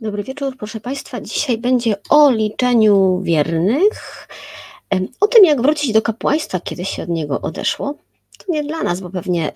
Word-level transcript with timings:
Dobry 0.00 0.22
wieczór, 0.22 0.56
proszę 0.56 0.80
Państwa. 0.80 1.20
Dzisiaj 1.20 1.58
będzie 1.58 1.96
o 2.10 2.30
liczeniu 2.30 3.20
wiernych, 3.22 4.28
o 5.20 5.26
tym, 5.26 5.44
jak 5.44 5.62
wrócić 5.62 5.92
do 5.92 6.02
kapłaństwa, 6.02 6.60
kiedy 6.60 6.84
się 6.84 7.02
od 7.02 7.08
niego 7.08 7.40
odeszło. 7.40 7.94
To 8.38 8.52
nie 8.52 8.64
dla 8.64 8.82
nas, 8.82 9.00
bo 9.00 9.10
pewnie 9.10 9.52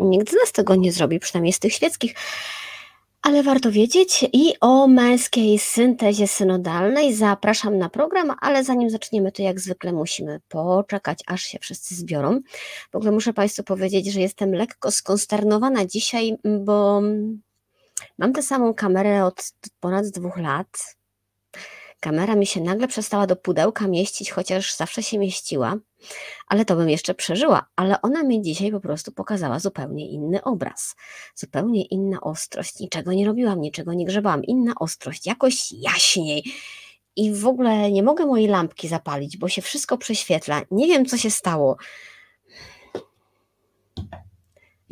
nikt 0.00 0.30
z 0.30 0.34
nas 0.34 0.52
tego 0.52 0.74
nie 0.74 0.92
zrobi, 0.92 1.18
przynajmniej 1.18 1.52
z 1.52 1.58
tych 1.58 1.72
świeckich, 1.72 2.14
ale 3.22 3.42
warto 3.42 3.72
wiedzieć 3.72 4.24
i 4.32 4.52
o 4.60 4.88
męskiej 4.88 5.58
syntezie 5.58 6.28
synodalnej. 6.28 7.14
Zapraszam 7.14 7.78
na 7.78 7.88
program, 7.88 8.34
ale 8.40 8.64
zanim 8.64 8.90
zaczniemy, 8.90 9.32
to 9.32 9.42
jak 9.42 9.60
zwykle 9.60 9.92
musimy 9.92 10.40
poczekać, 10.48 11.18
aż 11.26 11.42
się 11.42 11.58
wszyscy 11.58 11.94
zbiorą. 11.94 12.40
W 12.92 12.96
ogóle 12.96 13.10
muszę 13.10 13.32
Państwu 13.32 13.62
powiedzieć, 13.62 14.12
że 14.12 14.20
jestem 14.20 14.54
lekko 14.54 14.90
skonsternowana 14.90 15.86
dzisiaj, 15.86 16.36
bo 16.44 17.02
Mam 18.18 18.32
tę 18.32 18.42
samą 18.42 18.74
kamerę 18.74 19.24
od 19.24 19.52
ponad 19.80 20.06
dwóch 20.06 20.36
lat. 20.36 20.98
Kamera 22.00 22.34
mi 22.34 22.46
się 22.46 22.60
nagle 22.60 22.88
przestała 22.88 23.26
do 23.26 23.36
pudełka 23.36 23.88
mieścić, 23.88 24.30
chociaż 24.30 24.76
zawsze 24.76 25.02
się 25.02 25.18
mieściła, 25.18 25.76
ale 26.46 26.64
to 26.64 26.76
bym 26.76 26.90
jeszcze 26.90 27.14
przeżyła. 27.14 27.66
Ale 27.76 28.02
ona 28.02 28.22
mi 28.22 28.42
dzisiaj 28.42 28.70
po 28.70 28.80
prostu 28.80 29.12
pokazała 29.12 29.58
zupełnie 29.58 30.08
inny 30.08 30.44
obraz, 30.44 30.96
zupełnie 31.34 31.84
inna 31.84 32.20
ostrość. 32.20 32.80
Niczego 32.80 33.12
nie 33.12 33.26
robiłam, 33.26 33.60
niczego 33.60 33.94
nie 33.94 34.04
grzebałam. 34.04 34.44
Inna 34.44 34.72
ostrość, 34.80 35.26
jakoś 35.26 35.72
jaśniej. 35.72 36.44
I 37.16 37.34
w 37.34 37.46
ogóle 37.46 37.92
nie 37.92 38.02
mogę 38.02 38.26
mojej 38.26 38.48
lampki 38.48 38.88
zapalić, 38.88 39.36
bo 39.36 39.48
się 39.48 39.62
wszystko 39.62 39.98
prześwietla. 39.98 40.62
Nie 40.70 40.86
wiem, 40.86 41.06
co 41.06 41.16
się 41.16 41.30
stało. 41.30 41.76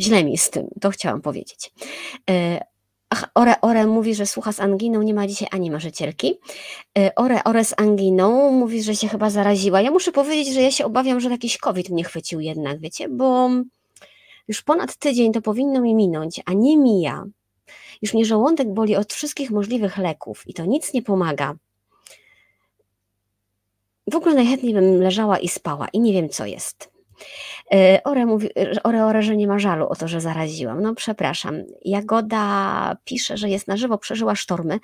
Źle 0.01 0.25
mi 0.25 0.39
z 0.39 0.51
tym, 0.51 0.69
to 0.81 0.91
chciałam 0.91 1.23
powiedzieć. 1.23 1.73
Ach, 3.17 3.31
Ore 3.35 3.61
Ore 3.61 3.87
mówi, 3.87 4.15
że 4.15 4.27
słucha 4.27 4.53
z 4.53 4.61
anginą, 4.61 5.03
nie 5.03 5.15
ma 5.15 5.27
dzisiaj 5.27 5.49
ani 5.51 5.71
marzycielki. 5.71 6.39
Y, 6.99 7.15
Ore 7.15 7.45
Ore 7.45 7.65
z 7.65 7.75
anginą 7.77 8.51
mówi, 8.53 8.83
że 8.83 8.97
się 8.97 9.09
chyba 9.09 9.31
zaraziła. 9.31 9.81
Ja 9.81 9.91
muszę 9.91 10.13
powiedzieć, 10.13 10.55
że 10.55 10.63
ja 10.63 10.71
się 10.71 10.85
obawiam, 10.85 11.21
że 11.21 11.31
jakiś 11.31 11.59
COVID 11.59 11.89
mnie 11.89 12.05
chwycił 12.05 12.41
jednak, 12.41 12.81
wiecie, 12.81 13.09
bo 13.09 13.51
już 14.49 14.63
ponad 14.63 14.97
tydzień 14.97 15.33
to 15.33 15.43
powinno 15.43 15.81
mi 15.81 15.95
minąć, 15.95 16.41
a 16.47 16.53
nie 16.53 16.77
mija. 16.77 17.25
Już 18.03 18.15
mnie 18.15 18.25
żołądek 18.25 18.73
boli 18.73 18.97
od 18.97 19.13
wszystkich 19.13 19.51
możliwych 19.51 19.99
leków 19.99 20.43
i 20.47 20.55
to 20.55 20.65
nic 20.65 20.93
nie 20.93 21.03
pomaga. 21.03 21.55
W 24.11 24.17
ogóle 24.17 24.35
najchętniej 24.35 24.75
bym 24.75 25.01
leżała 25.03 25.39
i 25.39 25.49
spała 25.49 25.89
i 25.93 26.01
nie 26.01 26.13
wiem 26.13 26.29
co 26.29 26.47
jest. 26.47 26.96
E, 27.73 28.01
ore 28.05 28.27
mówi, 28.27 28.49
Ore, 28.85 29.05
Ore, 29.05 29.23
że 29.23 29.37
nie 29.37 29.47
ma 29.47 29.59
żalu 29.59 29.89
o 29.89 29.97
to, 29.97 30.09
że 30.09 30.21
zaraziłam. 30.21 30.83
No 30.83 30.95
przepraszam. 30.95 31.55
Jagoda 31.85 32.97
pisze, 33.05 33.37
że 33.37 33.49
jest 33.49 33.69
na 33.69 33.77
żywo, 33.77 33.99
przeżyła 33.99 34.35
sztormy. 34.35 34.81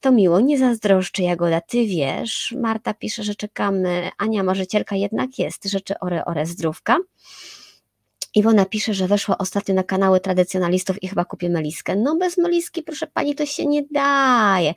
To 0.00 0.12
miło, 0.12 0.40
nie 0.40 0.58
zazdroszczę 0.58 1.22
Jagoda, 1.22 1.60
ty 1.60 1.86
wiesz. 1.86 2.54
Marta 2.60 2.94
pisze, 2.94 3.22
że 3.22 3.34
czekamy. 3.34 4.10
Ania 4.18 4.42
marzycielka 4.42 4.96
jednak 4.96 5.38
jest. 5.38 5.64
Rzeczy 5.64 5.94
Ore, 6.00 6.24
Ore 6.24 6.46
zdrówka. 6.46 6.98
Iwona 8.36 8.64
pisze, 8.64 8.94
że 8.94 9.08
weszła 9.08 9.38
ostatnio 9.38 9.74
na 9.74 9.82
kanały 9.82 10.20
tradycjonalistów 10.20 11.02
i 11.02 11.08
chyba 11.08 11.24
kupię 11.24 11.48
meliskę. 11.48 11.96
No 11.96 12.16
bez 12.16 12.38
meliski, 12.38 12.82
proszę 12.82 13.06
pani, 13.06 13.34
to 13.34 13.46
się 13.46 13.66
nie 13.66 13.82
daje. 13.90 14.74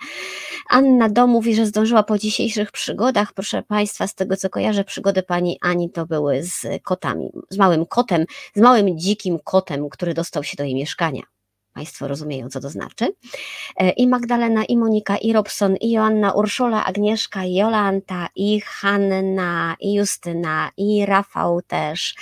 Anna 0.70 1.10
Do 1.10 1.28
mówi, 1.28 1.56
że 1.56 1.66
zdążyła 1.66 2.04
po 2.04 2.18
dzisiejszych 2.18 2.72
przygodach. 2.72 3.34
Proszę 3.34 3.64
państwa, 3.64 4.08
z 4.08 4.16
tego 4.16 4.38
co 4.38 4.50
kojarzę, 4.50 4.84
przygody 4.84 5.24
pani 5.24 5.58
Ani 5.62 5.92
to 5.92 6.06
były 6.06 6.44
z 6.44 6.84
kotami, 6.84 7.30
z 7.50 7.58
małym 7.58 7.86
kotem, 7.86 8.26
z 8.56 8.62
małym 8.62 9.00
dzikim 9.00 9.40
kotem, 9.44 9.90
który 9.90 10.14
dostał 10.14 10.44
się 10.44 10.58
do 10.58 10.64
jej 10.64 10.76
mieszkania. 10.76 11.22
Państwo 11.74 12.08
rozumieją, 12.08 12.50
co 12.50 12.60
to 12.60 12.70
znaczy. 12.70 13.14
E, 13.78 13.90
I 13.90 14.08
Magdalena, 14.08 14.66
i 14.66 14.78
Monika, 14.78 15.18
i 15.18 15.34
Robson, 15.34 15.76
i 15.76 15.92
Joanna, 15.92 16.32
Urszula, 16.32 16.86
Agnieszka, 16.86 17.46
Jolanta, 17.46 18.28
i 18.36 18.62
Hanna, 18.62 19.76
i 19.80 19.94
Justyna, 19.94 20.72
i 20.78 21.06
Rafał 21.06 21.62
też 21.62 22.16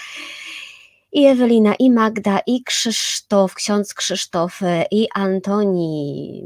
i 1.17 1.25
Ewelina, 1.25 1.75
i 1.79 1.91
Magda, 1.91 2.39
i 2.47 2.63
Krzysztof, 2.63 3.53
ksiądz 3.53 3.93
Krzysztof, 3.93 4.61
e, 4.63 4.85
i 4.91 5.07
Antoni. 5.15 6.43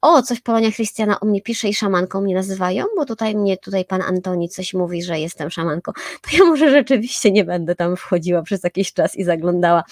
O, 0.00 0.22
coś 0.22 0.40
Polonia 0.40 0.70
Chrystiana 0.70 1.20
o 1.20 1.26
mnie 1.26 1.42
pisze 1.42 1.68
i 1.68 1.74
szamanką 1.74 2.20
mnie 2.20 2.34
nazywają, 2.34 2.84
bo 2.96 3.06
tutaj 3.06 3.36
mnie, 3.36 3.56
tutaj 3.56 3.84
pan 3.84 4.02
Antoni 4.02 4.48
coś 4.48 4.74
mówi, 4.74 5.02
że 5.02 5.18
jestem 5.18 5.50
szamanką. 5.50 5.92
To 6.22 6.36
ja 6.36 6.44
może 6.44 6.70
rzeczywiście 6.70 7.30
nie 7.30 7.44
będę 7.44 7.74
tam 7.74 7.96
wchodziła 7.96 8.42
przez 8.42 8.64
jakiś 8.64 8.92
czas 8.92 9.16
i 9.16 9.24
zaglądała, 9.24 9.84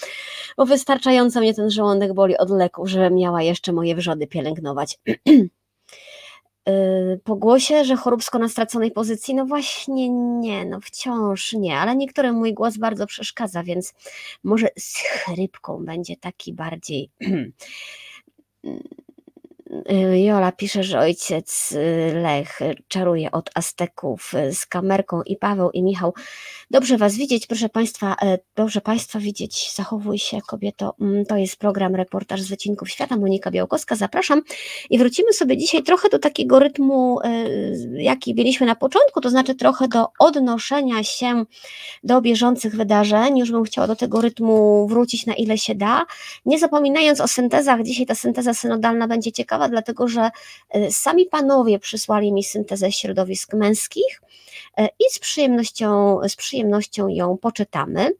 bo 0.57 0.65
wystarczająco 0.65 1.39
mnie 1.39 1.53
ten 1.53 1.71
żołądek 1.71 2.13
boli 2.13 2.37
od 2.37 2.49
leków, 2.49 2.89
żebym 2.89 3.15
miała 3.15 3.41
jeszcze 3.41 3.73
moje 3.73 3.95
wrzody 3.95 4.27
pielęgnować. 4.27 4.99
Y, 6.69 7.19
po 7.23 7.35
głosie, 7.35 7.85
że 7.85 7.95
choróbsko 7.95 8.39
na 8.39 8.49
straconej 8.49 8.91
pozycji, 8.91 9.35
no 9.35 9.45
właśnie 9.45 10.09
nie, 10.09 10.65
no 10.65 10.79
wciąż 10.81 11.53
nie, 11.53 11.77
ale 11.77 11.95
niektórym 11.95 12.35
mój 12.35 12.53
głos 12.53 12.77
bardzo 12.77 13.07
przeszkadza, 13.07 13.63
więc 13.63 13.93
może 14.43 14.67
z 14.79 14.97
chrypką 14.97 15.85
będzie 15.85 16.17
taki 16.17 16.53
bardziej 16.53 17.09
Y, 17.21 17.51
Jola 20.13 20.51
pisze, 20.51 20.83
że 20.83 20.99
ojciec 20.99 21.71
y, 21.71 22.13
Lech 22.13 22.59
czaruje 22.87 23.31
od 23.31 23.49
Azteków 23.55 24.33
y, 24.33 24.53
z 24.53 24.65
kamerką 24.65 25.21
i 25.21 25.37
Paweł 25.37 25.71
i 25.71 25.83
Michał. 25.83 26.13
Dobrze 26.71 26.97
Was 26.97 27.15
widzieć, 27.15 27.47
proszę 27.47 27.69
Państwa, 27.69 28.15
dobrze 28.55 28.81
Państwa 28.81 29.19
widzieć. 29.19 29.73
Zachowuj 29.75 30.19
się, 30.19 30.41
kobieto. 30.47 30.95
Mm, 31.01 31.25
to 31.25 31.37
jest 31.37 31.55
program 31.55 31.95
Reportaż 31.95 32.41
z 32.41 32.47
Wycinków 32.47 32.89
Świata. 32.89 33.17
Monika 33.17 33.51
Białkowska, 33.51 33.95
zapraszam. 33.95 34.41
I 34.89 34.97
wrócimy 34.97 35.33
sobie 35.33 35.57
dzisiaj 35.57 35.83
trochę 35.83 36.09
do 36.09 36.19
takiego 36.19 36.59
rytmu, 36.59 37.19
jaki 37.93 38.35
mieliśmy 38.35 38.67
na 38.67 38.75
początku, 38.75 39.21
to 39.21 39.29
znaczy 39.29 39.55
trochę 39.55 39.87
do 39.87 40.07
odnoszenia 40.19 41.03
się 41.03 41.45
do 42.03 42.21
bieżących 42.21 42.75
wydarzeń. 42.75 43.37
Już 43.37 43.51
bym 43.51 43.63
chciała 43.63 43.87
do 43.87 43.95
tego 43.95 44.21
rytmu 44.21 44.87
wrócić 44.87 45.25
na 45.25 45.33
ile 45.33 45.57
się 45.57 45.75
da. 45.75 46.05
Nie 46.45 46.59
zapominając 46.59 47.21
o 47.21 47.27
syntezach, 47.27 47.83
dzisiaj 47.83 48.05
ta 48.05 48.15
synteza 48.15 48.53
synodalna 48.53 49.07
będzie 49.07 49.31
ciekawa 49.31 49.60
ciekawa, 49.61 49.69
dlatego 49.69 50.07
że 50.07 50.31
e, 50.69 50.91
sami 50.91 51.25
panowie 51.25 51.79
przysłali 51.79 52.33
mi 52.33 52.43
syntezę 52.43 52.91
środowisk 52.91 53.53
męskich 53.53 54.21
e, 54.77 54.85
i 54.85 55.03
z 55.09 55.19
przyjemnością, 55.19 56.19
z 56.27 56.35
przyjemnością 56.35 57.07
ją 57.07 57.37
poczytamy. 57.37 58.11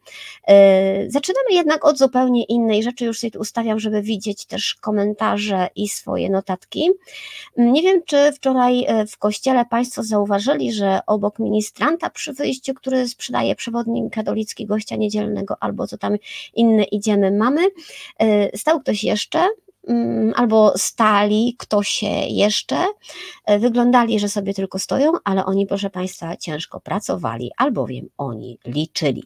E, 0.47 1.09
zaczynamy 1.09 1.52
jednak 1.52 1.85
od 1.85 1.97
zupełnie 1.97 2.44
innej 2.44 2.84
rzeczy, 2.84 3.06
już 3.06 3.19
sobie 3.19 3.31
tu 3.31 3.40
ustawiam, 3.40 3.79
żeby 3.79 4.02
widzieć 4.02 4.46
też 4.46 4.75
komentarze 4.75 5.69
i 5.75 5.90
swoje 5.90 6.29
notatki. 6.29 6.90
Nie 7.58 7.81
wiem, 7.81 8.02
czy 8.06 8.31
wczoraj 8.31 8.88
w 9.09 9.18
kościele 9.18 9.66
Państwo 9.66 10.03
zauważyli, 10.03 10.73
że 10.73 11.00
obok 11.08 11.40
ministranta 11.40 12.09
przy 12.09 12.34
wyjściu, 12.34 12.73
który 12.73 13.08
sprzedaje 13.08 13.56
przewodnik 13.56 14.13
katolicki 14.13 14.66
gościa 14.66 14.96
niedzielnego 14.96 15.56
albo 15.59 15.88
co 15.88 15.97
tam 15.97 16.16
inne 16.53 16.84
idziemy 16.84 17.31
mamy, 17.31 17.62
stał 18.56 18.79
ktoś 18.79 19.03
jeszcze, 19.03 19.40
Mm, 19.40 19.71
albo 20.36 20.74
stali 20.78 21.56
ktoś 21.59 21.90
się 21.90 22.08
jeszcze, 22.30 22.86
e, 23.46 23.59
wyglądali, 23.59 24.19
że 24.19 24.30
sobie 24.30 24.53
tylko 24.53 24.80
stoją, 24.80 25.12
ale 25.24 25.46
oni, 25.46 25.68
proszę 25.68 25.90
Państwa, 25.90 26.38
ciężko 26.38 26.80
pracowali, 26.80 27.52
albowiem 27.58 28.09
oni 28.18 28.59
liczyli. 28.66 29.24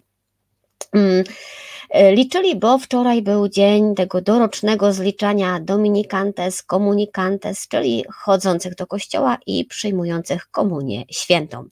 E, 1.90 2.16
liczyli, 2.16 2.56
bo 2.56 2.78
wczoraj 2.78 3.22
był 3.22 3.50
dzień 3.50 3.96
tego 3.96 4.22
dorocznego 4.22 4.94
zliczania 4.94 5.60
Dominikantes, 5.60 6.64
Komunikantes, 6.64 7.68
czyli 7.68 8.04
chodzących 8.10 8.76
do 8.76 8.88
kościoła 8.88 9.38
i 9.46 9.66
przyjmujących 9.66 10.52
komunię 10.52 11.04
świętą. 11.12 11.66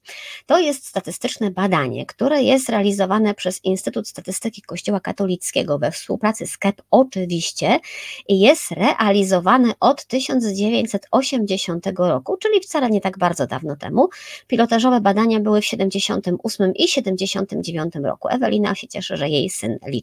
To 0.45 0.59
jest 0.59 0.85
statystyczne 0.85 1.51
badanie, 1.51 2.05
które 2.05 2.43
jest 2.43 2.69
realizowane 2.69 3.33
przez 3.33 3.63
Instytut 3.63 4.07
Statystyki 4.07 4.61
Kościoła 4.61 4.99
Katolickiego 4.99 5.79
we 5.79 5.91
współpracy 5.91 6.47
z 6.47 6.57
KEP 6.57 6.81
oczywiście 6.91 7.79
i 8.27 8.39
jest 8.39 8.71
realizowane 8.71 9.73
od 9.79 10.05
1980 10.05 11.85
roku, 11.97 12.37
czyli 12.37 12.59
wcale 12.59 12.89
nie 12.89 13.01
tak 13.01 13.17
bardzo 13.17 13.47
dawno 13.47 13.75
temu. 13.75 14.09
Pilotażowe 14.47 15.01
badania 15.01 15.39
były 15.39 15.61
w 15.61 15.65
78 15.65 16.73
i 16.75 16.87
79 16.87 17.93
roku. 18.03 18.27
Ewelina 18.31 18.75
się 18.75 18.87
cieszy, 18.87 19.17
że 19.17 19.29
jej 19.29 19.49
syn 19.49 19.77
liczy. 19.87 20.02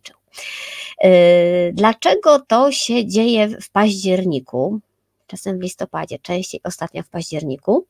Yy, 1.03 1.11
dlaczego 1.73 2.41
to 2.41 2.73
się 2.73 3.07
dzieje 3.07 3.49
w 3.49 3.71
październiku? 3.71 4.81
Czasem 5.27 5.59
w 5.59 5.63
listopadzie, 5.63 6.19
częściej 6.19 6.61
ostatnio 6.65 7.03
w 7.03 7.09
październiku. 7.09 7.87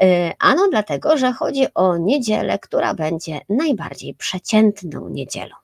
Yy, 0.00 0.32
ano 0.38 0.68
dlatego, 0.70 1.16
że 1.16 1.32
chodzi 1.32 1.66
o 1.74 1.96
niedzielę, 1.96 2.58
która 2.58 2.94
będzie 2.94 3.40
najbardziej 3.48 4.14
przeciętną 4.14 5.08
niedzielą. 5.08 5.54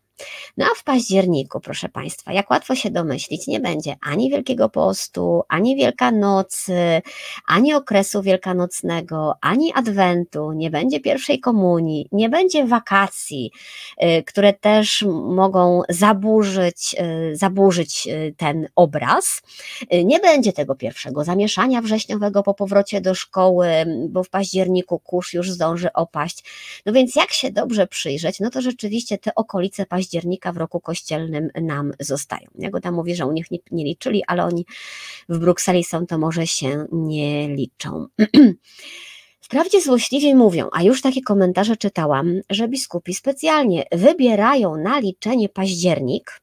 No 0.56 0.66
a 0.72 0.74
w 0.74 0.84
październiku, 0.84 1.60
proszę 1.60 1.88
Państwa, 1.88 2.32
jak 2.32 2.50
łatwo 2.50 2.74
się 2.74 2.90
domyślić, 2.90 3.46
nie 3.46 3.60
będzie 3.60 3.96
ani 4.02 4.30
Wielkiego 4.30 4.68
Postu, 4.68 5.42
ani 5.48 5.76
Wielkanocy, 5.76 7.02
ani 7.46 7.74
okresu 7.74 8.22
wielkanocnego, 8.22 9.34
ani 9.40 9.72
Adwentu, 9.72 10.52
nie 10.52 10.70
będzie 10.70 11.00
pierwszej 11.00 11.40
komunii, 11.40 12.08
nie 12.12 12.28
będzie 12.28 12.66
wakacji, 12.66 13.50
y, 14.02 14.22
które 14.22 14.52
też 14.52 15.04
mogą 15.28 15.82
zaburzyć, 15.88 16.96
y, 17.32 17.36
zaburzyć 17.36 18.06
y, 18.06 18.34
ten 18.36 18.68
obraz. 18.76 19.42
Nie 20.04 20.20
będzie 20.20 20.52
tego 20.52 20.74
pierwszego 20.74 21.24
zamieszania 21.24 21.82
wrześniowego 21.82 22.42
po 22.42 22.54
powrocie 22.54 23.00
do 23.00 23.14
szkoły, 23.14 23.68
bo 24.08 24.24
w 24.24 24.28
październiku 24.28 24.98
kurz 24.98 25.32
już 25.32 25.50
zdąży 25.50 25.92
opaść. 25.92 26.44
No 26.86 26.92
więc 26.92 27.16
jak 27.16 27.32
się 27.32 27.50
dobrze 27.50 27.86
przyjrzeć, 27.86 28.40
no 28.40 28.50
to 28.50 28.60
rzeczywiście 28.60 29.18
te 29.18 29.34
okolice 29.34 29.86
października 29.86 30.03
w 30.52 30.56
roku 30.56 30.80
kościelnym 30.80 31.48
nam 31.62 31.92
zostają. 32.00 32.48
Jagoda 32.58 32.90
mówi, 32.90 33.14
że 33.16 33.26
u 33.26 33.32
nich 33.32 33.50
nie, 33.50 33.58
nie 33.70 33.84
liczyli, 33.84 34.22
ale 34.26 34.44
oni 34.44 34.66
w 35.28 35.38
Brukseli 35.38 35.84
są, 35.84 36.06
to 36.06 36.18
może 36.18 36.46
się 36.46 36.86
nie 36.92 37.48
liczą. 37.48 38.06
Wprawdzie 39.40 39.80
złośliwie 39.80 40.34
mówią, 40.34 40.68
a 40.72 40.82
już 40.82 41.02
takie 41.02 41.22
komentarze 41.22 41.76
czytałam, 41.76 42.40
że 42.50 42.68
biskupi 42.68 43.14
specjalnie 43.14 43.84
wybierają 43.92 44.76
na 44.76 44.98
liczenie 44.98 45.48
październik, 45.48 46.40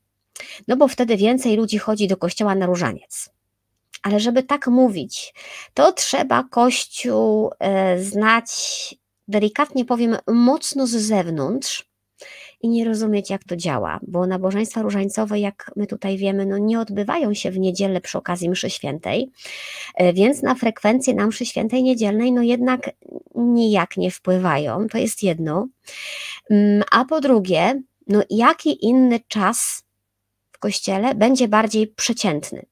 no 0.68 0.78
bo 0.78 0.88
wtedy 0.88 1.18
więcej 1.18 1.56
ludzi 1.56 1.78
chodzi 1.78 2.08
do 2.08 2.18
kościoła 2.18 2.56
na 2.56 2.66
różaniec. 2.66 3.30
Ale 4.04 4.20
żeby 4.20 4.44
tak 4.44 4.68
mówić, 4.68 5.34
to 5.74 5.92
trzeba 5.92 6.44
Kościół 6.44 7.52
e, 7.60 8.04
znać, 8.04 8.50
delikatnie 9.28 9.86
powiem, 9.86 10.18
mocno 10.28 10.88
z 10.88 10.92
zewnątrz, 10.92 11.91
i 12.64 12.70
nie 12.70 12.86
rozumieć, 12.86 13.30
jak 13.30 13.44
to 13.44 13.56
działa, 13.56 14.00
bo 14.08 14.28
nabożeństwa 14.28 14.82
różańcowe, 14.82 15.40
jak 15.40 15.72
my 15.76 15.88
tutaj 15.88 16.18
wiemy, 16.18 16.46
no 16.46 16.58
nie 16.58 16.80
odbywają 16.80 17.34
się 17.34 17.52
w 17.52 17.60
niedzielę 17.60 18.02
przy 18.02 18.18
okazji 18.18 18.50
mszy 18.50 18.70
świętej, 18.70 19.32
e, 19.96 20.14
więc 20.14 20.42
na 20.42 20.56
frekwencję 20.56 21.14
na 21.14 21.28
mszy 21.28 21.46
świętej 21.46 21.84
niedzielnej, 21.84 22.32
no 22.32 22.42
jednak 22.42 22.90
nijak 23.36 23.98
nie 23.98 24.12
wpływają, 24.12 24.88
to 24.88 24.98
jest 24.98 25.24
jedno. 25.24 25.68
Mm, 26.50 26.84
a 26.92 27.06
po 27.06 27.22
drugie, 27.22 27.82
no 28.08 28.22
jaki 28.30 28.86
inny 28.86 29.20
czas 29.28 29.84
w 30.52 30.60
kościele 30.60 31.16
będzie 31.16 31.48
bardziej 31.48 31.88
przeciętny? 31.88 32.66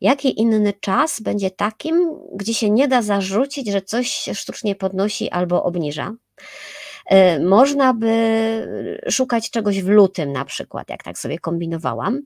Jaki 0.00 0.40
inny 0.40 0.72
czas 0.80 1.20
będzie 1.20 1.50
takim, 1.50 2.18
gdzie 2.34 2.54
się 2.54 2.70
nie 2.70 2.88
da 2.88 3.02
zarzucić, 3.02 3.70
że 3.70 3.82
coś 3.82 4.08
się 4.08 4.34
sztucznie 4.34 4.74
podnosi 4.74 5.30
albo 5.30 5.62
obniża? 5.62 6.14
E, 7.06 7.40
można 7.40 7.94
by 7.94 8.10
szukać 9.10 9.50
czegoś 9.50 9.82
w 9.82 9.88
lutym 9.88 10.32
na 10.32 10.44
przykład, 10.44 10.88
jak 10.88 11.02
tak 11.02 11.18
sobie 11.18 11.38
kombinowałam, 11.38 12.20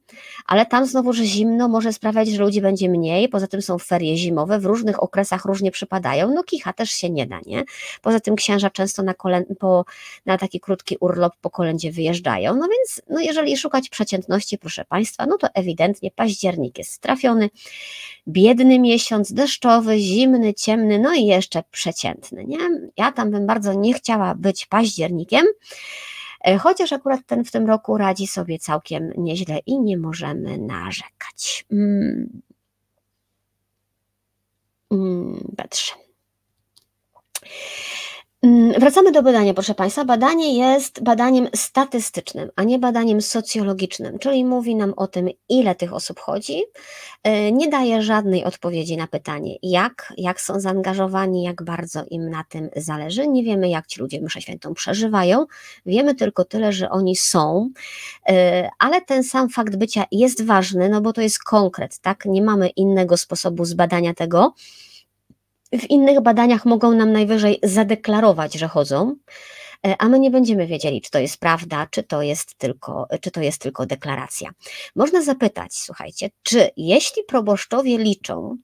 ale 0.47 0.67
tam 0.67 0.87
znowu, 0.87 1.13
że 1.13 1.25
zimno 1.25 1.69
może 1.69 1.93
sprawiać, 1.93 2.29
że 2.29 2.43
ludzi 2.43 2.61
będzie 2.61 2.89
mniej, 2.89 3.29
poza 3.29 3.47
tym 3.47 3.63
są 3.63 3.79
ferie 3.79 4.17
zimowe, 4.17 4.59
w 4.59 4.65
różnych 4.65 5.03
okresach 5.03 5.45
różnie 5.45 5.71
przypadają, 5.71 6.35
no 6.35 6.43
kicha 6.43 6.73
też 6.73 6.91
się 6.91 7.11
nie 7.11 7.27
da, 7.27 7.41
nie? 7.47 7.65
Poza 8.03 8.21
tym 8.21 8.37
księża 8.37 8.71
często 8.71 9.03
na, 9.03 9.15
po, 9.59 9.85
na 10.27 10.39
taki 10.39 10.61
krótki 10.61 10.97
urlop 11.01 11.33
po 11.41 11.51
kolędzie 11.51 11.93
wyjeżdżają, 11.93 12.55
no 12.55 12.69
więc 12.69 13.03
no 13.11 13.21
jeżeli 13.21 13.57
szukać 13.57 13.89
przeciętności, 13.89 14.59
proszę 14.59 14.85
Państwa, 14.85 15.27
no 15.27 15.39
to 15.39 15.49
ewidentnie 15.55 16.11
październik 16.11 16.79
jest 16.79 17.01
trafiony, 17.01 17.51
biedny 18.29 18.79
miesiąc, 18.79 19.33
deszczowy, 19.33 19.99
zimny, 19.99 20.55
ciemny, 20.55 20.99
no 20.99 21.15
i 21.15 21.27
jeszcze 21.27 21.63
przeciętny, 21.71 22.45
nie? 22.45 22.59
Ja 22.97 23.13
tam 23.13 23.31
bym 23.31 23.47
bardzo 23.47 23.73
nie 23.73 23.95
chciała 23.95 24.35
być 24.35 24.64
październikiem, 24.67 25.47
e, 26.41 26.59
chociaż 26.59 26.93
akurat 26.93 27.21
ten 27.27 27.45
w 27.45 27.51
tym 27.51 27.67
roku 27.67 27.99
radzi 27.99 28.27
sobie 28.27 28.59
całkiem 28.59 29.13
nieźle 29.17 29.59
i 29.67 29.81
nie 29.81 29.99
możemy 29.99 30.59
narzekać. 30.59 31.67
Mm. 31.73 32.43
Mm, 34.91 35.55
patrzę. 35.57 35.95
Mm, 38.45 38.81
wracamy 38.81 39.13
do 39.13 39.23
badania, 39.23 39.55
proszę 39.55 39.75
Państwa. 39.75 40.05
Badanie 40.05 40.59
jest 40.59 41.03
badaniem 41.03 41.49
statystycznym, 41.55 42.51
a 42.57 42.65
nie 42.65 42.79
badaniem 42.79 43.23
socjologicznym, 43.23 44.19
czyli 44.19 44.45
mówi 44.45 44.75
nam 44.75 44.95
o 44.97 45.07
tym, 45.07 45.29
ile 45.49 45.75
tych 45.75 45.95
osób 45.95 46.21
chodzi. 46.21 46.63
E, 47.23 47.53
nie 47.53 47.69
daje 47.69 48.03
żadnej 48.03 48.45
odpowiedzi 48.45 48.97
na 48.97 49.07
pytanie, 49.07 49.57
jak, 49.63 50.13
jak 50.17 50.41
są 50.41 50.61
zaangażowani, 50.61 51.43
jak 51.43 51.63
bardzo 51.63 52.05
im 52.11 52.31
na 52.31 52.45
tym 52.49 52.71
zależy. 52.77 53.29
Nie 53.29 53.45
wiemy, 53.45 53.69
jak 53.69 53.87
ci 53.87 54.01
ludzie 54.01 54.21
mszę 54.21 54.41
świętą 54.41 54.75
przeżywają. 54.75 55.47
Wiemy 55.87 56.15
tylko 56.15 56.45
tyle, 56.45 56.73
że 56.73 56.91
oni 56.91 57.17
są, 57.17 57.71
e, 58.29 58.69
ale 58.79 59.01
ten 59.01 59.25
sam 59.25 59.49
fakt 59.49 59.77
bycia 59.77 60.05
jest 60.13 60.45
ważny, 60.45 60.89
no 60.89 61.01
bo 61.01 61.13
to 61.13 61.21
jest 61.21 61.39
konkret, 61.39 61.99
tak? 61.99 62.25
Nie 62.25 62.43
mamy 62.43 62.69
innego 62.69 63.17
sposobu 63.17 63.65
zbadania 63.65 64.15
tego 64.15 64.55
w 65.79 65.91
innych 65.91 66.21
badaniach 66.21 66.65
mogą 66.65 66.93
nam 66.95 67.13
najwyżej 67.13 67.59
zadeklarować, 67.63 68.55
że 68.55 68.69
chodzą, 68.69 69.17
e, 69.87 69.97
a 69.99 70.09
my 70.09 70.19
nie 70.19 70.31
będziemy 70.31 70.67
wiedzieli, 70.67 71.01
czy 71.01 71.11
to 71.11 71.19
jest 71.19 71.41
prawda, 71.41 71.87
czy 71.91 72.03
to 72.03 72.23
jest 72.23 72.55
tylko, 72.55 73.07
czy 73.21 73.31
to 73.31 73.41
jest 73.41 73.61
tylko 73.61 73.87
deklaracja. 73.87 74.51
Można 74.97 75.23
zapytać, 75.23 75.75
słuchajcie, 75.75 76.31
czy 76.43 76.71
jeśli 76.77 77.23
proboszczowie 77.25 77.99
liczą 77.99 78.57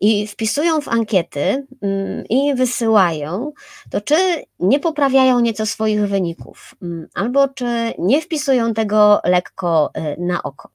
i 0.00 0.26
wpisują 0.26 0.80
w 0.80 0.88
ankiety 0.88 1.66
mm, 1.82 2.24
i 2.28 2.54
wysyłają, 2.54 3.52
to 3.90 4.00
czy 4.00 4.16
nie 4.58 4.80
poprawiają 4.80 5.40
nieco 5.40 5.66
swoich 5.66 6.08
wyników, 6.08 6.74
mm, 6.82 7.08
albo 7.14 7.48
czy 7.48 7.94
nie 7.98 8.20
wpisują 8.22 8.74
tego 8.74 9.20
lekko 9.24 9.90
e, 9.94 10.16
na 10.20 10.42
oko. 10.42 10.68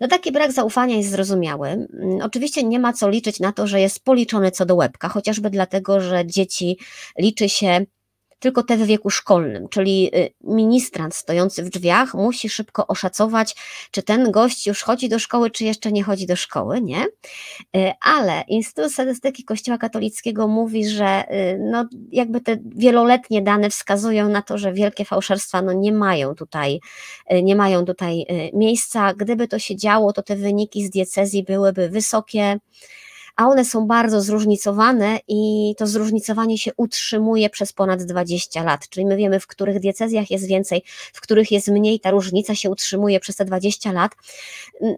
No 0.00 0.08
taki 0.08 0.32
brak 0.32 0.52
zaufania 0.52 0.96
jest 0.96 1.10
zrozumiały. 1.10 1.68
Mm, 1.68 1.88
oczywiście 2.22 2.62
nie 2.62 2.78
ma 2.78 2.92
co 2.92 3.08
liczyć 3.08 3.40
na 3.40 3.52
to, 3.52 3.66
że 3.66 3.80
jest 3.80 4.04
policzony 4.04 4.50
co 4.50 4.66
do 4.66 4.74
łebka, 4.74 5.08
chociażby 5.08 5.50
dlatego, 5.50 6.00
że 6.00 6.26
dzieci 6.26 6.78
liczy 7.18 7.48
się 7.48 7.86
tylko 8.40 8.62
te 8.62 8.76
w 8.76 8.86
wieku 8.86 9.10
szkolnym, 9.10 9.68
czyli 9.68 10.10
y, 10.16 10.30
ministrant 10.40 11.14
stojący 11.14 11.62
w 11.62 11.70
drzwiach 11.70 12.14
musi 12.14 12.48
szybko 12.48 12.86
oszacować, 12.86 13.56
czy 13.90 14.02
ten 14.02 14.30
gość 14.30 14.66
już 14.66 14.82
chodzi 14.82 15.08
do 15.08 15.18
szkoły, 15.18 15.50
czy 15.50 15.64
jeszcze 15.64 15.92
nie 15.92 16.02
chodzi 16.02 16.26
do 16.26 16.36
szkoły, 16.36 16.80
nie? 16.80 17.04
Y, 17.76 17.92
ale 18.00 18.44
Instytut 18.48 18.92
Statystyki 18.92 19.44
Kościoła 19.44 19.78
Katolickiego 19.78 20.48
mówi, 20.48 20.88
że 20.88 21.24
y, 21.34 21.58
no, 21.58 21.88
jakby 22.12 22.40
te 22.40 22.56
wieloletnie 22.64 23.42
dane 23.42 23.70
wskazują 23.70 24.28
na 24.28 24.42
to, 24.42 24.58
że 24.58 24.72
wielkie 24.72 25.04
fałszerstwa 25.04 25.62
no, 25.62 25.72
nie 25.72 25.92
mają 25.92 26.34
tutaj, 26.34 26.80
nie 27.42 27.56
mają 27.56 27.84
tutaj 27.84 28.26
miejsca. 28.52 29.14
Gdyby 29.14 29.48
to 29.48 29.58
się 29.58 29.76
działo, 29.76 30.12
to 30.12 30.22
te 30.22 30.36
wyniki 30.36 30.86
z 30.86 30.90
diecezji 30.90 31.44
byłyby 31.44 31.88
wysokie 31.88 32.58
a 33.40 33.48
one 33.48 33.64
są 33.64 33.86
bardzo 33.86 34.20
zróżnicowane 34.20 35.18
i 35.28 35.74
to 35.78 35.86
zróżnicowanie 35.86 36.58
się 36.58 36.70
utrzymuje 36.76 37.50
przez 37.50 37.72
ponad 37.72 38.02
20 38.02 38.62
lat, 38.62 38.88
czyli 38.88 39.06
my 39.06 39.16
wiemy, 39.16 39.40
w 39.40 39.46
których 39.46 39.80
diecezjach 39.80 40.30
jest 40.30 40.46
więcej, 40.46 40.82
w 41.12 41.20
których 41.20 41.50
jest 41.50 41.68
mniej, 41.68 42.00
ta 42.00 42.10
różnica 42.10 42.54
się 42.54 42.70
utrzymuje 42.70 43.20
przez 43.20 43.36
te 43.36 43.44
20 43.44 43.92
lat, 43.92 44.12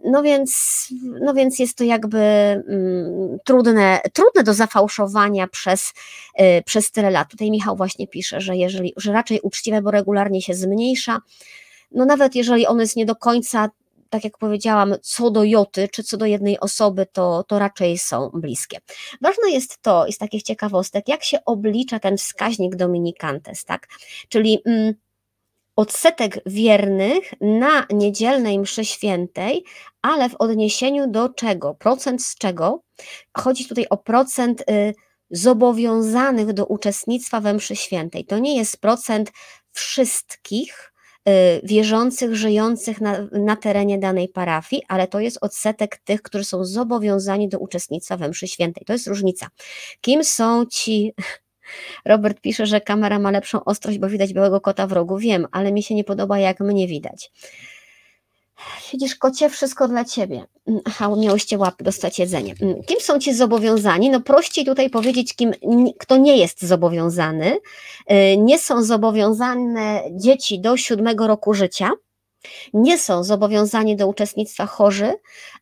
no 0.05 0.23
więc, 0.23 0.87
no 1.21 1.33
więc 1.33 1.59
jest 1.59 1.77
to 1.77 1.83
jakby 1.83 2.19
mm, 2.19 3.37
trudne, 3.45 4.01
trudne 4.13 4.43
do 4.43 4.53
zafałszowania 4.53 5.47
przez, 5.47 5.93
y, 6.41 6.63
przez 6.65 6.91
tyle 6.91 7.11
lat. 7.11 7.29
Tutaj 7.29 7.51
Michał 7.51 7.75
właśnie 7.75 8.07
pisze, 8.07 8.41
że 8.41 8.55
jeżeli, 8.55 8.93
że 8.97 9.13
raczej 9.13 9.39
uczciwe, 9.41 9.81
bo 9.81 9.91
regularnie 9.91 10.41
się 10.41 10.53
zmniejsza, 10.53 11.19
no 11.91 12.05
nawet 12.05 12.35
jeżeli 12.35 12.67
ono 12.67 12.81
jest 12.81 12.95
nie 12.95 13.05
do 13.05 13.15
końca 13.15 13.69
tak 14.13 14.23
jak 14.23 14.37
powiedziałam, 14.37 14.95
co 15.01 15.31
do 15.31 15.43
joty, 15.43 15.87
czy 15.87 16.03
co 16.03 16.17
do 16.17 16.25
jednej 16.25 16.59
osoby, 16.59 17.05
to, 17.11 17.43
to 17.43 17.59
raczej 17.59 17.97
są 17.97 18.29
bliskie. 18.33 18.77
Ważne 19.21 19.49
jest 19.49 19.81
to, 19.81 20.05
i 20.07 20.13
z 20.13 20.17
takich 20.17 20.43
ciekawostek, 20.43 21.07
jak 21.07 21.23
się 21.23 21.37
oblicza 21.45 21.99
ten 21.99 22.17
wskaźnik 22.17 22.75
Dominikantes, 22.75 23.65
tak? 23.65 23.87
Czyli 24.29 24.59
mm, 24.65 24.93
odsetek 25.75 26.39
wiernych 26.45 27.33
na 27.41 27.85
niedzielnej 27.89 28.59
mszy 28.59 28.85
świętej, 28.85 29.63
ale 30.01 30.29
w 30.29 30.35
odniesieniu 30.35 31.11
do 31.11 31.29
czego? 31.29 31.73
Procent 31.73 32.23
z 32.23 32.35
czego? 32.35 32.83
Chodzi 33.37 33.65
tutaj 33.65 33.85
o 33.89 33.97
procent 33.97 34.61
y, 34.61 34.93
zobowiązanych 35.29 36.53
do 36.53 36.65
uczestnictwa 36.65 37.41
we 37.41 37.53
mszy 37.53 37.75
świętej. 37.75 38.25
To 38.25 38.39
nie 38.39 38.57
jest 38.57 38.77
procent 38.77 39.31
wszystkich, 39.71 40.92
wierzących, 41.63 42.35
żyjących 42.35 43.01
na, 43.01 43.27
na 43.31 43.55
terenie 43.55 43.99
danej 43.99 44.29
parafii, 44.29 44.81
ale 44.87 45.07
to 45.07 45.19
jest 45.19 45.37
odsetek 45.41 45.97
tych, 45.97 46.21
którzy 46.21 46.43
są 46.43 46.65
zobowiązani 46.65 47.49
do 47.49 47.59
uczestnictwa 47.59 48.17
we 48.17 48.29
mszy 48.29 48.47
świętej. 48.47 48.85
To 48.85 48.93
jest 48.93 49.07
różnica. 49.07 49.47
Kim 50.01 50.23
są 50.23 50.65
ci 50.65 51.13
Robert 52.05 52.41
pisze, 52.41 52.65
że 52.65 52.81
kamera 52.81 53.19
ma 53.19 53.31
lepszą 53.31 53.63
ostrość, 53.63 53.97
bo 53.97 54.09
widać 54.09 54.33
białego 54.33 54.61
kota 54.61 54.87
w 54.87 54.91
rogu. 54.91 55.17
Wiem, 55.17 55.47
ale 55.51 55.71
mi 55.71 55.83
się 55.83 55.95
nie 55.95 56.03
podoba, 56.03 56.39
jak 56.39 56.59
mnie 56.59 56.87
widać. 56.87 57.31
Widzisz, 58.91 59.15
kocie, 59.15 59.49
wszystko 59.49 59.87
dla 59.87 60.05
ciebie. 60.05 60.45
Mm, 60.67 60.81
aha, 60.85 61.09
miałyście 61.17 61.57
łapy 61.57 61.83
dostać 61.83 62.19
jedzenie. 62.19 62.55
Mm, 62.61 62.83
kim 62.83 62.99
są 62.99 63.19
ci 63.19 63.33
zobowiązani? 63.33 64.09
No 64.09 64.21
prościej 64.21 64.65
tutaj 64.65 64.89
powiedzieć, 64.89 65.35
kim, 65.35 65.51
kto 65.99 66.17
nie 66.17 66.37
jest 66.37 66.61
zobowiązany. 66.61 67.57
Y, 68.11 68.37
nie 68.37 68.59
są 68.59 68.83
zobowiązane 68.83 70.03
dzieci 70.11 70.59
do 70.59 70.77
siódmego 70.77 71.27
roku 71.27 71.53
życia, 71.53 71.91
Nie 72.73 72.97
są 72.97 73.23
zobowiązani 73.23 73.95
do 73.95 74.07
uczestnictwa 74.07 74.65
chorzy 74.65 75.13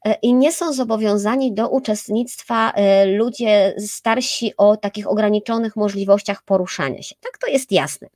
e, 0.05 0.17
i 0.21 0.33
nie 0.33 0.51
są 0.51 0.73
zobowiązani 0.73 1.53
do 1.53 1.69
uczestnictwa 1.69 2.71
e, 2.71 3.05
ludzie 3.05 3.75
starsi 3.79 4.53
o 4.57 4.77
takich 4.77 5.07
ograniczonych 5.07 5.75
możliwościach 5.75 6.43
poruszania 6.43 7.01
się. 7.01 7.15
Tak 7.21 7.37
to 7.37 7.47
jest 7.47 7.71
jasne. 7.71 8.07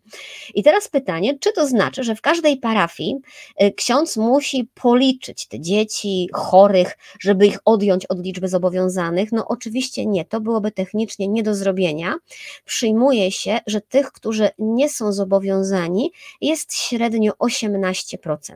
I 0.53 0.63
teraz 0.63 0.87
pytanie, 0.87 1.39
czy 1.39 1.51
to 1.51 1.67
znaczy, 1.67 2.03
że 2.03 2.15
w 2.15 2.21
każdej 2.21 2.57
parafii 2.57 3.15
e, 3.55 3.71
ksiądz 3.71 4.17
musi 4.17 4.69
policzyć 4.73 5.47
te 5.47 5.59
dzieci 5.59 6.29
chorych, 6.33 6.97
żeby 7.19 7.47
ich 7.47 7.59
odjąć 7.65 8.05
od 8.05 8.25
liczby 8.25 8.47
zobowiązanych? 8.47 9.31
No 9.31 9.47
oczywiście 9.47 10.05
nie, 10.05 10.25
to 10.25 10.41
byłoby 10.41 10.71
technicznie 10.71 11.27
nie 11.27 11.43
do 11.43 11.55
zrobienia. 11.55 12.15
Przyjmuje 12.65 13.31
się, 13.31 13.59
że 13.67 13.81
tych, 13.81 14.11
którzy 14.11 14.49
nie 14.59 14.89
są 14.89 15.13
zobowiązani, 15.13 16.11
jest 16.41 16.73
średnio 16.73 17.31
18%. 17.39 18.54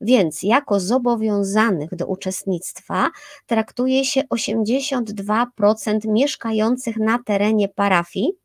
Więc 0.00 0.42
jako 0.42 0.80
zobowiązanych 0.80 1.94
do 1.94 2.06
uczestnictwa 2.06 3.10
traktuje 3.46 4.04
się 4.04 4.22
82% 4.34 5.98
mieszkających 6.04 6.96
na 6.96 7.18
terenie 7.26 7.68
parafii 7.68 8.39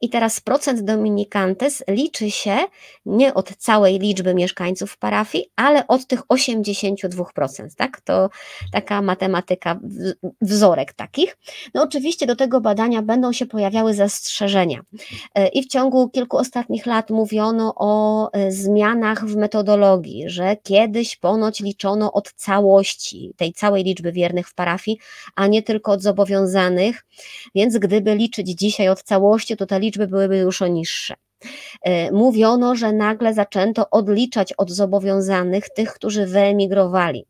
i 0.00 0.08
teraz 0.08 0.40
procent 0.40 0.80
dominikantes 0.80 1.84
liczy 1.88 2.30
się 2.30 2.58
nie 3.06 3.34
od 3.34 3.56
całej 3.56 3.98
liczby 3.98 4.34
mieszkańców 4.34 4.98
parafii, 4.98 5.50
ale 5.56 5.86
od 5.86 6.06
tych 6.06 6.20
82%, 6.20 7.68
tak? 7.76 8.00
To 8.00 8.30
taka 8.72 9.02
matematyka, 9.02 9.80
wzorek 10.40 10.92
takich. 10.92 11.36
No 11.74 11.82
oczywiście 11.82 12.26
do 12.26 12.36
tego 12.36 12.60
badania 12.60 13.02
będą 13.02 13.32
się 13.32 13.46
pojawiały 13.46 13.94
zastrzeżenia. 13.94 14.80
E, 15.34 15.48
I 15.48 15.62
w 15.62 15.68
ciągu 15.68 16.08
kilku 16.08 16.36
ostatnich 16.36 16.86
lat 16.86 17.10
mówiono 17.10 17.74
o 17.76 18.32
e, 18.32 18.52
zmianach 18.52 19.26
w 19.26 19.36
metodologii, 19.36 20.24
że 20.26 20.56
kiedyś 20.56 21.16
ponoć 21.16 21.60
liczono 21.60 22.12
od 22.12 22.32
całości, 22.32 23.32
tej 23.36 23.52
całej 23.52 23.84
liczby 23.84 24.12
wiernych 24.12 24.48
w 24.48 24.54
parafii, 24.54 24.98
a 25.34 25.46
nie 25.46 25.62
tylko 25.62 25.92
od 25.92 26.02
zobowiązanych, 26.02 27.04
więc 27.54 27.78
gdyby 27.78 28.14
liczyć 28.14 28.48
dzisiaj 28.48 28.88
od 28.88 29.02
całości, 29.02 29.49
to 29.56 29.66
te 29.66 29.80
liczby 29.80 30.06
byłyby 30.06 30.42
dużo 30.42 30.66
niższe. 30.66 31.14
E, 31.82 32.12
mówiono, 32.12 32.74
że 32.74 32.92
nagle 32.92 33.34
zaczęto 33.34 33.90
odliczać 33.90 34.52
od 34.52 34.70
zobowiązanych 34.70 35.68
tych, 35.68 35.92
którzy 35.92 36.26
wyemigrowali. 36.26 37.26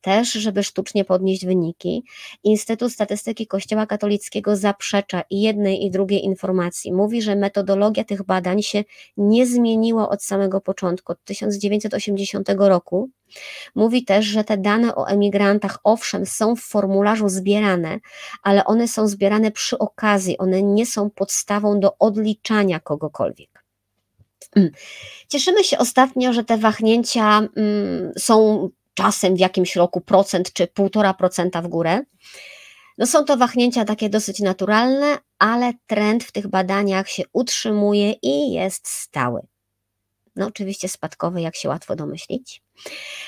Też, 0.00 0.32
żeby 0.32 0.62
sztucznie 0.62 1.04
podnieść 1.04 1.46
wyniki, 1.46 2.04
Instytut 2.44 2.92
Statystyki 2.92 3.46
Kościoła 3.46 3.86
Katolickiego 3.86 4.56
zaprzecza 4.56 5.22
i 5.30 5.40
jednej 5.42 5.84
i 5.84 5.90
drugiej 5.90 6.24
informacji. 6.24 6.92
Mówi, 6.92 7.22
że 7.22 7.36
metodologia 7.36 8.04
tych 8.04 8.22
badań 8.22 8.62
się 8.62 8.84
nie 9.16 9.46
zmieniła 9.46 10.08
od 10.08 10.22
samego 10.22 10.60
początku, 10.60 11.12
od 11.12 11.24
1980 11.24 12.48
roku. 12.58 13.10
Mówi 13.74 14.04
też, 14.04 14.26
że 14.26 14.44
te 14.44 14.58
dane 14.58 14.94
o 14.94 15.08
emigrantach, 15.08 15.78
owszem, 15.84 16.26
są 16.26 16.56
w 16.56 16.60
formularzu 16.60 17.28
zbierane, 17.28 17.98
ale 18.42 18.64
one 18.64 18.88
są 18.88 19.08
zbierane 19.08 19.50
przy 19.50 19.78
okazji, 19.78 20.38
one 20.38 20.62
nie 20.62 20.86
są 20.86 21.10
podstawą 21.10 21.80
do 21.80 21.98
odliczania 21.98 22.80
kogokolwiek. 22.80 23.64
Mm. 24.56 24.70
Cieszymy 25.28 25.64
się 25.64 25.78
ostatnio, 25.78 26.32
że 26.32 26.44
te 26.44 26.58
wahnięcia 26.58 27.38
mm, 27.56 28.12
są 28.18 28.68
czasem 28.96 29.36
w 29.36 29.38
jakimś 29.38 29.76
roku 29.76 30.00
procent 30.00 30.52
czy 30.52 30.66
półtora 30.66 31.14
procenta 31.14 31.62
w 31.62 31.68
górę. 31.68 32.02
No 32.98 33.06
są 33.06 33.24
to 33.24 33.36
wahnięcia 33.36 33.84
takie 33.84 34.08
dosyć 34.08 34.40
naturalne, 34.40 35.18
ale 35.38 35.72
trend 35.86 36.24
w 36.24 36.32
tych 36.32 36.48
badaniach 36.48 37.08
się 37.08 37.22
utrzymuje 37.32 38.12
i 38.12 38.52
jest 38.52 38.88
stały. 38.88 39.46
No 40.36 40.46
oczywiście 40.46 40.88
spadkowy, 40.88 41.40
jak 41.40 41.56
się 41.56 41.68
łatwo 41.68 41.96
domyślić. 41.96 42.65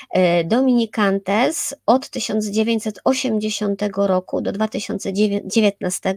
E, 0.09 0.43
Dominikantes 0.43 1.75
od 1.85 2.09
1980 2.09 3.81
roku 3.95 4.41
do 4.41 4.51
2019 4.51 6.15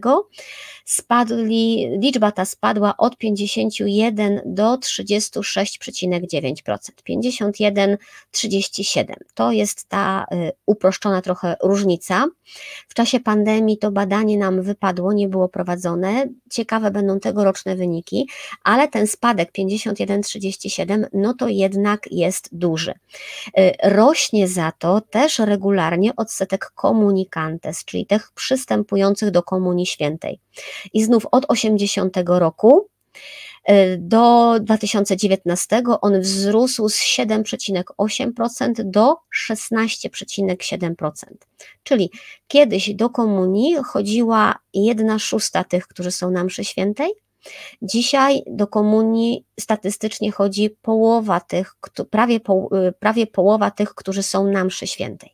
spadli, 0.85 1.89
liczba 1.99 2.31
ta 2.31 2.45
spadła 2.45 2.97
od 2.97 3.17
51 3.17 4.41
do 4.45 4.75
36,9%. 4.75 6.77
51,37 7.09 9.13
to 9.33 9.51
jest 9.51 9.89
ta 9.89 10.25
e, 10.31 10.51
uproszczona 10.65 11.21
trochę 11.21 11.55
różnica. 11.63 12.25
W 12.89 12.93
czasie 12.93 13.19
pandemii 13.19 13.77
to 13.77 13.91
badanie 13.91 14.37
nam 14.37 14.61
wypadło, 14.61 15.13
nie 15.13 15.27
było 15.27 15.49
prowadzone. 15.49 16.27
Ciekawe 16.51 16.91
będą 16.91 17.19
tegoroczne 17.19 17.75
wyniki, 17.75 18.29
ale 18.63 18.87
ten 18.87 19.07
spadek 19.07 19.51
51,37 19.51 21.05
no 21.13 21.33
to 21.33 21.47
jednak 21.47 22.11
jest 22.11 22.49
duży. 22.51 22.93
Y, 23.59 23.73
rośnie 23.83 24.47
za 24.47 24.71
to 24.79 25.01
też 25.01 25.39
regularnie 25.39 26.15
odsetek 26.15 26.71
komunikantes, 26.75 27.85
czyli 27.85 28.05
tych 28.05 28.31
przystępujących 28.31 29.31
do 29.31 29.43
Komunii 29.43 29.85
Świętej. 29.85 30.39
I 30.93 31.03
znów 31.03 31.27
od 31.31 31.45
80 31.47 32.17
roku 32.25 32.87
y, 33.69 33.97
do 33.99 34.55
2019 34.61 35.83
on 36.01 36.21
wzrósł 36.21 36.89
z 36.89 36.99
7,8% 36.99 38.73
do 38.83 39.15
16,7%. 39.49 41.11
Czyli 41.83 42.11
kiedyś 42.47 42.93
do 42.93 43.09
komunii 43.09 43.75
chodziła 43.85 44.55
jedna 44.73 45.19
szósta 45.19 45.63
tych, 45.63 45.87
którzy 45.87 46.11
są 46.11 46.31
na 46.31 46.43
mszy 46.43 46.63
świętej, 46.63 47.22
Dzisiaj 47.81 48.43
do 48.47 48.67
komunii 48.67 49.45
statystycznie 49.59 50.31
chodzi 50.31 50.69
połowa 50.69 51.39
tych, 51.39 51.75
prawie, 52.09 52.35
y, 52.35 52.93
prawie 52.99 53.27
połowa 53.27 53.71
tych, 53.71 53.95
którzy 53.95 54.23
są 54.23 54.47
na 54.47 54.63
mszy 54.63 54.87
świętej. 54.87 55.33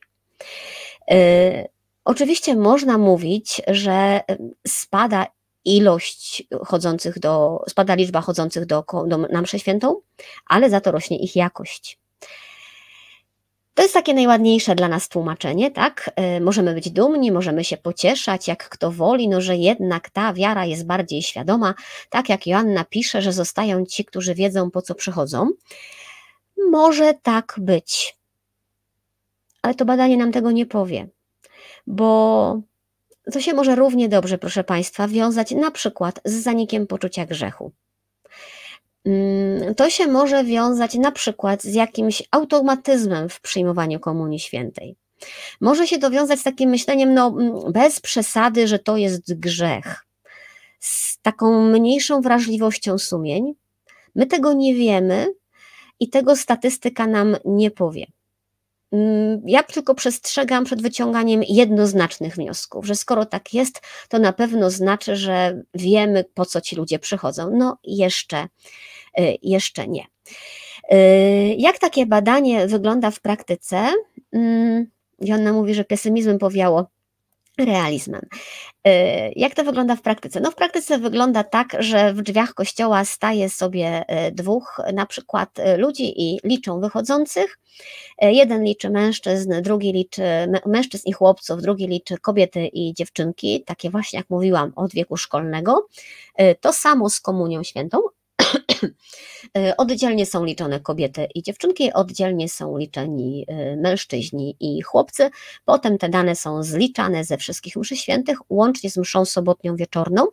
Y, 1.11 1.67
oczywiście 2.05 2.55
można 2.55 2.97
mówić, 2.97 3.61
że 3.67 4.21
spada 4.67 5.27
ilość 5.65 6.43
chodzących 6.65 7.19
do, 7.19 7.63
spada 7.69 7.95
liczba 7.95 8.21
chodzących 8.21 8.65
do, 8.65 8.83
do, 9.07 9.17
na 9.17 9.41
mszę 9.41 9.59
świętą, 9.59 10.01
ale 10.45 10.69
za 10.69 10.81
to 10.81 10.91
rośnie 10.91 11.19
ich 11.19 11.35
jakość. 11.35 11.99
To 13.79 13.83
jest 13.83 13.93
takie 13.93 14.13
najładniejsze 14.13 14.75
dla 14.75 14.87
nas 14.87 15.09
tłumaczenie, 15.09 15.71
tak? 15.71 16.11
E, 16.15 16.39
możemy 16.39 16.73
być 16.73 16.89
dumni, 16.89 17.31
możemy 17.31 17.63
się 17.63 17.77
pocieszać, 17.77 18.47
jak 18.47 18.69
kto 18.69 18.91
woli, 18.91 19.27
no 19.27 19.41
że 19.41 19.55
jednak 19.57 20.09
ta 20.09 20.33
wiara 20.33 20.65
jest 20.65 20.85
bardziej 20.85 21.21
świadoma, 21.21 21.73
tak 22.09 22.29
jak 22.29 22.47
Joanna 22.47 22.85
pisze, 22.85 23.21
że 23.21 23.33
zostają 23.33 23.85
ci, 23.85 24.05
którzy 24.05 24.35
wiedzą, 24.35 24.71
po 24.71 24.81
co 24.81 24.95
przychodzą. 24.95 25.49
Może 26.71 27.13
tak 27.13 27.55
być. 27.57 28.17
Ale 29.61 29.75
to 29.75 29.85
badanie 29.85 30.17
nam 30.17 30.31
tego 30.31 30.51
nie 30.51 30.65
powie, 30.65 31.07
bo 31.87 32.61
to 33.33 33.41
się 33.41 33.53
może 33.53 33.75
równie 33.75 34.09
dobrze, 34.09 34.37
proszę 34.37 34.63
Państwa, 34.63 35.07
wiązać 35.07 35.51
na 35.51 35.71
przykład 35.71 36.19
z 36.25 36.33
zanikiem 36.33 36.87
poczucia 36.87 37.25
grzechu. 37.25 37.71
Mm, 39.05 39.75
to 39.75 39.89
się 39.89 40.07
może 40.07 40.43
wiązać 40.43 40.95
na 40.95 41.11
przykład 41.11 41.63
z 41.63 41.73
jakimś 41.73 42.23
automatyzmem 42.31 43.29
w 43.29 43.41
przyjmowaniu 43.41 43.99
Komunii 43.99 44.39
Świętej. 44.39 44.95
Może 45.61 45.87
się 45.87 45.97
to 45.97 46.11
wiązać 46.11 46.39
z 46.39 46.43
takim 46.43 46.69
myśleniem, 46.69 47.13
no, 47.13 47.27
mm, 47.27 47.71
bez 47.71 47.99
przesady, 47.99 48.67
że 48.67 48.79
to 48.79 48.97
jest 48.97 49.39
grzech, 49.39 50.05
z 50.79 51.19
taką 51.21 51.69
mniejszą 51.69 52.21
wrażliwością 52.21 52.97
sumień. 52.97 53.53
My 54.15 54.25
tego 54.25 54.53
nie 54.53 54.75
wiemy 54.75 55.27
i 55.99 56.09
tego 56.09 56.35
statystyka 56.35 57.07
nam 57.07 57.37
nie 57.45 57.71
powie. 57.71 58.05
Mm, 58.91 59.41
ja 59.45 59.63
tylko 59.63 59.95
przestrzegam 59.95 60.65
przed 60.65 60.81
wyciąganiem 60.81 61.43
jednoznacznych 61.43 62.35
wniosków, 62.35 62.85
że 62.85 62.95
skoro 62.95 63.25
tak 63.25 63.53
jest, 63.53 63.81
to 64.09 64.19
na 64.19 64.33
pewno 64.33 64.69
znaczy, 64.69 65.15
że 65.15 65.61
wiemy, 65.73 66.25
po 66.33 66.45
co 66.45 66.61
ci 66.61 66.75
ludzie 66.75 66.99
przychodzą. 66.99 67.51
No, 67.53 67.77
jeszcze, 67.83 68.47
y, 69.19 69.37
jeszcze 69.41 69.87
nie. 69.87 70.05
Y, 70.93 71.55
jak 71.57 71.79
takie 71.79 72.05
badanie 72.05 72.67
wygląda 72.67 73.11
w 73.11 73.19
praktyce? 73.19 73.87
Mm, 74.33 74.87
Joanna 75.21 75.53
mówi, 75.53 75.73
że 75.73 75.83
pesymizmem 75.83 76.39
powiało 76.39 76.89
realizmem. 77.65 78.21
E, 78.83 79.31
jak 79.31 79.55
to 79.55 79.63
wygląda 79.63 79.95
w 79.95 80.01
praktyce? 80.01 80.39
No 80.39 80.51
w 80.51 80.55
praktyce 80.55 80.97
wygląda 80.97 81.43
tak, 81.43 81.77
że 81.79 82.13
w 82.13 82.21
drzwiach 82.21 82.53
kościoła 82.53 83.05
staje 83.05 83.49
sobie 83.49 84.03
e, 84.07 84.31
dwóch 84.31 84.81
na 84.93 85.05
przykład 85.05 85.59
e, 85.59 85.77
ludzi 85.77 86.21
i 86.21 86.39
liczą 86.43 86.79
wychodzących. 86.79 87.59
Jeden 88.21 88.63
liczy 88.63 88.89
mężczyzn, 88.89 89.61
drugi 89.61 89.93
liczy 89.93 90.23
mężczyzn 90.65 91.09
i 91.09 91.11
chłopców, 91.11 91.61
drugi 91.61 91.87
liczy 91.87 92.17
kobiety 92.17 92.67
i 92.67 92.93
dziewczynki, 92.93 93.63
takie 93.65 93.89
właśnie 93.89 94.19
jak 94.19 94.29
mówiłam 94.29 94.71
od 94.75 94.93
wieku 94.93 95.17
szkolnego. 95.17 95.87
To 96.61 96.73
samo 96.73 97.09
z 97.09 97.19
komunią 97.19 97.63
świętą, 97.63 97.97
oddzielnie 99.77 100.25
są 100.25 100.45
liczone 100.45 100.79
kobiety 100.79 101.27
i 101.35 101.43
dziewczynki, 101.43 101.93
oddzielnie 101.93 102.49
są 102.49 102.77
liczeni 102.77 103.45
e, 103.47 103.75
mężczyźni 103.75 104.55
i 104.59 104.81
chłopcy. 104.81 105.29
Potem 105.65 105.97
te 105.97 106.09
dane 106.09 106.35
są 106.35 106.63
zliczane 106.63 107.23
ze 107.23 107.37
wszystkich 107.37 107.75
mszy 107.75 107.95
świętych, 107.95 108.37
łącznie 108.49 108.89
z 108.89 108.97
mszą 108.97 109.25
sobotnią 109.25 109.75
wieczorną. 109.75 110.27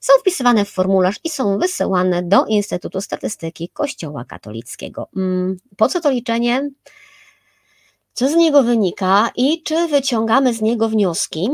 są 0.00 0.12
wpisywane 0.20 0.64
w 0.64 0.70
formularz 0.70 1.20
i 1.24 1.30
są 1.30 1.58
wysyłane 1.58 2.22
do 2.22 2.46
Instytutu 2.46 3.00
Statystyki 3.00 3.68
Kościoła 3.68 4.24
Katolickiego. 4.24 5.08
Mm, 5.16 5.56
po 5.76 5.88
co 5.88 6.00
to 6.00 6.10
liczenie? 6.10 6.70
Co 8.12 8.28
z 8.28 8.36
niego 8.36 8.62
wynika 8.62 9.30
i 9.36 9.62
czy 9.62 9.88
wyciągamy 9.88 10.54
z 10.54 10.62
niego 10.62 10.88
wnioski? 10.88 11.48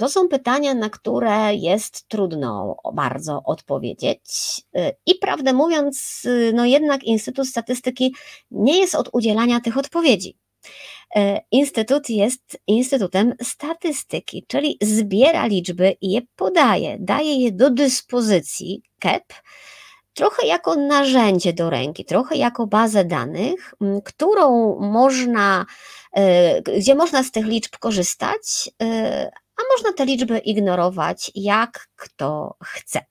To 0.00 0.08
są 0.08 0.28
pytania, 0.28 0.74
na 0.74 0.90
które 0.90 1.54
jest 1.54 2.08
trudno 2.08 2.76
bardzo 2.94 3.42
odpowiedzieć. 3.44 4.20
I 5.06 5.14
prawdę 5.14 5.52
mówiąc, 5.52 6.22
no 6.54 6.64
jednak 6.64 7.04
Instytut 7.04 7.48
Statystyki 7.48 8.14
nie 8.50 8.78
jest 8.78 8.94
od 8.94 9.08
udzielania 9.12 9.60
tych 9.60 9.78
odpowiedzi. 9.78 10.38
Instytut 11.50 12.10
jest 12.10 12.58
Instytutem 12.66 13.34
Statystyki, 13.42 14.44
czyli 14.48 14.78
zbiera 14.82 15.46
liczby 15.46 15.96
i 16.00 16.10
je 16.10 16.20
podaje, 16.36 16.96
daje 17.00 17.34
je 17.34 17.52
do 17.52 17.70
dyspozycji 17.70 18.82
KEP, 18.98 19.32
trochę 20.14 20.46
jako 20.46 20.76
narzędzie 20.76 21.52
do 21.52 21.70
ręki, 21.70 22.04
trochę 22.04 22.36
jako 22.36 22.66
bazę 22.66 23.04
danych, 23.04 23.74
którą 24.04 24.78
można, 24.80 25.66
gdzie 26.78 26.94
można 26.94 27.22
z 27.22 27.30
tych 27.30 27.46
liczb 27.46 27.76
korzystać, 27.78 28.70
a 29.56 29.62
można 29.72 29.92
te 29.92 30.06
liczby 30.06 30.38
ignorować, 30.38 31.30
jak 31.34 31.88
kto 31.96 32.56
chce. 32.64 33.04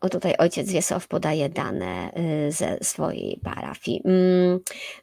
O 0.00 0.08
tutaj 0.08 0.34
ojciec 0.38 0.70
Wiesław 0.70 1.08
podaje 1.08 1.48
dane 1.48 2.12
y, 2.48 2.52
ze 2.52 2.78
swojej 2.82 3.40
parafii. 3.44 4.02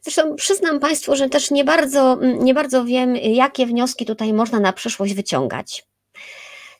Zresztą 0.02 0.36
przyznam 0.36 0.80
Państwu, 0.80 1.16
że 1.16 1.28
też 1.28 1.50
nie 1.50 1.64
bardzo, 1.64 2.18
nie 2.22 2.54
bardzo 2.54 2.84
wiem, 2.84 3.16
jakie 3.16 3.66
wnioski 3.66 4.06
tutaj 4.06 4.32
można 4.32 4.60
na 4.60 4.72
przyszłość 4.72 5.14
wyciągać. 5.14 5.86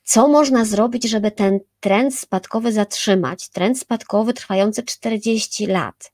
Co 0.05 0.29
można 0.29 0.65
zrobić, 0.65 1.05
żeby 1.05 1.31
ten 1.31 1.61
trend 1.81 2.19
spadkowy 2.19 2.73
zatrzymać? 2.73 3.49
Trend 3.49 3.79
spadkowy 3.79 4.35
trwający 4.35 4.83
40 4.83 5.67
lat 5.67 6.13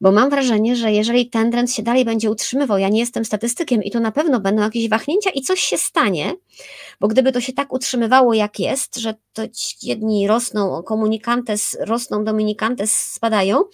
bo 0.00 0.12
mam 0.12 0.30
wrażenie, 0.30 0.76
że 0.76 0.92
jeżeli 0.92 1.30
ten 1.30 1.50
trend 1.50 1.72
się 1.72 1.82
dalej 1.82 2.04
będzie 2.04 2.30
utrzymywał, 2.30 2.78
ja 2.78 2.88
nie 2.88 3.00
jestem 3.00 3.24
statystykiem 3.24 3.82
i 3.82 3.90
tu 3.90 4.00
na 4.00 4.12
pewno 4.12 4.40
będą 4.40 4.62
jakieś 4.62 4.88
wahnięcia 4.88 5.30
i 5.30 5.42
coś 5.42 5.60
się 5.60 5.78
stanie, 5.78 6.34
bo 7.00 7.08
gdyby 7.08 7.32
to 7.32 7.40
się 7.40 7.52
tak 7.52 7.72
utrzymywało 7.72 8.34
jak 8.34 8.60
jest, 8.60 8.96
że 8.96 9.14
to 9.32 9.42
jedni 9.82 10.28
rosną, 10.28 10.82
komunikantes 10.82 11.78
rosną, 11.80 12.24
dominikantes 12.24 12.96
spadają, 12.96 13.64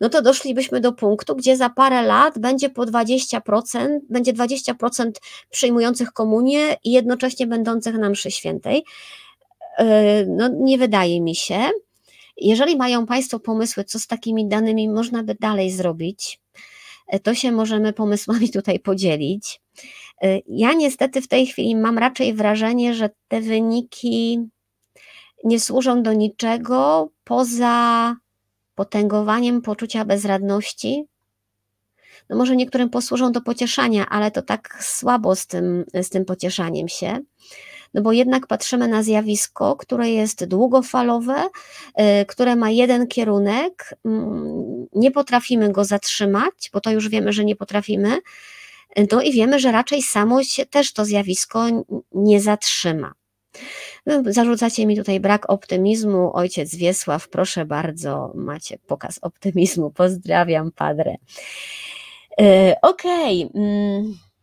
no 0.00 0.08
to 0.08 0.22
doszlibyśmy 0.22 0.80
do 0.80 0.92
punktu, 0.92 1.36
gdzie 1.36 1.56
za 1.56 1.70
parę 1.70 2.02
lat 2.02 2.38
będzie 2.38 2.70
po 2.70 2.82
20%, 2.82 3.98
będzie 4.10 4.32
20% 4.32 5.10
przyjmujących 5.50 6.12
komunię 6.12 6.76
i 6.84 6.92
jednocześnie 6.92 7.46
będących 7.46 7.98
na 7.98 8.10
mszy 8.10 8.30
świętej. 8.30 8.84
Yy, 9.78 9.86
no 10.28 10.48
nie 10.48 10.78
wydaje 10.78 11.20
mi 11.20 11.34
się. 11.34 11.70
Jeżeli 12.36 12.76
mają 12.76 13.06
Państwo 13.06 13.40
pomysły, 13.40 13.84
co 13.84 13.98
z 13.98 14.06
takimi 14.06 14.48
danymi 14.48 14.88
można 14.88 15.22
by 15.22 15.36
dalej 15.40 15.70
zrobić, 15.70 16.40
e, 17.08 17.20
to 17.20 17.34
się 17.34 17.52
możemy 17.52 17.92
pomysłami 17.92 18.50
tutaj 18.58 18.80
podzielić. 18.80 19.60
E, 20.22 20.40
ja 20.48 20.72
niestety 20.72 21.22
w 21.22 21.28
tej 21.28 21.46
chwili 21.46 21.76
mam 21.76 21.98
raczej 21.98 22.34
wrażenie, 22.34 22.94
że 22.94 23.10
te 23.28 23.40
wyniki 23.40 24.40
nie 25.44 25.60
służą 25.60 26.02
do 26.02 26.12
niczego 26.12 27.10
poza 27.24 28.16
potęgowaniem 28.74 29.62
poczucia 29.62 30.04
bezradności. 30.04 31.04
No 32.30 32.36
może 32.36 32.56
niektórym 32.56 32.90
posłużą 32.90 33.32
do 33.32 33.40
pocieszania, 33.40 34.06
ale 34.08 34.30
to 34.30 34.42
tak 34.42 34.84
słabo 34.84 35.36
z 35.36 35.46
tym, 35.46 35.84
z 36.02 36.08
tym 36.08 36.24
pocieszaniem 36.24 36.88
się 36.88 37.20
no 37.94 38.02
bo 38.02 38.12
jednak 38.12 38.46
patrzymy 38.46 38.88
na 38.88 39.02
zjawisko, 39.02 39.76
które 39.76 40.10
jest 40.10 40.44
długofalowe, 40.44 41.48
y, 42.22 42.26
które 42.26 42.56
ma 42.56 42.70
jeden 42.70 43.06
kierunek, 43.06 43.94
mm, 44.04 44.86
nie 44.92 45.10
potrafimy 45.10 45.72
go 45.72 45.84
zatrzymać, 45.84 46.70
bo 46.72 46.80
to 46.80 46.90
już 46.90 47.08
wiemy, 47.08 47.32
że 47.32 47.44
nie 47.44 47.56
potrafimy. 47.56 48.18
No 49.12 49.22
i 49.22 49.32
wiemy, 49.32 49.60
że 49.60 49.72
raczej 49.72 50.02
samo 50.02 50.44
się 50.44 50.66
też 50.66 50.92
to 50.92 51.04
zjawisko 51.04 51.66
nie 52.12 52.40
zatrzyma. 52.40 53.12
No, 54.06 54.22
zarzucacie 54.26 54.86
mi 54.86 54.96
tutaj 54.96 55.20
brak 55.20 55.50
optymizmu. 55.50 56.30
Ojciec 56.36 56.74
Wiesław, 56.74 57.28
proszę 57.28 57.64
bardzo, 57.64 58.32
macie 58.34 58.78
pokaz 58.86 59.18
optymizmu. 59.22 59.90
Pozdrawiam, 59.90 60.72
padre. 60.72 61.16
Y, 62.40 62.74
okej. 62.82 63.44
Okay. 63.44 64.33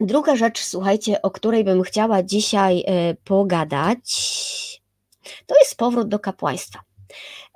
Druga 0.00 0.36
rzecz, 0.36 0.60
słuchajcie, 0.60 1.22
o 1.22 1.30
której 1.30 1.64
bym 1.64 1.82
chciała 1.82 2.22
dzisiaj 2.22 2.84
e, 2.86 3.14
pogadać, 3.14 4.82
to 5.46 5.54
jest 5.58 5.76
powrót 5.76 6.08
do 6.08 6.18
kapłaństwa. 6.18 6.80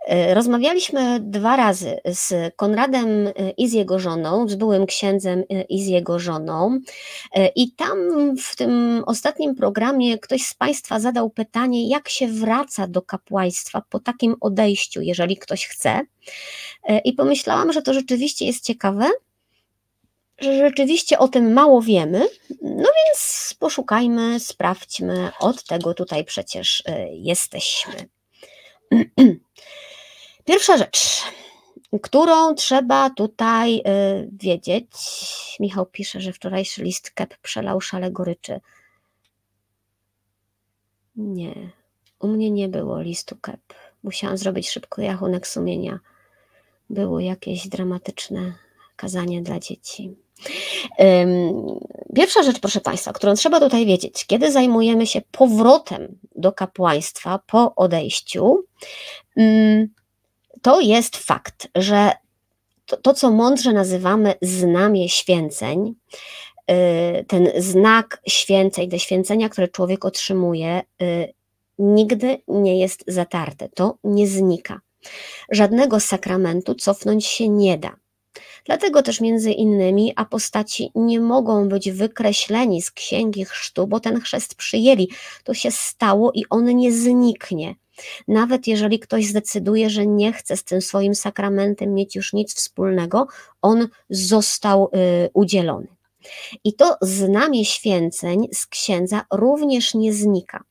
E, 0.06 0.34
rozmawialiśmy 0.34 1.20
dwa 1.20 1.56
razy 1.56 2.00
z 2.04 2.54
Konradem 2.56 3.26
e, 3.26 3.50
i 3.50 3.68
z 3.68 3.72
jego 3.72 3.98
żoną, 3.98 4.48
z 4.48 4.54
byłym 4.54 4.86
księdzem 4.86 5.44
i 5.68 5.84
z 5.84 5.86
jego 5.86 6.18
żoną. 6.18 6.78
I 7.56 7.72
tam 7.72 7.98
w 8.36 8.56
tym 8.56 9.02
ostatnim 9.06 9.54
programie 9.54 10.18
ktoś 10.18 10.42
z 10.42 10.54
Państwa 10.54 11.00
zadał 11.00 11.30
pytanie, 11.30 11.88
jak 11.88 12.08
się 12.08 12.28
wraca 12.28 12.86
do 12.86 13.02
kapłaństwa 13.02 13.82
po 13.88 14.00
takim 14.00 14.36
odejściu, 14.40 15.00
jeżeli 15.00 15.36
ktoś 15.36 15.66
chce. 15.66 16.00
I 17.04 17.12
pomyślałam, 17.12 17.72
że 17.72 17.82
to 17.82 17.94
rzeczywiście 17.94 18.46
jest 18.46 18.64
ciekawe, 18.64 19.10
że 20.38 20.58
rzeczywiście 20.58 21.18
o 21.18 21.28
tym 21.28 21.52
mało 21.52 21.82
wiemy, 21.82 22.28
no 22.62 22.88
więc 22.96 23.54
poszukajmy, 23.58 24.40
sprawdźmy, 24.40 25.30
od 25.40 25.64
tego 25.64 25.94
tutaj 25.94 26.24
przecież 26.24 26.80
y, 26.80 27.08
jesteśmy. 27.12 27.94
Pierwsza 30.44 30.76
rzecz, 30.76 31.22
którą 32.02 32.54
trzeba 32.54 33.10
tutaj 33.10 33.78
y, 33.78 33.82
wiedzieć. 34.32 34.86
Michał 35.60 35.86
pisze, 35.86 36.20
że 36.20 36.32
wczorajszy 36.32 36.82
list 36.82 37.10
kep 37.10 37.36
przelał 37.38 37.80
szale 37.80 38.10
goryczy. 38.10 38.60
Nie, 41.16 41.70
u 42.20 42.28
mnie 42.28 42.50
nie 42.50 42.68
było 42.68 43.00
listu 43.00 43.36
kep. 43.36 43.60
Musiałam 44.02 44.38
zrobić 44.38 44.70
szybko 44.70 45.02
rachunek 45.02 45.46
sumienia. 45.46 46.00
Było 46.90 47.20
jakieś 47.20 47.68
dramatyczne 47.68 48.54
kazanie 48.96 49.42
dla 49.42 49.58
dzieci. 49.60 50.23
Pierwsza 52.14 52.42
rzecz, 52.42 52.60
proszę 52.60 52.80
Państwa, 52.80 53.12
którą 53.12 53.34
trzeba 53.34 53.60
tutaj 53.60 53.86
wiedzieć, 53.86 54.26
kiedy 54.26 54.52
zajmujemy 54.52 55.06
się 55.06 55.22
powrotem 55.30 56.18
do 56.36 56.52
kapłaństwa 56.52 57.40
po 57.46 57.74
odejściu, 57.74 58.64
to 60.62 60.80
jest 60.80 61.16
fakt, 61.16 61.68
że 61.74 62.12
to, 62.86 62.96
to 62.96 63.14
co 63.14 63.30
mądrze 63.30 63.72
nazywamy 63.72 64.34
znamie 64.42 65.08
święceń, 65.08 65.94
y, 66.70 67.24
ten 67.24 67.48
znak 67.56 68.22
święceń, 68.28 68.90
te 68.90 68.98
święcenia, 68.98 69.48
które 69.48 69.68
człowiek 69.68 70.04
otrzymuje, 70.04 70.82
y, 71.02 71.32
nigdy 71.78 72.38
nie 72.48 72.78
jest 72.78 73.04
zatarte, 73.06 73.68
to 73.68 73.98
nie 74.04 74.26
znika. 74.26 74.80
Żadnego 75.50 76.00
sakramentu 76.00 76.74
cofnąć 76.74 77.26
się 77.26 77.48
nie 77.48 77.78
da. 77.78 77.96
Dlatego 78.64 79.02
też 79.02 79.20
między 79.20 79.52
innymi 79.52 80.12
apostaci 80.16 80.90
nie 80.94 81.20
mogą 81.20 81.68
być 81.68 81.90
wykreśleni 81.90 82.82
z 82.82 82.90
księgi 82.90 83.44
chrztu, 83.44 83.86
bo 83.86 84.00
ten 84.00 84.20
chrzest 84.20 84.54
przyjęli. 84.54 85.08
To 85.44 85.54
się 85.54 85.70
stało 85.70 86.32
i 86.34 86.44
on 86.50 86.76
nie 86.76 86.92
zniknie. 86.92 87.74
Nawet 88.28 88.66
jeżeli 88.66 88.98
ktoś 88.98 89.26
zdecyduje, 89.26 89.90
że 89.90 90.06
nie 90.06 90.32
chce 90.32 90.56
z 90.56 90.64
tym 90.64 90.82
swoim 90.82 91.14
sakramentem 91.14 91.94
mieć 91.94 92.16
już 92.16 92.32
nic 92.32 92.54
wspólnego, 92.54 93.26
on 93.62 93.88
został 94.10 94.90
y, 94.94 95.30
udzielony. 95.34 95.86
I 96.64 96.74
to 96.74 96.96
znamie 97.00 97.64
święceń 97.64 98.48
z 98.52 98.66
księdza 98.66 99.24
również 99.32 99.94
nie 99.94 100.12
znika. 100.12 100.64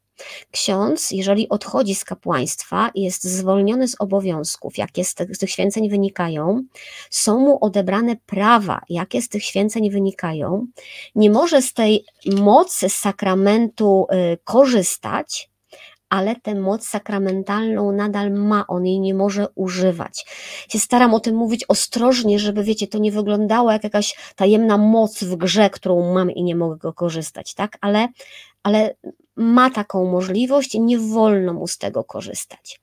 Ksiądz, 0.52 1.12
jeżeli 1.12 1.50
odchodzi 1.50 1.96
z 1.96 2.06
kapłaństwa 2.06 2.92
jest 2.96 3.24
zwolniony 3.24 3.88
z 3.88 3.96
obowiązków, 4.00 4.78
jakie 4.78 5.04
z 5.04 5.14
tych, 5.14 5.36
z 5.36 5.40
tych 5.40 5.50
święceń 5.50 5.90
wynikają, 5.90 6.64
są 7.10 7.40
mu 7.40 7.66
odebrane 7.66 8.16
prawa, 8.26 8.82
jakie 8.90 9.22
z 9.22 9.30
tych 9.30 9.44
święceń 9.44 9.90
wynikają, 9.90 10.68
nie 11.16 11.32
może 11.32 11.62
z 11.62 11.74
tej 11.74 12.06
mocy 12.26 12.90
sakramentu 12.90 14.08
y, 14.34 14.38
korzystać, 14.44 15.50
ale 16.10 16.36
tę 16.36 16.56
moc 16.56 16.88
sakramentalną 16.88 17.92
nadal 17.92 18.32
ma, 18.32 18.68
on 18.68 18.86
jej 18.86 19.00
nie 19.00 19.14
może 19.14 19.48
używać. 19.56 20.26
Się 20.70 20.80
staram 20.80 21.14
o 21.14 21.20
tym 21.20 21.36
mówić 21.36 21.66
ostrożnie, 21.68 22.40
żeby 22.40 22.64
wiecie, 22.64 22.88
to 22.88 22.98
nie 22.98 23.12
wyglądało 23.12 23.72
jak 23.72 23.84
jakaś 23.84 24.34
tajemna 24.36 24.78
moc 24.78 25.24
w 25.24 25.36
grze, 25.36 25.70
którą 25.70 26.14
mam 26.14 26.32
i 26.32 26.44
nie 26.44 26.56
mogę 26.56 26.78
go 26.78 26.94
korzystać, 26.94 27.54
tak? 27.54 27.78
Ale, 27.82 28.08
ale 28.64 28.96
ma 29.36 29.70
taką 29.70 30.12
możliwość 30.12 30.76
i 30.76 30.82
nie 30.82 31.00
wolno 31.00 31.54
mu 31.54 31.68
z 31.68 31.78
tego 31.78 32.04
korzystać. 32.04 32.82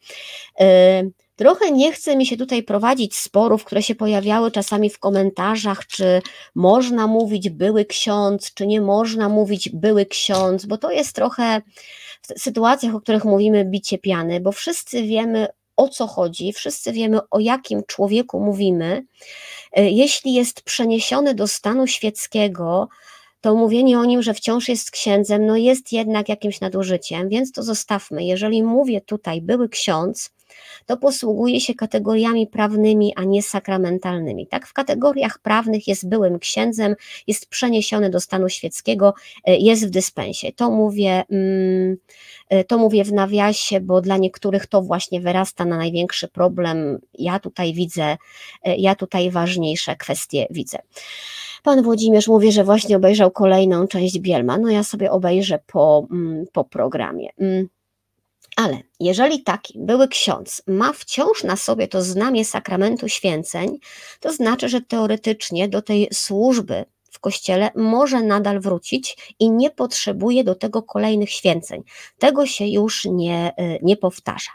Trochę 1.37 1.71
nie 1.71 1.93
chce 1.93 2.17
mi 2.17 2.27
się 2.27 2.37
tutaj 2.37 2.63
prowadzić 2.63 3.17
sporów, 3.17 3.65
które 3.65 3.83
się 3.83 3.95
pojawiały 3.95 4.51
czasami 4.51 4.91
w 4.91 4.99
komentarzach, 4.99 5.87
czy 5.87 6.23
można 6.55 7.07
mówić 7.07 7.51
były 7.51 7.85
ksiądz, 7.85 8.55
czy 8.55 8.67
nie 8.67 8.81
można 8.81 9.29
mówić 9.29 9.69
były 9.69 10.07
ksiądz, 10.07 10.67
bo 10.67 10.79
to 10.79 10.91
jest 10.91 11.13
trochę 11.13 11.63
w 12.23 12.41
sytuacjach, 12.41 12.95
o 12.95 13.01
których 13.01 13.25
mówimy, 13.25 13.65
bicie 13.65 13.99
piany, 13.99 14.41
bo 14.41 14.53
wszyscy 14.53 15.03
wiemy 15.03 15.47
o 15.77 15.89
co 15.89 16.07
chodzi, 16.07 16.53
wszyscy 16.53 16.93
wiemy 16.93 17.19
o 17.31 17.39
jakim 17.39 17.83
człowieku 17.87 18.41
mówimy. 18.41 19.05
E, 19.73 19.91
jeśli 19.91 20.35
jest 20.35 20.63
przeniesiony 20.63 21.35
do 21.35 21.47
stanu 21.47 21.87
świeckiego, 21.87 22.89
to 23.41 23.55
mówienie 23.55 23.99
o 23.99 24.05
nim, 24.05 24.23
że 24.23 24.35
wciąż 24.35 24.69
jest 24.69 24.91
księdzem, 24.91 25.47
no 25.47 25.57
jest 25.57 25.93
jednak 25.93 26.29
jakimś 26.29 26.61
nadużyciem, 26.61 27.29
więc 27.29 27.53
to 27.53 27.63
zostawmy. 27.63 28.25
Jeżeli 28.25 28.63
mówię 28.63 29.01
tutaj 29.01 29.43
były 29.43 29.69
ksiądz, 29.69 30.31
to 30.87 30.97
posługuje 30.97 31.61
się 31.61 31.75
kategoriami 31.75 32.47
prawnymi, 32.47 33.13
a 33.17 33.25
nie 33.25 33.43
sakramentalnymi. 33.43 34.47
Tak, 34.47 34.67
w 34.67 34.73
kategoriach 34.73 35.39
prawnych 35.39 35.89
jest 35.89 36.09
byłym 36.09 36.39
księdzem, 36.39 36.95
jest 37.27 37.49
przeniesiony 37.49 38.11
do 38.11 38.21
stanu 38.21 38.49
świeckiego, 38.49 39.15
e, 39.45 39.57
jest 39.57 39.87
w 39.87 39.91
dyspensie. 39.91 40.53
To 40.53 40.71
mówię, 40.71 41.23
mm, 41.31 41.97
e, 42.49 42.65
to 42.65 42.79
mówię 42.79 43.05
w 43.05 43.13
nawiasie, 43.13 43.81
bo 43.81 44.01
dla 44.01 44.17
niektórych 44.17 44.67
to 44.67 44.83
właśnie 44.83 45.21
wyrasta 45.21 45.65
na 45.65 45.77
największy 45.77 46.29
problem. 46.29 46.99
Ja 47.19 47.39
tutaj 47.39 47.75
widzę, 47.75 48.17
e, 48.65 48.77
ja 48.77 48.95
tutaj 48.95 49.31
ważniejsze 49.31 49.97
kwestie 49.97 50.47
widzę. 50.51 50.79
Pan 51.63 51.83
Włodzimierz 51.83 52.29
mówi, 52.29 52.53
że 52.53 52.65
właśnie 52.65 52.97
obejrzał 52.97 53.31
kolejną 53.31 53.87
część 53.87 54.19
Bielma. 54.19 54.59
No 54.59 54.69
ja 54.69 54.83
sobie 54.83 55.11
obejrzę 55.11 55.59
po, 55.67 56.07
mm, 56.11 56.45
po 56.53 56.65
programie. 56.65 57.29
Ale 58.57 58.79
jeżeli 59.01 59.43
taki 59.43 59.75
były 59.79 60.09
ksiądz 60.09 60.63
ma 60.67 60.93
wciąż 60.93 61.45
na 61.45 61.57
sobie 61.57 61.89
to 61.89 62.03
znamie 62.03 62.45
sakramentu 62.45 63.09
święceń, 63.09 63.79
to 64.21 64.33
znaczy, 64.33 64.69
że 64.69 64.81
teoretycznie 64.81 65.69
do 65.69 65.83
tej 65.83 66.09
służby 66.13 66.85
w 67.11 67.21
kościele 67.21 67.71
może 67.75 68.23
nadal 68.23 68.61
wrócić 68.61 69.35
i 69.39 69.51
nie 69.51 69.71
potrzebuje 69.71 70.45
do 70.45 70.55
tego 70.55 70.83
kolejnych 70.83 71.31
święceń. 71.31 71.83
Tego 72.19 72.47
się 72.47 72.67
już 72.67 73.05
nie, 73.05 73.53
y, 73.61 73.79
nie 73.83 73.97
powtarza. 73.97 74.51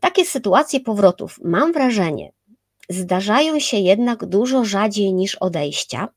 Takie 0.00 0.24
sytuacje 0.24 0.80
powrotów, 0.80 1.38
mam 1.44 1.72
wrażenie, 1.72 2.32
zdarzają 2.88 3.60
się 3.60 3.76
jednak 3.76 4.26
dużo 4.26 4.64
rzadziej 4.64 5.14
niż 5.14 5.34
odejścia, 5.34 6.08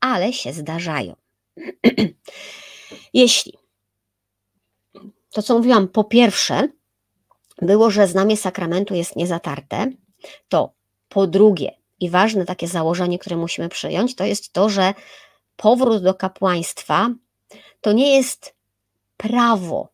ale 0.00 0.32
się 0.32 0.52
zdarzają. 0.52 1.16
Jeśli 3.14 3.61
to, 5.32 5.42
co 5.42 5.56
mówiłam, 5.56 5.88
po 5.88 6.04
pierwsze, 6.04 6.68
było, 7.62 7.90
że 7.90 8.06
znamie 8.06 8.36
sakramentu 8.36 8.94
jest 8.94 9.16
niezatarte, 9.16 9.90
to 10.48 10.72
po 11.08 11.26
drugie, 11.26 11.82
i 12.00 12.10
ważne 12.10 12.44
takie 12.44 12.68
założenie, 12.68 13.18
które 13.18 13.36
musimy 13.36 13.68
przyjąć, 13.68 14.14
to 14.14 14.24
jest 14.24 14.52
to, 14.52 14.68
że 14.68 14.94
powrót 15.56 16.02
do 16.02 16.14
kapłaństwa 16.14 17.08
to 17.80 17.92
nie 17.92 18.16
jest 18.16 18.54
prawo 19.16 19.88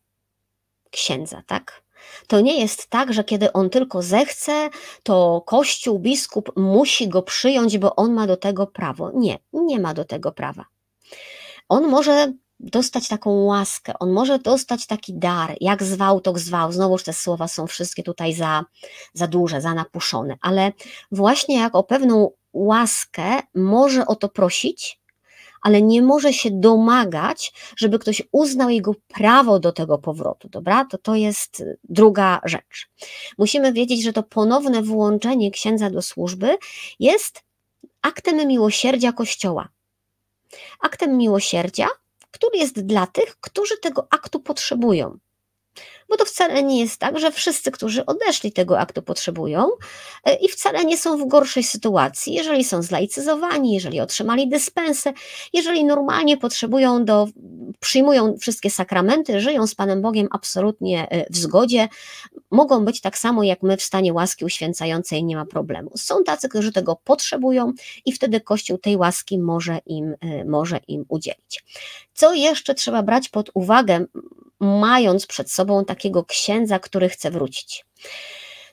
księdza, 0.90 1.42
tak? 1.46 1.82
To 2.26 2.40
nie 2.40 2.60
jest 2.60 2.86
tak, 2.86 3.12
że 3.12 3.24
kiedy 3.24 3.52
on 3.52 3.70
tylko 3.70 4.02
zechce, 4.02 4.70
to 5.02 5.42
kościół, 5.46 5.98
biskup 5.98 6.52
musi 6.56 7.08
go 7.08 7.22
przyjąć, 7.22 7.78
bo 7.78 7.96
on 7.96 8.12
ma 8.12 8.26
do 8.26 8.36
tego 8.36 8.66
prawo. 8.66 9.10
Nie, 9.14 9.38
nie 9.52 9.80
ma 9.80 9.94
do 9.94 10.04
tego 10.04 10.32
prawa. 10.32 10.64
On 11.68 11.88
może 11.88 12.32
dostać 12.60 13.08
taką 13.08 13.30
łaskę, 13.30 13.92
on 14.00 14.12
może 14.12 14.38
dostać 14.38 14.86
taki 14.86 15.14
dar, 15.14 15.56
jak 15.60 15.82
zwał, 15.82 16.20
to 16.20 16.38
zwał. 16.38 16.72
Znowuż 16.72 17.04
te 17.04 17.12
słowa 17.12 17.48
są 17.48 17.66
wszystkie 17.66 18.02
tutaj 18.02 18.34
za, 18.34 18.64
za 19.14 19.26
duże, 19.26 19.60
za 19.60 19.74
napuszone, 19.74 20.36
ale 20.40 20.72
właśnie 21.12 21.58
jak 21.58 21.74
o 21.74 21.82
pewną 21.82 22.30
łaskę 22.52 23.40
może 23.54 24.06
o 24.06 24.14
to 24.14 24.28
prosić, 24.28 25.00
ale 25.62 25.82
nie 25.82 26.02
może 26.02 26.32
się 26.32 26.50
domagać, 26.52 27.52
żeby 27.76 27.98
ktoś 27.98 28.22
uznał 28.32 28.70
jego 28.70 28.94
prawo 29.08 29.58
do 29.58 29.72
tego 29.72 29.98
powrotu, 29.98 30.48
dobra? 30.48 30.84
To 30.84 30.98
to 30.98 31.14
jest 31.14 31.64
druga 31.84 32.40
rzecz. 32.44 32.90
Musimy 33.38 33.72
wiedzieć, 33.72 34.04
że 34.04 34.12
to 34.12 34.22
ponowne 34.22 34.82
włączenie 34.82 35.50
księdza 35.50 35.90
do 35.90 36.02
służby 36.02 36.58
jest 36.98 37.42
aktem 38.02 38.48
miłosierdzia 38.48 39.12
Kościoła. 39.12 39.68
Aktem 40.80 41.16
miłosierdzia, 41.16 41.88
który 42.38 42.58
jest 42.58 42.80
dla 42.86 43.06
tych, 43.06 43.36
którzy 43.40 43.78
tego 43.78 44.06
aktu 44.10 44.40
potrzebują 44.40 45.18
bo 46.08 46.16
to 46.16 46.24
wcale 46.24 46.62
nie 46.62 46.80
jest 46.80 47.00
tak, 47.00 47.18
że 47.18 47.30
wszyscy, 47.30 47.70
którzy 47.70 48.06
odeszli 48.06 48.52
tego 48.52 48.78
aktu 48.78 49.02
potrzebują 49.02 49.68
e, 50.24 50.34
i 50.34 50.48
wcale 50.48 50.84
nie 50.84 50.98
są 50.98 51.16
w 51.18 51.28
gorszej 51.28 51.62
sytuacji, 51.62 52.34
jeżeli 52.34 52.64
są 52.64 52.82
zlaicyzowani, 52.82 53.74
jeżeli 53.74 54.00
otrzymali 54.00 54.48
dyspensę, 54.48 55.12
jeżeli 55.52 55.84
normalnie 55.84 56.36
potrzebują 56.36 57.04
do, 57.04 57.28
przyjmują 57.80 58.36
wszystkie 58.40 58.70
sakramenty, 58.70 59.40
żyją 59.40 59.66
z 59.66 59.74
Panem 59.74 60.02
Bogiem 60.02 60.28
absolutnie 60.30 61.10
e, 61.10 61.30
w 61.30 61.36
zgodzie, 61.36 61.88
mogą 62.50 62.84
być 62.84 63.00
tak 63.00 63.18
samo 63.18 63.42
jak 63.42 63.62
my 63.62 63.76
w 63.76 63.82
stanie 63.82 64.12
łaski 64.12 64.44
uświęcającej, 64.44 65.24
nie 65.24 65.36
ma 65.36 65.46
problemu. 65.46 65.90
Są 65.96 66.24
tacy, 66.24 66.48
którzy 66.48 66.72
tego 66.72 66.96
potrzebują 67.04 67.72
i 68.06 68.12
wtedy 68.12 68.40
Kościół 68.40 68.78
tej 68.78 68.96
łaski 68.96 69.38
może 69.38 69.78
im, 69.86 70.14
e, 70.20 70.44
może 70.44 70.80
im 70.88 71.04
udzielić. 71.08 71.64
Co 72.14 72.34
jeszcze 72.34 72.74
trzeba 72.74 73.02
brać 73.02 73.28
pod 73.28 73.50
uwagę, 73.54 74.06
mając 74.60 75.26
przed 75.26 75.52
sobą 75.52 75.84
takiego 75.84 76.24
księdza, 76.24 76.78
który 76.78 77.08
chce 77.08 77.30
wrócić. 77.30 77.84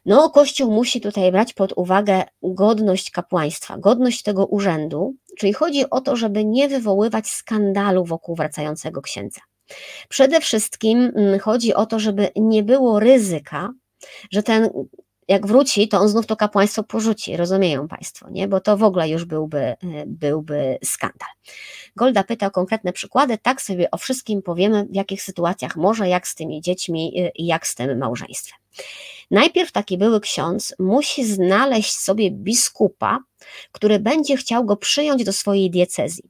No, 0.06 0.30
Kościół 0.30 0.72
musi 0.72 1.02
tutaj 1.02 1.32
brać 1.32 1.54
pod 1.54 1.74
uwagę 1.76 2.24
godność 2.44 3.12
kapłaństwa, 3.12 3.78
godność 3.78 4.24
tego 4.24 4.46
urzędu, 4.46 5.16
czyli 5.38 5.54
chodzi 5.54 5.90
o 5.90 6.02
to, 6.02 6.16
żeby 6.16 6.46
nie 6.46 6.70
wywoływać 6.70 7.28
skandalu 7.28 8.06
wokół 8.06 8.36
wracającego 8.36 9.02
księdza. 9.02 9.42
Przede 10.10 10.42
wszystkim 10.42 11.12
mm, 11.16 11.40
chodzi 11.40 11.74
o 11.74 11.86
to, 11.86 12.00
żeby 12.00 12.30
nie 12.36 12.64
było 12.64 13.00
ryzyka, 13.00 13.70
że 14.32 14.44
ten 14.44 14.70
jak 15.28 15.48
wróci, 15.48 15.88
to 15.88 16.00
on 16.00 16.10
znów 16.10 16.26
to 16.26 16.36
kapłaństwo 16.36 16.84
porzuci, 16.84 17.38
rozumieją 17.38 17.88
Państwo, 17.88 18.30
nie? 18.30 18.48
bo 18.48 18.60
to 18.60 18.78
w 18.78 18.84
ogóle 18.84 19.10
już 19.10 19.26
byłby, 19.26 19.60
e, 19.60 19.78
byłby 20.08 20.78
skandal. 20.84 21.30
Golda 21.96 22.24
pyta 22.24 22.48
o 22.48 22.52
konkretne 22.52 22.94
przykłady, 22.94 23.38
tak 23.38 23.62
sobie 23.62 23.92
o 23.92 23.98
wszystkim 23.98 24.42
powiemy, 24.42 24.86
w 24.86 24.96
jakich 24.96 25.22
sytuacjach 25.22 25.76
może, 25.76 26.10
jak 26.10 26.28
z 26.28 26.36
tymi 26.36 26.62
dziećmi 26.62 27.14
e, 27.22 27.30
i 27.30 27.46
jak 27.46 27.68
z 27.68 27.76
tym 27.76 27.98
małżeństwem. 27.98 28.60
Najpierw 29.32 29.72
taki 29.72 29.98
były 29.98 30.22
ksiądz 30.22 30.76
musi 30.80 31.26
znaleźć 31.26 31.96
sobie 31.96 32.32
biskupa, 32.32 33.20
który 33.72 34.00
będzie 34.00 34.38
chciał 34.38 34.66
go 34.66 34.78
przyjąć 34.78 35.24
do 35.24 35.34
swojej 35.34 35.72
diecezji. 35.72 36.30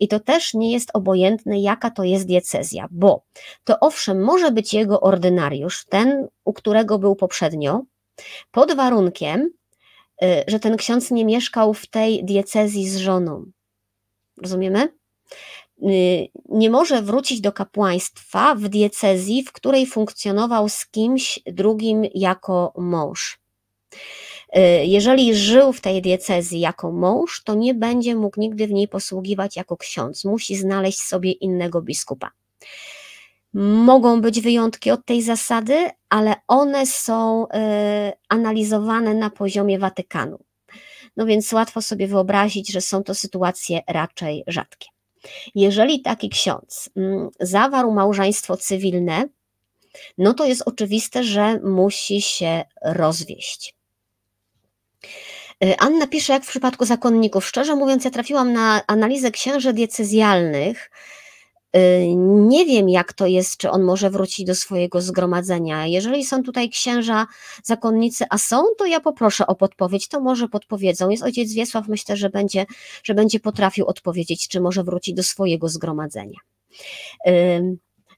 I 0.00 0.08
to 0.08 0.20
też 0.20 0.54
nie 0.54 0.72
jest 0.72 0.90
obojętne, 0.94 1.60
jaka 1.60 1.90
to 1.90 2.04
jest 2.04 2.26
diecezja, 2.26 2.88
bo 2.90 3.24
to 3.64 3.80
owszem, 3.80 4.24
może 4.24 4.50
być 4.50 4.74
jego 4.74 5.00
ordynariusz, 5.00 5.84
ten, 5.84 6.28
u 6.44 6.52
którego 6.52 6.98
był 6.98 7.16
poprzednio, 7.16 7.82
pod 8.50 8.74
warunkiem, 8.74 9.50
y, 10.22 10.44
że 10.48 10.60
ten 10.60 10.76
ksiądz 10.76 11.10
nie 11.10 11.24
mieszkał 11.24 11.74
w 11.74 11.86
tej 11.86 12.24
diecezji 12.24 12.88
z 12.88 12.96
żoną. 12.96 13.44
Rozumiemy? 14.42 14.88
Y, 15.82 16.28
nie 16.48 16.70
może 16.70 17.02
wrócić 17.02 17.40
do 17.40 17.52
kapłaństwa 17.52 18.54
w 18.54 18.68
diecezji, 18.68 19.42
w 19.42 19.52
której 19.52 19.86
funkcjonował 19.86 20.68
z 20.68 20.86
kimś 20.86 21.40
drugim 21.46 22.04
jako 22.14 22.72
mąż. 22.76 23.40
Y, 24.56 24.60
jeżeli 24.86 25.34
żył 25.34 25.72
w 25.72 25.80
tej 25.80 26.02
diecezji 26.02 26.60
jako 26.60 26.92
mąż, 26.92 27.42
to 27.44 27.54
nie 27.54 27.74
będzie 27.74 28.14
mógł 28.14 28.40
nigdy 28.40 28.66
w 28.66 28.72
niej 28.72 28.88
posługiwać 28.88 29.56
jako 29.56 29.76
ksiądz. 29.76 30.24
Musi 30.24 30.56
znaleźć 30.56 31.00
sobie 31.00 31.32
innego 31.32 31.82
biskupa. 31.82 32.30
Mogą 33.54 34.20
być 34.20 34.40
wyjątki 34.40 34.90
od 34.90 35.04
tej 35.06 35.22
zasady, 35.22 35.90
ale 36.08 36.34
one 36.48 36.86
są 36.86 37.46
y, 37.46 37.48
analizowane 38.28 39.14
na 39.14 39.30
poziomie 39.30 39.78
Watykanu. 39.78 40.44
No 41.16 41.26
więc 41.26 41.52
łatwo 41.52 41.82
sobie 41.82 42.06
wyobrazić, 42.06 42.72
że 42.72 42.80
są 42.80 43.02
to 43.02 43.14
sytuacje 43.14 43.80
raczej 43.88 44.44
rzadkie. 44.46 44.86
Jeżeli 45.54 46.02
taki 46.02 46.28
ksiądz 46.28 46.90
mm, 46.96 47.28
zawarł 47.40 47.92
małżeństwo 47.92 48.56
cywilne, 48.56 49.24
no 50.18 50.34
to 50.34 50.44
jest 50.44 50.62
oczywiste, 50.66 51.24
że 51.24 51.60
musi 51.60 52.22
się 52.22 52.64
rozwieść. 52.82 53.74
Y, 55.64 55.78
Anna 55.78 56.06
pisze, 56.06 56.32
jak 56.32 56.44
w 56.44 56.48
przypadku 56.48 56.84
zakonników. 56.84 57.46
Szczerze 57.46 57.76
mówiąc, 57.76 58.04
ja 58.04 58.10
trafiłam 58.10 58.52
na 58.52 58.86
analizę 58.86 59.30
księży 59.30 59.72
diecezjalnych, 59.72 60.90
nie 62.16 62.66
wiem, 62.66 62.88
jak 62.88 63.12
to 63.12 63.26
jest, 63.26 63.56
czy 63.56 63.70
on 63.70 63.82
może 63.82 64.10
wrócić 64.10 64.46
do 64.46 64.54
swojego 64.54 65.00
zgromadzenia. 65.00 65.86
Jeżeli 65.86 66.24
są 66.24 66.42
tutaj 66.42 66.70
księża, 66.70 67.26
zakonnicy, 67.64 68.24
a 68.30 68.38
są, 68.38 68.62
to 68.78 68.86
ja 68.86 69.00
poproszę 69.00 69.46
o 69.46 69.54
podpowiedź, 69.54 70.08
to 70.08 70.20
może 70.20 70.48
podpowiedzą. 70.48 71.08
Jest 71.10 71.22
ojciec 71.22 71.52
Wiesław, 71.52 71.88
myślę, 71.88 72.16
że 72.16 72.30
będzie, 72.30 72.66
że 73.04 73.14
będzie 73.14 73.40
potrafił 73.40 73.86
odpowiedzieć, 73.86 74.48
czy 74.48 74.60
może 74.60 74.84
wrócić 74.84 75.14
do 75.14 75.22
swojego 75.22 75.68
zgromadzenia. 75.68 76.38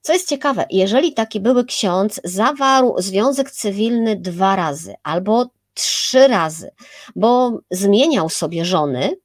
Co 0.02 0.12
jest 0.12 0.28
ciekawe, 0.28 0.66
jeżeli 0.70 1.12
taki 1.12 1.40
były 1.40 1.64
ksiądz 1.64 2.20
zawarł 2.24 2.94
związek 2.98 3.50
cywilny 3.50 4.16
dwa 4.16 4.56
razy 4.56 4.94
albo 5.02 5.46
trzy 5.74 6.28
razy, 6.28 6.70
bo 7.16 7.58
zmieniał 7.70 8.28
sobie 8.28 8.64
żony, 8.64 9.16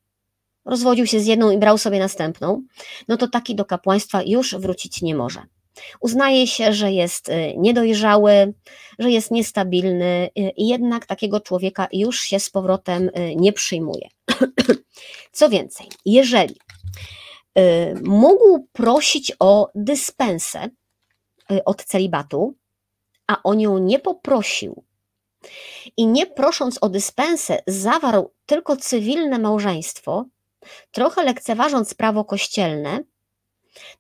rozwodził 0.70 1.08
się 1.08 1.20
z 1.20 1.26
jedną 1.26 1.52
i 1.52 1.58
brał 1.58 1.78
sobie 1.78 2.00
następną, 2.00 2.64
no 3.08 3.18
to 3.18 3.28
taki 3.28 3.56
do 3.56 3.66
kapłaństwa 3.66 4.22
już 4.26 4.56
wrócić 4.56 5.02
nie 5.02 5.16
może. 5.16 5.42
Uznaje 6.00 6.48
się, 6.48 6.74
że 6.74 6.92
jest 6.92 7.30
y, 7.30 7.54
niedojrzały, 7.58 8.54
że 9.00 9.12
jest 9.12 9.32
niestabilny 9.32 10.30
y, 10.40 10.52
i 10.58 10.68
jednak 10.68 11.06
takiego 11.06 11.40
człowieka 11.40 11.88
już 11.94 12.22
się 12.22 12.40
z 12.40 12.50
powrotem 12.50 13.10
y, 13.10 13.36
nie 13.36 13.54
przyjmuje. 13.54 14.08
Co 15.32 15.50
więcej, 15.50 15.88
jeżeli 16.06 16.56
mógł 18.04 18.68
prosić 18.74 19.34
o 19.40 19.70
dyspensę 19.76 20.70
od 21.66 21.84
celibatu, 21.84 22.56
a 23.28 23.44
o 23.44 23.54
nią 23.54 23.78
nie 23.78 24.00
poprosił 24.00 24.84
i 25.98 26.08
nie 26.08 26.26
prosząc 26.26 26.78
o 26.82 26.90
dyspensę 26.90 27.64
zawarł 27.68 28.32
tylko 28.46 28.78
cywilne 28.78 29.40
małżeństwo, 29.40 30.26
trochę 30.92 31.24
lekceważąc 31.24 31.94
prawo 31.94 32.26
kościelne, 32.26 33.04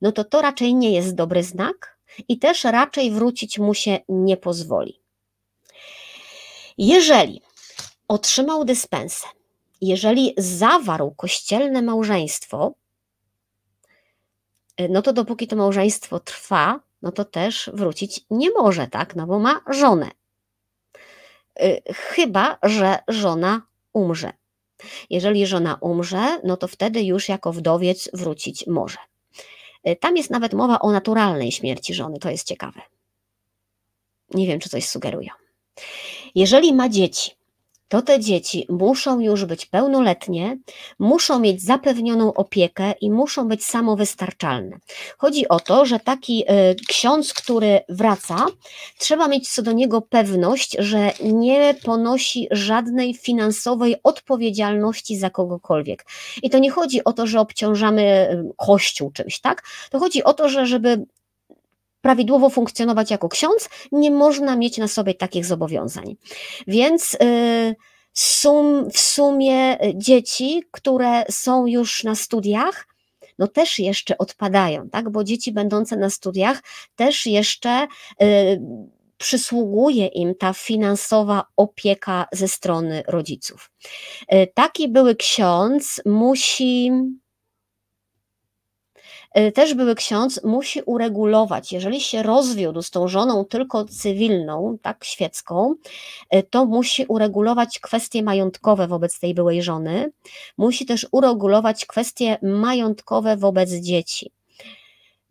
no 0.01 0.11
to 0.11 0.23
to 0.23 0.41
raczej 0.41 0.75
nie 0.75 0.91
jest 0.91 1.15
dobry 1.15 1.43
znak 1.43 1.99
i 2.27 2.39
też 2.39 2.63
raczej 2.63 3.11
wrócić 3.11 3.59
mu 3.59 3.73
się 3.73 3.99
nie 4.09 4.37
pozwoli. 4.37 5.01
Jeżeli 6.77 7.41
otrzymał 8.07 8.65
dyspensę, 8.65 9.27
jeżeli 9.81 10.33
zawarł 10.37 11.11
kościelne 11.11 11.81
małżeństwo, 11.81 12.73
no 14.89 15.01
to 15.01 15.13
dopóki 15.13 15.47
to 15.47 15.55
małżeństwo 15.55 16.19
trwa, 16.19 16.79
no 17.01 17.11
to 17.11 17.25
też 17.25 17.69
wrócić 17.73 18.25
nie 18.29 18.51
może, 18.51 18.87
tak? 18.87 19.15
No 19.15 19.27
bo 19.27 19.39
ma 19.39 19.61
żonę. 19.69 20.11
Y, 21.61 21.81
chyba, 21.93 22.57
że 22.63 22.99
żona 23.07 23.61
umrze. 23.93 24.33
Jeżeli 25.09 25.47
żona 25.47 25.77
umrze, 25.81 26.41
no 26.43 26.57
to 26.57 26.67
wtedy 26.67 27.03
już 27.03 27.29
jako 27.29 27.53
wdowiec 27.53 28.09
wrócić 28.13 28.67
może. 28.67 28.97
Y, 29.87 29.95
tam 29.95 30.17
jest 30.17 30.29
nawet 30.29 30.53
mowa 30.53 30.79
o 30.79 30.91
naturalnej 30.91 31.51
śmierci 31.51 31.93
żony, 31.93 32.19
to 32.19 32.29
jest 32.29 32.47
ciekawe. 32.47 32.81
Nie 34.33 34.47
wiem, 34.47 34.59
czy 34.59 34.69
coś 34.69 34.85
sugerują. 34.85 35.29
Jeżeli 36.35 36.73
ma 36.73 36.89
dzieci, 36.89 37.31
to 37.89 38.01
te 38.01 38.19
dzieci 38.19 38.65
muszą 38.69 39.19
już 39.19 39.45
być 39.45 39.65
pełnoletnie, 39.65 40.57
muszą 40.99 41.39
mieć 41.39 41.61
zapewnioną 41.61 42.33
opiekę 42.33 42.93
i 43.01 43.11
muszą 43.11 43.47
być 43.47 43.65
samowystarczalne. 43.65 44.77
Chodzi 45.17 45.47
o 45.47 45.59
to, 45.59 45.85
że 45.85 45.99
taki 45.99 46.43
y, 46.43 46.75
ksiądz, 46.87 47.33
który 47.33 47.79
wraca, 47.89 48.45
trzeba 48.97 49.27
mieć 49.27 49.51
co 49.51 49.61
do 49.61 49.71
niego 49.71 50.01
pewność, 50.01 50.75
że 50.79 51.11
nie 51.23 51.75
ponosi 51.83 52.47
żadnej 52.51 53.13
finansowej 53.13 53.95
odpowiedzialności 54.03 55.17
za 55.17 55.29
kogokolwiek. 55.29 56.05
I 56.43 56.49
to 56.49 56.59
nie 56.59 56.71
chodzi 56.71 57.03
o 57.03 57.13
to, 57.13 57.27
że 57.27 57.39
obciążamy 57.39 58.29
y, 58.31 58.53
kościół 58.57 59.11
czymś, 59.11 59.39
tak? 59.39 59.63
To 59.91 59.99
chodzi 59.99 60.23
o 60.23 60.33
to, 60.33 60.49
że 60.49 60.65
żeby 60.65 61.05
prawidłowo 62.01 62.49
funkcjonować 62.49 63.11
jako 63.11 63.29
ksiądz, 63.29 63.69
nie 63.91 64.11
można 64.11 64.55
mieć 64.55 64.77
na 64.77 64.87
sobie 64.87 65.13
takich 65.13 65.45
zobowiązań. 65.45 66.15
Więc 66.67 67.13
y, 67.13 67.75
sum, 68.13 68.91
w 68.91 68.99
sumie 68.99 69.85
y, 69.85 69.93
dzieci, 69.95 70.63
które 70.71 71.23
są 71.31 71.67
już 71.67 72.03
na 72.03 72.15
studiach, 72.15 72.87
no 73.39 73.47
też 73.47 73.79
jeszcze 73.79 74.17
odpadają, 74.17 74.89
tak? 74.89 75.09
Bo 75.09 75.23
dzieci 75.23 75.51
będące 75.51 75.97
na 75.97 76.09
studiach 76.09 76.63
też 76.95 77.25
jeszcze 77.25 77.87
y, 78.21 78.61
przysługuje 79.17 80.07
im 80.07 80.35
ta 80.35 80.53
finansowa 80.53 81.43
opieka 81.57 82.27
ze 82.31 82.47
strony 82.47 83.03
rodziców. 83.07 83.71
Taki 84.53 84.89
były 84.89 85.15
ksiądz 85.15 86.01
musi 86.05 86.91
też 89.53 89.73
były 89.73 89.95
ksiądz 89.95 90.43
musi 90.43 90.81
uregulować, 90.85 91.71
jeżeli 91.71 92.01
się 92.01 92.23
rozwiódł 92.23 92.81
z 92.81 92.91
tą 92.91 93.07
żoną 93.07 93.45
tylko 93.45 93.85
cywilną, 93.85 94.77
tak 94.81 95.03
świecką, 95.03 95.75
y, 96.35 96.43
to 96.43 96.65
musi 96.65 97.05
uregulować 97.05 97.79
kwestie 97.79 98.23
majątkowe 98.23 98.87
wobec 98.87 99.19
tej 99.19 99.33
byłej 99.33 99.63
żony, 99.63 100.11
musi 100.57 100.85
też 100.85 101.07
uregulować 101.11 101.85
kwestie 101.85 102.37
majątkowe 102.41 103.37
wobec 103.37 103.69
dzieci. 103.69 104.31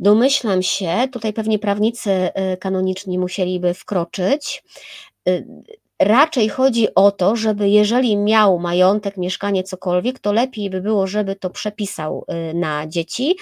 Domyślam 0.01 0.63
się, 0.63 1.09
tutaj 1.13 1.33
pewnie 1.33 1.59
prawnicy 1.59 2.11
y, 2.11 2.57
kanoniczni 2.57 3.19
musieliby 3.19 3.75
wkroczyć, 3.75 4.63
raczej 5.99 6.49
chodzi 6.49 6.95
o 6.95 7.11
to, 7.11 7.37
żeby 7.37 7.69
jeżeli 7.69 8.17
miał 8.17 8.59
majątek, 8.59 9.17
mieszkanie, 9.17 9.63
cokolwiek, 9.63 10.19
to 10.19 10.33
lepiej 10.33 10.71
by 10.71 10.81
było, 10.81 11.07
żeby 11.07 11.37
to 11.37 11.51
przepisał 11.51 12.25
y, 12.51 12.55
na 12.55 12.87
dzieci 12.87 13.37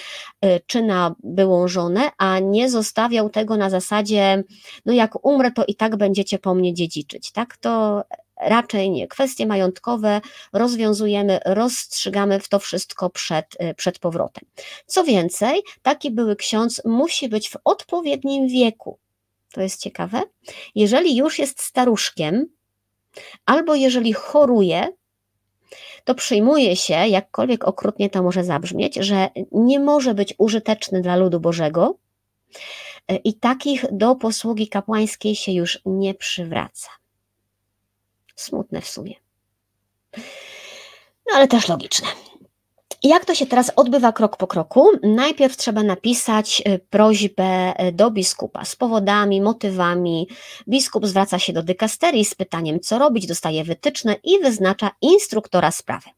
y, 0.44 0.60
czy 0.66 0.82
na 0.82 1.14
byłą 1.22 1.68
żonę, 1.68 2.10
a 2.18 2.38
nie 2.38 2.70
zostawiał 2.70 3.30
tego 3.30 3.56
na 3.56 3.70
zasadzie, 3.70 4.44
no 4.86 4.92
jak 4.92 5.24
umrę, 5.24 5.52
to 5.52 5.64
i 5.68 5.74
tak 5.74 5.96
będziecie 5.96 6.38
po 6.38 6.54
mnie 6.54 6.74
dziedziczyć, 6.74 7.32
tak? 7.32 7.56
To 7.56 8.02
raczej 8.40 8.90
nie. 8.90 9.08
Kwestie 9.08 9.46
majątkowe 9.46 10.20
rozwiązujemy, 10.52 11.40
rozstrzygamy 11.44 12.40
w 12.40 12.48
to 12.48 12.58
wszystko 12.58 13.10
przed, 13.10 13.56
y, 13.62 13.74
przed 13.74 13.98
powrotem. 13.98 14.44
Co 14.86 15.04
więcej, 15.04 15.62
taki 15.82 16.10
były 16.10 16.36
ksiądz 16.36 16.82
musi 16.84 17.28
być 17.28 17.48
w 17.50 17.56
odpowiednim 17.64 18.48
wieku 18.48 18.98
to 19.52 19.60
jest 19.60 19.80
ciekawe, 19.80 20.22
jeżeli 20.74 21.16
już 21.16 21.38
jest 21.38 21.60
staruszkiem, 21.60 22.46
albo 23.46 23.74
jeżeli 23.74 24.12
choruje, 24.12 24.88
to 26.04 26.14
przyjmuje 26.14 26.76
się, 26.76 26.94
jakkolwiek 26.94 27.64
okrutnie 27.64 28.10
to 28.10 28.22
może 28.22 28.44
zabrzmieć, 28.44 28.94
że 28.94 29.28
nie 29.52 29.80
może 29.80 30.14
być 30.14 30.34
użyteczny 30.38 31.00
dla 31.00 31.16
ludu 31.16 31.40
Bożego 31.40 31.98
i 33.24 33.34
takich 33.34 33.84
do 33.92 34.16
posługi 34.16 34.68
kapłańskiej 34.68 35.36
się 35.36 35.52
już 35.52 35.78
nie 35.86 36.14
przywraca. 36.14 36.88
Smutne 38.36 38.80
w 38.80 38.88
sumie. 38.88 39.14
No 41.26 41.36
ale 41.36 41.48
też 41.48 41.68
logiczne. 41.68 42.08
Jak 43.02 43.24
to 43.24 43.34
się 43.34 43.46
teraz 43.46 43.72
odbywa 43.76 44.12
krok 44.12 44.36
po 44.36 44.46
kroku? 44.46 44.90
Najpierw 45.02 45.56
trzeba 45.56 45.82
napisać 45.82 46.62
y, 46.68 46.78
prośbę 46.90 47.74
y, 47.88 47.92
do 47.92 48.10
biskupa 48.10 48.64
z 48.64 48.76
powodami, 48.76 49.40
motywami. 49.40 50.28
Biskup 50.68 51.06
zwraca 51.06 51.38
się 51.38 51.52
do 51.52 51.62
dykasterii 51.62 52.24
z 52.24 52.34
pytaniem, 52.34 52.80
co 52.80 52.98
robić, 52.98 53.26
dostaje 53.26 53.64
wytyczne 53.64 54.16
i 54.24 54.38
wyznacza 54.42 54.90
instruktora 55.02 55.70
sprawy. 55.70 56.10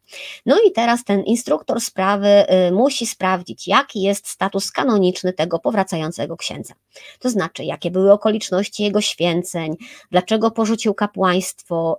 No 0.47 0.57
i 0.67 0.73
teraz 0.73 1.05
ten 1.05 1.23
instruktor 1.23 1.81
sprawy 1.81 2.29
y, 2.69 2.73
musi 2.73 3.07
sprawdzić, 3.07 3.69
jaki 3.69 4.03
jest 4.03 4.29
status 4.29 4.73
kanoniczny 4.73 5.33
tego 5.33 5.59
powracającego 5.59 6.37
księdza. 6.37 6.75
To 7.19 7.31
znaczy, 7.31 7.65
jakie 7.65 7.91
były 7.91 8.13
okoliczności 8.13 8.83
jego 8.83 9.01
święceń, 9.01 9.77
dlaczego 10.11 10.51
porzucił 10.51 10.95
kapłaństwo, 10.95 11.99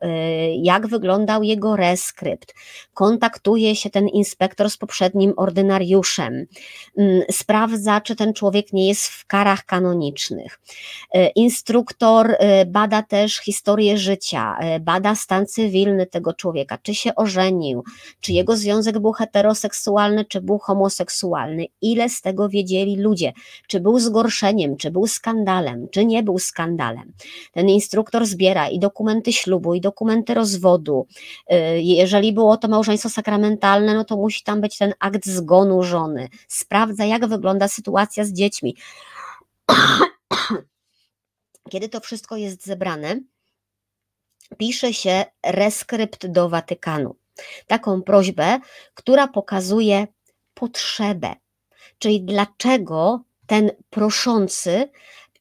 jak 0.61 0.87
wyglądał 0.87 1.43
jego 1.43 1.75
reskrypt. 1.75 2.53
Kontaktuje 2.93 3.75
się 3.75 3.89
ten 3.89 4.07
inspektor 4.07 4.69
z 4.69 4.77
poprzednim 4.77 5.33
ordynariuszem, 5.37 6.45
mm, 6.97 7.21
sprawdza, 7.31 8.01
czy 8.01 8.15
ten 8.15 8.33
człowiek 8.33 8.73
nie 8.73 8.87
jest 8.87 9.07
w 9.07 9.25
karach 9.25 9.65
kanonicznych. 9.65 10.59
E, 11.13 11.27
instruktor 11.29 12.37
bada 12.67 13.03
też 13.03 13.37
historię 13.37 13.97
życia, 13.97 14.57
bada 14.81 15.15
stan 15.15 15.45
cywilny 15.45 16.05
tego 16.05 16.33
człowieka, 16.33 16.77
czy 16.83 16.95
się 16.95 17.15
ożenił, 17.15 17.83
czy 18.21 18.33
jego 18.33 18.57
związek 18.57 18.99
był 18.99 19.11
heteroseksualny, 19.11 20.25
czy 20.25 20.41
był 20.41 20.57
homoseksualny, 20.57 21.65
ile 21.81 22.09
z 22.09 22.21
tego 22.21 22.49
wiedzieli 22.49 22.95
ludzie, 22.95 23.33
czy 23.67 23.79
był 23.79 23.99
zgorszeniem, 23.99 24.77
czy 24.77 24.91
był 24.91 25.07
skandalem, 25.07 25.87
czy 25.91 26.05
nie 26.05 26.23
był 26.23 26.39
skandalem. 26.39 27.13
Ten 27.51 27.69
instruktor 27.69 28.25
zbiera 28.25 28.69
i 28.69 28.79
dokumenty 28.79 29.33
ślubu, 29.33 29.73
i 29.73 29.81
dokumenty 29.81 30.33
rozwodu. 30.33 31.07
Jeżeli 31.77 32.33
było 32.33 32.57
to 32.57 32.67
małżeństwo 32.67 33.09
sakramentalne, 33.09 33.93
no 33.93 34.05
to 34.05 34.17
musi 34.17 34.43
tam 34.43 34.61
być 34.61 34.77
ten 34.77 34.93
akt 34.99 35.25
zgonu 35.25 35.83
żony, 35.83 36.29
sprawdza, 36.47 37.05
jak 37.05 37.27
wygląda 37.27 37.67
sytuacja 37.67 38.25
z 38.25 38.33
dziećmi. 38.33 38.75
Kiedy 41.69 41.89
to 41.89 41.99
wszystko 41.99 42.37
jest 42.37 42.65
zebrane, 42.65 43.19
pisze 44.57 44.93
się 44.93 45.25
reskrypt 45.45 46.27
do 46.27 46.49
Watykanu. 46.49 47.15
Taką 47.67 48.01
prośbę, 48.01 48.59
która 48.93 49.27
pokazuje 49.27 50.07
potrzebę, 50.53 51.35
czyli 51.99 52.21
dlaczego 52.21 53.21
ten 53.47 53.71
proszący 53.89 54.89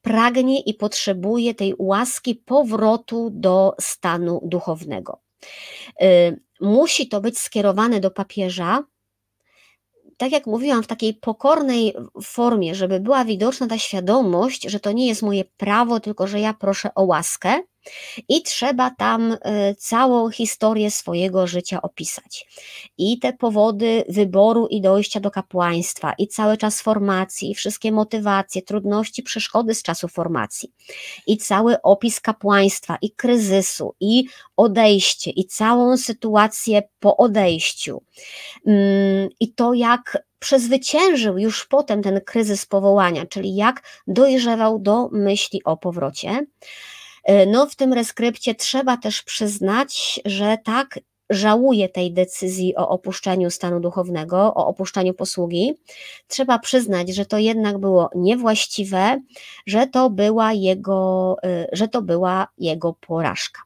pragnie 0.01 0.61
i 0.61 0.73
potrzebuje 0.73 1.55
tej 1.55 1.73
łaski 1.77 2.35
powrotu 2.35 3.29
do 3.33 3.75
stanu 3.81 4.41
duchownego. 4.43 5.19
Y, 6.01 6.39
musi 6.61 7.07
to 7.07 7.21
być 7.21 7.39
skierowane 7.39 7.99
do 7.99 8.11
papieża, 8.11 8.83
tak 10.17 10.31
jak 10.31 10.47
mówiłam, 10.47 10.83
w 10.83 10.87
takiej 10.87 11.13
pokornej 11.13 11.93
formie, 12.23 12.75
żeby 12.75 12.99
była 12.99 13.25
widoczna 13.25 13.67
ta 13.67 13.77
świadomość, 13.77 14.69
że 14.69 14.79
to 14.79 14.91
nie 14.91 15.07
jest 15.07 15.21
moje 15.21 15.45
prawo, 15.45 15.99
tylko 15.99 16.27
że 16.27 16.39
ja 16.39 16.53
proszę 16.53 16.89
o 16.95 17.03
łaskę 17.03 17.63
i 18.29 18.43
trzeba 18.43 18.91
tam 18.91 19.31
y, 19.31 19.37
całą 19.77 20.29
historię 20.29 20.91
swojego 20.91 21.47
życia 21.47 21.81
opisać. 21.81 22.47
I 22.97 23.19
te 23.19 23.33
powody 23.33 24.03
wyboru 24.09 24.67
i 24.67 24.81
dojścia 24.81 25.19
do 25.19 25.31
kapłaństwa, 25.31 26.13
i 26.17 26.27
cały 26.27 26.57
czas 26.57 26.81
formacji, 26.81 27.51
i 27.51 27.55
wszystkie 27.55 27.91
motywacje, 27.91 28.61
trudności, 28.61 29.23
przeszkody 29.23 29.75
z 29.75 29.83
czasu 29.83 30.07
formacji, 30.07 30.71
i 31.27 31.37
cały 31.37 31.81
opis 31.81 32.19
kapłaństwa, 32.19 32.97
i 33.01 33.11
kryzysu, 33.11 33.95
i 33.99 34.23
odejście, 34.57 35.31
i 35.31 35.45
całą 35.45 35.97
sytuację 35.97 36.83
po 36.99 37.17
odejściu. 37.17 38.03
Mm, 38.65 39.29
I 39.39 39.53
to, 39.53 39.73
jak 39.73 40.23
przezwyciężył 40.39 41.37
już 41.37 41.65
potem 41.65 42.03
ten 42.03 42.21
kryzys 42.21 42.65
powołania, 42.65 43.25
czyli 43.25 43.55
jak 43.55 43.83
dojrzewał 44.07 44.79
do 44.79 45.09
myśli 45.11 45.63
o 45.63 45.77
powrocie. 45.77 46.45
E, 47.23 47.45
no, 47.45 47.65
w 47.65 47.75
tym 47.75 47.93
reskrypcie 47.93 48.55
trzeba 48.55 48.97
też 48.97 49.21
przyznać, 49.21 50.19
że 50.25 50.57
tak 50.65 50.99
żałuje 51.29 51.89
tej 51.89 52.13
decyzji 52.13 52.75
o 52.75 52.89
opuszczeniu 52.89 53.49
stanu 53.49 53.79
duchownego, 53.79 54.37
o 54.37 54.67
opuszczeniu 54.67 55.13
posługi. 55.13 55.73
Trzeba 56.27 56.59
przyznać, 56.59 57.15
że 57.15 57.25
to 57.25 57.37
jednak 57.37 57.77
było 57.77 58.09
niewłaściwe, 58.15 59.21
że 59.65 59.87
to 59.87 60.09
była 60.09 60.53
jego, 60.53 61.35
e, 61.43 61.67
że 61.71 61.87
to 61.87 62.01
była 62.01 62.47
jego 62.57 62.93
porażka. 62.93 63.61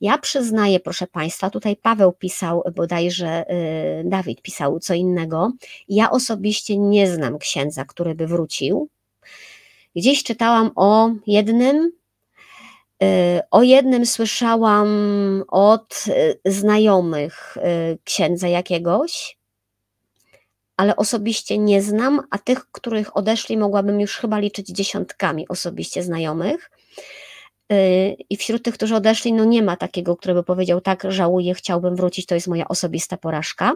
Ja 0.00 0.18
przyznaję, 0.18 0.80
proszę 0.80 1.06
Państwa, 1.06 1.50
tutaj 1.50 1.76
Paweł 1.76 2.12
pisał, 2.12 2.62
bodajże 2.74 3.26
e, 3.28 4.04
Dawid 4.04 4.42
pisał 4.42 4.80
co 4.80 4.94
innego. 4.94 5.52
Ja 5.88 6.10
osobiście 6.10 6.78
nie 6.78 7.10
znam 7.10 7.38
księdza, 7.38 7.84
który 7.84 8.14
by 8.14 8.26
wrócił. 8.26 8.88
Gdzieś 9.96 10.22
czytałam 10.22 10.70
o 10.76 11.10
jednym, 11.26 11.92
o 13.50 13.62
jednym 13.62 14.06
słyszałam 14.06 14.88
od 15.48 16.04
y, 16.08 16.40
znajomych 16.44 17.56
y, 17.56 17.98
księdza 18.04 18.48
jakiegoś, 18.48 19.38
ale 20.76 20.96
osobiście 20.96 21.58
nie 21.58 21.82
znam, 21.82 22.20
a 22.30 22.38
tych, 22.38 22.70
których 22.72 23.16
odeszli, 23.16 23.56
mogłabym 23.56 24.00
już 24.00 24.16
chyba 24.16 24.38
liczyć 24.38 24.68
dziesiątkami 24.68 25.48
osobiście 25.48 26.02
znajomych. 26.02 26.70
I 28.30 28.36
wśród 28.36 28.62
tych, 28.62 28.74
którzy 28.74 28.96
odeszli, 28.96 29.32
no 29.32 29.44
nie 29.44 29.62
ma 29.62 29.76
takiego, 29.76 30.16
który 30.16 30.34
by 30.34 30.42
powiedział: 30.42 30.80
Tak, 30.80 31.06
żałuję, 31.08 31.54
chciałbym 31.54 31.96
wrócić, 31.96 32.26
to 32.26 32.34
jest 32.34 32.48
moja 32.48 32.68
osobista 32.68 33.16
porażka. 33.16 33.72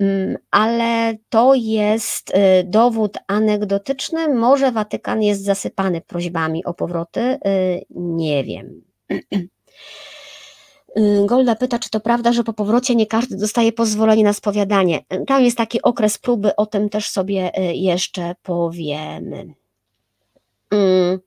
Mm, 0.00 0.36
ale 0.50 1.16
to 1.28 1.54
jest 1.54 2.30
y, 2.30 2.64
dowód 2.64 3.18
anegdotyczny. 3.26 4.34
Może 4.34 4.72
Watykan 4.72 5.22
jest 5.22 5.44
zasypany 5.44 6.00
prośbami 6.00 6.64
o 6.64 6.74
powroty. 6.74 7.20
Y, 7.20 7.38
nie 7.90 8.44
wiem. 8.44 8.82
Y, 10.98 11.26
Golda 11.26 11.56
pyta, 11.56 11.78
czy 11.78 11.90
to 11.90 12.00
prawda, 12.00 12.32
że 12.32 12.44
po 12.44 12.52
powrocie 12.52 12.94
nie 12.94 13.06
każdy 13.06 13.36
dostaje 13.36 13.72
pozwolenie 13.72 14.24
na 14.24 14.32
spowiadanie. 14.32 15.04
Tam 15.26 15.44
jest 15.44 15.56
taki 15.56 15.82
okres 15.82 16.18
próby, 16.18 16.56
o 16.56 16.66
tym 16.66 16.88
też 16.88 17.10
sobie 17.10 17.50
jeszcze 17.74 18.34
powiemy. 18.42 19.54
Mm. 20.70 21.18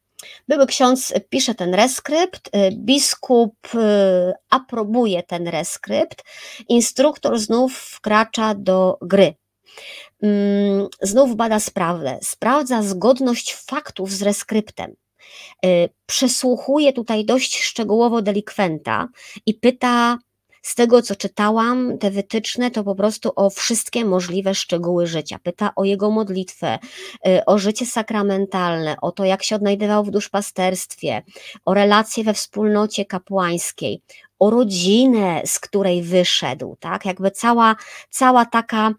Były 0.47 0.67
ksiądz 0.67 1.13
pisze 1.29 1.55
ten 1.55 1.73
reskrypt, 1.73 2.47
y, 2.47 2.71
biskup 2.71 3.55
y, 3.75 3.79
aprobuje 4.49 5.23
ten 5.23 5.47
reskrypt, 5.47 6.23
instruktor 6.69 7.39
znów 7.39 7.77
wkracza 7.77 8.53
do 8.55 8.97
gry. 9.01 9.33
Mm, 10.21 10.87
znów 11.01 11.35
bada 11.35 11.59
sprawę, 11.59 12.19
sprawdza 12.21 12.81
zgodność 12.81 13.55
faktów 13.55 14.11
z 14.11 14.21
reskryptem. 14.21 14.95
Y, 15.65 15.89
przesłuchuje 16.05 16.93
tutaj 16.93 17.25
dość 17.25 17.61
szczegółowo 17.63 18.21
delikwenta 18.21 19.07
i 19.45 19.53
pyta, 19.53 20.17
z 20.61 20.75
tego, 20.75 21.01
co 21.01 21.15
czytałam, 21.15 21.97
te 21.97 22.11
wytyczne 22.11 22.71
to 22.71 22.83
po 22.83 22.95
prostu 22.95 23.31
o 23.35 23.49
wszystkie 23.49 24.05
możliwe 24.05 24.55
szczegóły 24.55 25.07
życia. 25.07 25.39
Pyta 25.43 25.71
o 25.75 25.83
jego 25.83 26.11
modlitwę, 26.11 26.79
y, 27.27 27.45
o 27.45 27.57
życie 27.57 27.85
sakramentalne, 27.85 28.95
o 29.01 29.11
to, 29.11 29.25
jak 29.25 29.43
się 29.43 29.55
odnajdywał 29.55 30.03
w 30.03 30.11
duszpasterstwie, 30.11 31.21
o 31.65 31.73
relacje 31.73 32.23
we 32.23 32.33
wspólnocie 32.33 33.05
kapłańskiej, 33.05 34.01
o 34.39 34.49
rodzinę, 34.49 35.41
z 35.45 35.59
której 35.59 36.03
wyszedł, 36.03 36.75
tak? 36.79 37.05
Jakby 37.05 37.31
cała, 37.31 37.75
cała 38.09 38.45
taka, 38.45 38.93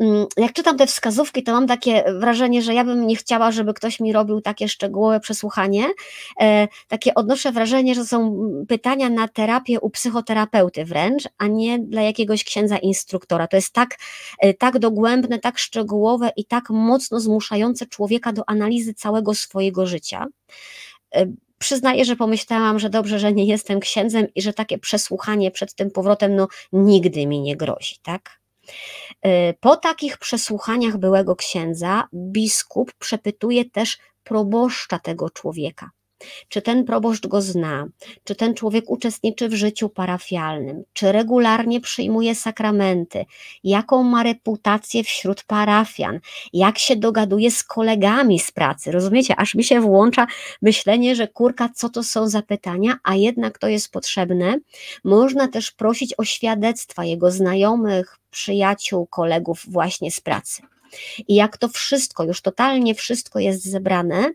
mm, 0.00 0.26
jak 0.36 0.52
czytam 0.52 0.76
te 0.78 0.86
wskazówki, 0.86 1.42
to 1.42 1.52
mam 1.52 1.66
takie 1.66 2.04
wrażenie, 2.20 2.62
że 2.62 2.74
ja 2.74 2.84
bym 2.84 3.06
nie 3.06 3.16
chciała, 3.16 3.52
żeby 3.52 3.74
ktoś 3.74 4.00
mi 4.00 4.12
robił 4.12 4.40
takie 4.40 4.68
szczegółowe 4.68 5.20
przesłuchanie. 5.20 5.84
E, 6.40 6.68
takie 6.88 7.14
odnoszę 7.14 7.52
wrażenie, 7.52 7.94
że 7.94 8.04
są 8.04 8.36
pytania 8.68 9.08
na 9.10 9.28
terapię 9.28 9.80
u 9.80 9.90
psychoterapeuty 9.90 10.84
wręcz, 10.84 11.28
a 11.38 11.46
nie 11.46 11.78
dla 11.78 12.02
jakiegoś 12.02 12.44
księdza 12.44 12.78
instruktora. 12.78 13.46
To 13.46 13.56
jest 13.56 13.72
tak, 13.72 13.98
e, 14.38 14.54
tak 14.54 14.78
dogłębne, 14.78 15.38
tak 15.38 15.58
szczegółowe 15.58 16.30
i 16.36 16.44
tak 16.44 16.70
mocno 16.70 17.20
zmuszające 17.20 17.86
człowieka 17.86 18.32
do 18.32 18.42
analizy 18.46 18.94
całego 18.94 19.34
swojego 19.34 19.86
życia 19.86 20.26
e, 21.14 21.26
przyznaję, 21.58 22.04
że 22.04 22.16
pomyślałam, 22.16 22.78
że 22.78 22.90
dobrze, 22.90 23.18
że 23.18 23.32
nie 23.32 23.44
jestem 23.44 23.80
księdzem 23.80 24.26
i 24.34 24.42
że 24.42 24.52
takie 24.52 24.78
przesłuchanie 24.78 25.50
przed 25.50 25.74
tym 25.74 25.90
powrotem 25.90 26.36
no, 26.36 26.48
nigdy 26.72 27.26
mi 27.26 27.40
nie 27.40 27.56
grozi, 27.56 27.96
tak? 28.02 28.40
Y, 29.26 29.54
po 29.60 29.76
takich 29.76 30.18
przesłuchaniach 30.18 30.96
byłego 30.96 31.36
księdza 31.36 32.08
biskup 32.14 32.92
przepytuje 32.98 33.70
też 33.70 33.98
proboszcza 34.24 34.98
tego 34.98 35.30
człowieka 35.30 35.90
czy 36.48 36.62
ten 36.62 36.84
proboszcz 36.84 37.26
go 37.26 37.42
zna, 37.42 37.86
czy 38.24 38.34
ten 38.34 38.54
człowiek 38.54 38.90
uczestniczy 38.90 39.48
w 39.48 39.54
życiu 39.54 39.88
parafialnym, 39.88 40.84
czy 40.92 41.12
regularnie 41.12 41.80
przyjmuje 41.80 42.34
sakramenty, 42.34 43.24
jaką 43.64 44.02
ma 44.02 44.22
reputację 44.22 45.04
wśród 45.04 45.44
parafian, 45.44 46.20
jak 46.52 46.78
się 46.78 46.96
dogaduje 46.96 47.50
z 47.50 47.64
kolegami 47.64 48.38
z 48.38 48.52
pracy. 48.52 48.92
Rozumiecie, 48.92 49.36
aż 49.36 49.54
mi 49.54 49.64
się 49.64 49.80
włącza 49.80 50.26
myślenie, 50.62 51.16
że 51.16 51.28
kurka, 51.28 51.68
co 51.74 51.88
to 51.88 52.02
są 52.02 52.28
za 52.28 52.42
pytania, 52.42 52.98
a 53.02 53.14
jednak 53.14 53.58
to 53.58 53.68
jest 53.68 53.92
potrzebne. 53.92 54.58
Można 55.04 55.48
też 55.48 55.70
prosić 55.70 56.14
o 56.18 56.24
świadectwa 56.24 57.04
jego 57.04 57.30
znajomych, 57.30 58.18
przyjaciół, 58.30 59.06
kolegów 59.06 59.64
właśnie 59.68 60.10
z 60.10 60.20
pracy. 60.20 60.62
I 61.28 61.34
jak 61.34 61.58
to 61.58 61.68
wszystko, 61.68 62.24
już 62.24 62.42
totalnie 62.42 62.94
wszystko 62.94 63.38
jest 63.38 63.64
zebrane, 63.64 64.32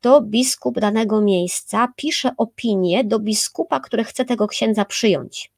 to 0.00 0.20
biskup 0.20 0.80
danego 0.80 1.20
miejsca 1.20 1.88
pisze 1.96 2.30
opinię 2.36 3.04
do 3.04 3.18
biskupa, 3.18 3.80
który 3.80 4.04
chce 4.04 4.24
tego 4.24 4.48
księdza 4.48 4.84
przyjąć. 4.84 5.52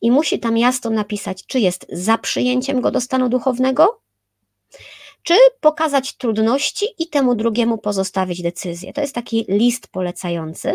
I 0.00 0.10
musi 0.10 0.38
tam 0.38 0.58
jasno 0.58 0.90
napisać, 0.90 1.46
czy 1.46 1.60
jest 1.60 1.86
za 1.92 2.18
przyjęciem 2.18 2.80
go 2.80 2.90
do 2.90 3.00
stanu 3.00 3.28
duchownego, 3.28 4.00
czy 5.22 5.34
pokazać 5.60 6.16
trudności 6.16 6.86
i 6.98 7.08
temu 7.08 7.34
drugiemu 7.34 7.78
pozostawić 7.78 8.42
decyzję. 8.42 8.92
To 8.92 9.00
jest 9.00 9.14
taki 9.14 9.44
list 9.48 9.88
polecający. 9.88 10.74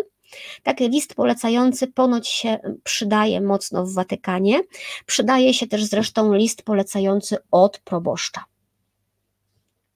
Taki 0.64 0.90
list 0.90 1.16
polecający 1.16 1.88
ponoć 1.88 2.28
się 2.28 2.60
przydaje 2.84 3.42
mocno 3.42 3.86
w 3.86 3.94
Watykanie. 3.94 4.62
Przydaje 5.06 5.54
się 5.54 5.68
też 5.68 5.84
zresztą 5.84 6.34
list 6.34 6.62
polecający 6.62 7.38
od 7.52 7.80
proboszcza. 7.80 8.44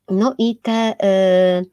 No 0.09 0.35
i 0.37 0.55
te, 0.57 0.95
y, 1.61 1.65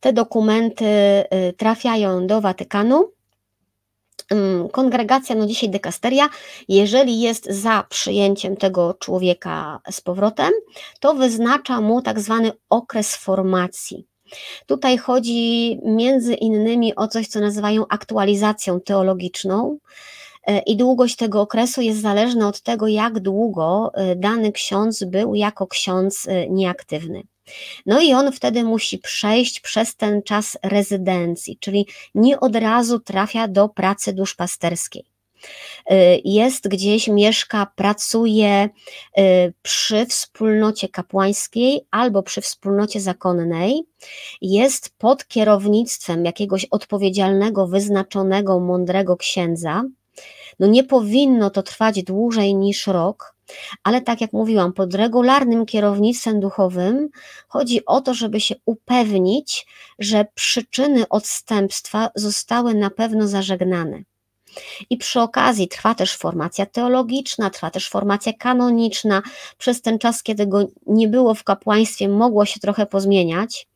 te 0.00 0.12
dokumenty 0.12 0.84
y, 0.84 1.52
trafiają 1.52 2.26
do 2.26 2.40
Watykanu. 2.40 3.12
Mm, 4.30 4.68
kongregacja, 4.68 5.34
no 5.34 5.46
dzisiaj 5.46 5.70
dekasteria, 5.70 6.28
jeżeli 6.68 7.20
jest 7.20 7.46
za 7.50 7.84
przyjęciem 7.88 8.56
tego 8.56 8.94
człowieka 8.94 9.80
z 9.90 10.00
powrotem, 10.00 10.50
to 11.00 11.14
wyznacza 11.14 11.80
mu 11.80 12.02
tak 12.02 12.20
zwany 12.20 12.52
okres 12.68 13.16
formacji. 13.16 14.06
Tutaj 14.66 14.98
chodzi 14.98 15.78
między 15.84 16.34
innymi 16.34 16.96
o 16.96 17.08
coś, 17.08 17.28
co 17.28 17.40
nazywają 17.40 17.84
aktualizacją 17.88 18.80
teologiczną. 18.80 19.78
Y, 20.50 20.58
I 20.66 20.76
długość 20.76 21.16
tego 21.16 21.40
okresu 21.40 21.80
jest 21.80 22.00
zależna 22.00 22.48
od 22.48 22.60
tego, 22.60 22.88
jak 22.88 23.20
długo 23.20 23.92
dany 24.16 24.52
ksiądz 24.52 25.04
był 25.04 25.34
jako 25.34 25.66
ksiądz 25.66 26.28
nieaktywny. 26.48 27.22
No 27.86 28.00
i 28.00 28.12
on 28.12 28.32
wtedy 28.32 28.64
musi 28.64 28.98
przejść 28.98 29.60
przez 29.60 29.96
ten 29.96 30.22
czas 30.22 30.58
rezydencji, 30.62 31.58
czyli 31.60 31.86
nie 32.14 32.40
od 32.40 32.56
razu 32.56 33.00
trafia 33.00 33.48
do 33.48 33.68
pracy 33.68 34.12
duszpasterskiej. 34.12 35.04
Y, 35.90 36.20
jest 36.24 36.68
gdzieś, 36.68 37.08
mieszka, 37.08 37.66
pracuje 37.76 38.68
y, 39.18 39.52
przy 39.62 40.06
wspólnocie 40.06 40.88
kapłańskiej 40.88 41.80
albo 41.90 42.22
przy 42.22 42.40
wspólnocie 42.40 43.00
zakonnej, 43.00 43.82
jest 44.42 44.98
pod 44.98 45.28
kierownictwem 45.28 46.24
jakiegoś 46.24 46.64
odpowiedzialnego, 46.64 47.66
wyznaczonego, 47.66 48.60
mądrego 48.60 49.16
księdza. 49.16 49.84
No 50.58 50.66
nie 50.66 50.84
powinno 50.84 51.50
to 51.50 51.62
trwać 51.62 52.02
dłużej 52.02 52.54
niż 52.54 52.86
rok, 52.86 53.34
Ale 53.84 54.00
tak 54.00 54.20
jak 54.20 54.32
mówiłam, 54.32 54.72
pod 54.72 54.94
regularnym 54.94 55.66
kierownictwem 55.66 56.40
duchowym 56.40 57.08
chodzi 57.48 57.86
o 57.86 58.00
to, 58.00 58.14
żeby 58.14 58.40
się 58.40 58.54
upewnić, 58.64 59.66
że 59.98 60.26
przyczyny 60.34 61.08
odstępstwa 61.08 62.10
zostały 62.14 62.74
na 62.74 62.90
pewno 62.90 63.28
zażegnane. 63.28 64.02
I 64.90 64.96
przy 64.96 65.20
okazji 65.20 65.68
trwa 65.68 65.94
też 65.94 66.16
formacja 66.16 66.66
teologiczna, 66.66 67.50
trwa 67.50 67.70
też 67.70 67.88
formacja 67.88 68.32
kanoniczna. 68.32 69.22
Przez 69.58 69.82
ten 69.82 69.98
czas, 69.98 70.22
kiedy 70.22 70.46
go 70.46 70.66
nie 70.86 71.08
było 71.08 71.34
w 71.34 71.44
kapłaństwie, 71.44 72.08
mogło 72.08 72.44
się 72.46 72.60
trochę 72.60 72.86
pozmieniać. 72.86 73.69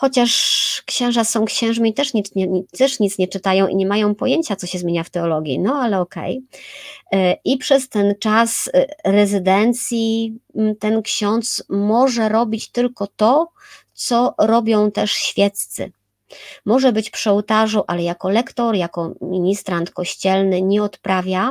Chociaż 0.00 0.82
księża 0.86 1.24
są 1.24 1.44
księżmi, 1.44 1.94
też 1.94 2.14
nic, 2.14 2.34
nie, 2.34 2.46
też 2.78 3.00
nic 3.00 3.18
nie 3.18 3.28
czytają 3.28 3.66
i 3.66 3.76
nie 3.76 3.86
mają 3.86 4.14
pojęcia, 4.14 4.56
co 4.56 4.66
się 4.66 4.78
zmienia 4.78 5.04
w 5.04 5.10
teologii, 5.10 5.58
no 5.58 5.74
ale 5.74 6.00
okej. 6.00 6.42
Okay. 7.06 7.36
I 7.44 7.58
przez 7.58 7.88
ten 7.88 8.14
czas 8.20 8.70
e, 8.74 8.86
rezydencji 9.04 10.38
ten 10.78 11.02
ksiądz 11.02 11.64
może 11.68 12.28
robić 12.28 12.70
tylko 12.70 13.06
to, 13.06 13.52
co 13.92 14.34
robią 14.38 14.90
też 14.90 15.12
świeccy 15.12 15.92
może 16.64 16.92
być 16.92 17.10
przy 17.10 17.30
ołtarzu, 17.30 17.82
ale 17.86 18.02
jako 18.02 18.28
lektor, 18.28 18.74
jako 18.74 19.12
ministrant 19.20 19.90
kościelny 19.90 20.62
nie 20.62 20.82
odprawia. 20.82 21.50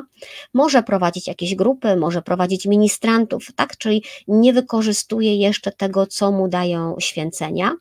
Może 0.53 0.83
prowadzić 0.83 1.27
jakieś 1.27 1.55
grupy, 1.55 1.95
może 1.95 2.21
prowadzić 2.21 2.65
ministrantów, 2.65 3.47
tak? 3.55 3.77
Czyli 3.77 4.03
nie 4.27 4.53
wykorzystuje 4.53 5.35
jeszcze 5.35 5.71
tego, 5.71 6.07
co 6.07 6.31
mu 6.31 6.47
dają 6.47 6.95
święcenia. 6.99 7.75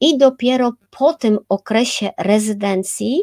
I 0.00 0.18
dopiero 0.18 0.72
po 0.90 1.14
tym 1.14 1.38
okresie 1.48 2.10
rezydencji, 2.18 3.20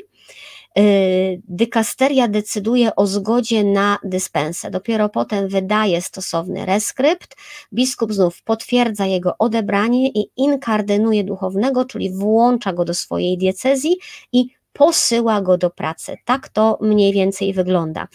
dykasteria 1.48 2.28
decyduje 2.28 2.96
o 2.96 3.08
zgodzie 3.08 3.64
na 3.64 4.00
dyspensę. 4.04 4.72
Dopiero 4.72 5.10
potem 5.10 5.48
wydaje 5.48 6.02
stosowny 6.02 6.66
reskrypt, 6.66 7.36
biskup 7.74 8.14
znów 8.14 8.44
potwierdza 8.44 9.06
jego 9.06 9.38
odebranie 9.38 10.10
i 10.10 10.28
inkardynuje 10.38 11.24
duchownego, 11.24 11.86
czyli 11.86 12.12
włącza 12.12 12.74
go 12.74 12.86
do 12.86 12.94
swojej 12.94 13.38
diecezji 13.38 13.98
i 14.32 14.50
posyła 14.76 15.42
go 15.42 15.58
do 15.58 15.70
pracy. 15.70 16.18
Tak 16.26 16.50
to 16.50 16.78
mniej 16.82 17.14
więcej 17.14 17.54
wygląda. 17.54 18.08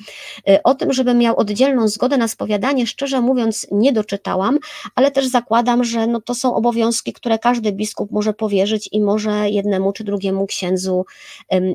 Y, 0.48 0.62
o 0.62 0.74
tym, 0.74 0.92
żeby 0.92 1.14
miał 1.14 1.36
oddzielną 1.36 1.88
zgodę 1.88 2.16
na 2.16 2.28
spowiadanie, 2.28 2.86
szczerze 2.86 3.20
mówiąc, 3.20 3.66
nie 3.72 3.92
doczytałam, 3.92 4.58
ale 4.94 5.10
też 5.10 5.26
zakładam, 5.26 5.84
że 5.84 6.06
no 6.06 6.20
to 6.20 6.34
są 6.34 6.54
obowiązki, 6.54 7.12
które 7.12 7.38
każdy 7.38 7.72
biskup 7.72 8.10
może 8.10 8.34
powierzyć 8.34 8.88
i 8.92 9.00
może 9.00 9.50
jednemu 9.50 9.92
czy 9.92 10.04
drugiemu 10.04 10.46
księdzu 10.46 11.04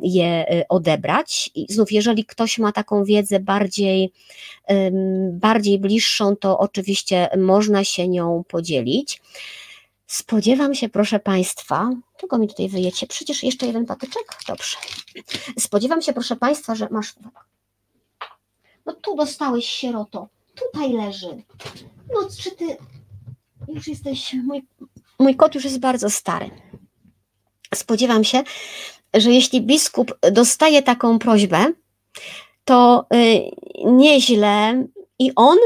je 0.03 0.45
y, 0.53 0.67
odebrać. 0.69 1.49
I 1.55 1.73
znów, 1.73 1.91
jeżeli 1.91 2.25
ktoś 2.25 2.57
ma 2.59 2.71
taką 2.71 3.03
wiedzę 3.03 3.39
bardziej, 3.39 4.11
bardziej 5.31 5.79
bliższą, 5.79 6.35
to 6.35 6.59
oczywiście 6.59 7.29
można 7.37 7.83
się 7.83 8.07
nią 8.07 8.43
podzielić. 8.47 9.21
Spodziewam 10.07 10.75
się, 10.75 10.89
proszę 10.89 11.19
Państwa, 11.19 11.89
czego 12.17 12.37
mi 12.37 12.47
tutaj 12.47 12.69
wyjecie? 12.69 13.07
Przecież 13.07 13.43
jeszcze 13.43 13.65
jeden 13.65 13.85
patyczek? 13.85 14.37
Dobrze. 14.47 14.77
Spodziewam 15.59 16.01
się, 16.01 16.13
proszę 16.13 16.35
Państwa, 16.35 16.75
że 16.75 16.87
masz. 16.91 17.13
No 18.85 18.93
tu 18.93 19.15
dostałeś 19.15 19.65
sieroto. 19.65 20.29
Tutaj 20.55 20.93
leży. 20.93 21.43
No 22.13 22.29
czy 22.39 22.51
ty 22.51 22.77
już 23.67 23.87
jesteś. 23.87 24.33
Mój, 24.33 24.65
mój 25.19 25.35
kot 25.35 25.55
już 25.55 25.63
jest 25.63 25.79
bardzo 25.79 26.09
stary. 26.09 26.49
Spodziewam 27.75 28.23
się, 28.23 28.43
że 29.13 29.31
jeśli 29.31 29.61
biskup 29.61 30.17
dostaje 30.31 30.83
taką 30.83 31.19
prośbę, 31.19 31.71
to 32.65 33.05
y, 33.13 33.41
nieźle 33.85 34.85
i 35.19 35.31
on, 35.35 35.57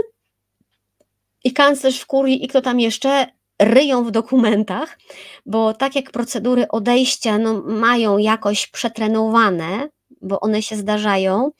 i 1.43 1.53
kanclerz 1.53 1.99
w 1.99 2.05
kurii, 2.05 2.45
i 2.45 2.47
kto 2.47 2.61
tam 2.61 2.79
jeszcze 2.79 3.38
ryją 3.59 4.03
w 4.03 4.11
dokumentach, 4.11 4.99
bo 5.45 5.73
tak 5.73 5.95
jak 5.95 6.11
procedury 6.11 6.67
odejścia 6.67 7.37
no, 7.37 7.61
mają 7.65 8.17
jakoś 8.17 8.67
przetrenowane, 8.67 9.89
bo 10.21 10.39
one 10.39 10.61
się 10.61 10.75
zdarzają, 10.75 11.51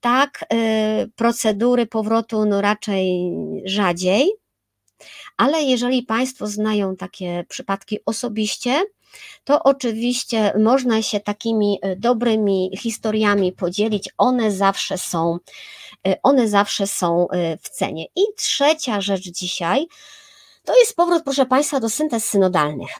tak 0.00 0.44
y, 0.52 1.10
procedury 1.16 1.86
powrotu 1.86 2.44
no 2.44 2.60
raczej 2.60 3.30
rzadziej, 3.64 4.30
ale 5.36 5.62
jeżeli 5.62 6.02
Państwo 6.02 6.46
znają 6.46 6.96
takie 6.96 7.44
przypadki 7.48 7.98
osobiście, 8.06 8.84
to 9.44 9.62
oczywiście 9.62 10.52
można 10.58 11.02
się 11.02 11.20
takimi 11.20 11.78
y, 11.86 11.96
dobrymi 11.96 12.70
historiami 12.78 13.52
podzielić. 13.52 14.08
One 14.18 14.52
zawsze 14.52 14.98
są, 14.98 15.38
y, 16.08 16.14
one 16.22 16.48
zawsze 16.48 16.86
są 16.86 17.26
w 17.62 17.68
cenie. 17.68 18.04
I 18.16 18.22
trzecia 18.36 19.00
rzecz 19.00 19.22
dzisiaj, 19.22 19.86
to 20.64 20.78
jest 20.78 20.96
powrót, 20.96 21.22
proszę 21.24 21.46
Państwa, 21.46 21.80
do 21.80 21.88
syntez 21.88 22.24
synodalnych, 22.24 22.90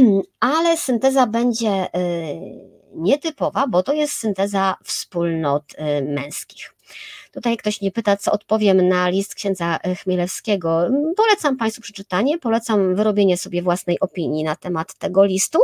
ale 0.40 0.76
synteza 0.76 1.26
będzie 1.26 1.86
y, 1.86 1.90
nietypowa, 2.94 3.66
bo 3.66 3.82
to 3.82 3.92
jest 3.92 4.12
synteza 4.12 4.76
wspólnot 4.84 5.64
y, 5.72 6.02
męskich. 6.02 6.74
Tutaj 7.32 7.56
ktoś 7.56 7.80
nie 7.80 7.90
pyta, 7.90 8.16
co 8.16 8.32
odpowiem 8.32 8.88
na 8.88 9.08
list 9.08 9.34
księdza 9.34 9.78
Chmielewskiego. 10.02 10.88
Polecam 11.16 11.56
Państwu 11.56 11.82
przeczytanie, 11.82 12.38
polecam 12.38 12.94
wyrobienie 12.94 13.36
sobie 13.36 13.62
własnej 13.62 14.00
opinii 14.00 14.44
na 14.44 14.56
temat 14.56 14.94
tego 14.94 15.24
listu. 15.24 15.58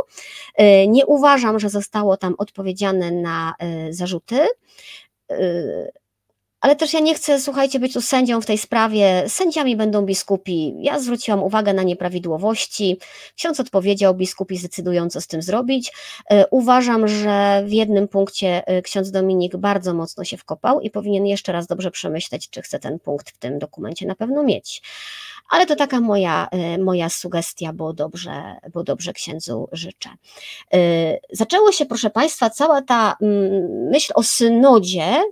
Y, 0.61 0.87
nie 0.87 1.05
uważam, 1.05 1.59
że 1.59 1.69
zostało 1.69 2.17
tam 2.17 2.35
odpowiedziane 2.37 3.11
na 3.11 3.53
zarzuty 3.89 4.47
ale 6.61 6.75
też 6.75 6.93
ja 6.93 6.99
nie 6.99 7.15
chcę, 7.15 7.39
słuchajcie, 7.39 7.79
być 7.79 7.93
tu 7.93 8.01
sędzią 8.01 8.41
w 8.41 8.45
tej 8.45 8.57
sprawie. 8.57 9.23
Sędziami 9.27 9.75
będą 9.75 10.05
biskupi. 10.05 10.75
Ja 10.79 10.99
zwróciłam 10.99 11.43
uwagę 11.43 11.73
na 11.73 11.83
nieprawidłowości. 11.83 12.97
Ksiądz 13.35 13.59
odpowiedział, 13.59 14.15
biskupi 14.15 14.57
zdecydują, 14.57 15.09
co 15.09 15.21
z 15.21 15.27
tym 15.27 15.41
zrobić. 15.41 15.93
E, 16.29 16.47
uważam, 16.47 17.07
że 17.07 17.63
w 17.65 17.73
jednym 17.73 18.07
punkcie 18.07 18.67
e, 18.67 18.81
ksiądz 18.81 19.11
Dominik 19.11 19.57
bardzo 19.57 19.93
mocno 19.93 20.23
się 20.23 20.37
wkopał 20.37 20.81
i 20.81 20.89
powinien 20.89 21.25
jeszcze 21.25 21.51
raz 21.51 21.67
dobrze 21.67 21.91
przemyśleć, 21.91 22.49
czy 22.49 22.61
chce 22.61 22.79
ten 22.79 22.99
punkt 22.99 23.29
w 23.29 23.37
tym 23.37 23.59
dokumencie 23.59 24.05
na 24.05 24.15
pewno 24.15 24.43
mieć. 24.43 24.81
Ale 25.49 25.65
to 25.65 25.75
taka 25.75 26.01
moja, 26.01 26.47
e, 26.51 26.77
moja 26.77 27.09
sugestia, 27.09 27.73
bo 27.73 27.93
dobrze, 27.93 28.55
bo 28.73 28.83
dobrze 28.83 29.13
księdzu 29.13 29.69
życzę. 29.71 30.09
Zaczęło 31.31 31.71
się, 31.71 31.85
proszę 31.85 32.09
Państwa, 32.09 32.49
cała 32.49 32.81
ta 32.81 33.15
mm, 33.21 33.89
myśl 33.89 34.11
o 34.15 34.23
synodzie, 34.23 35.23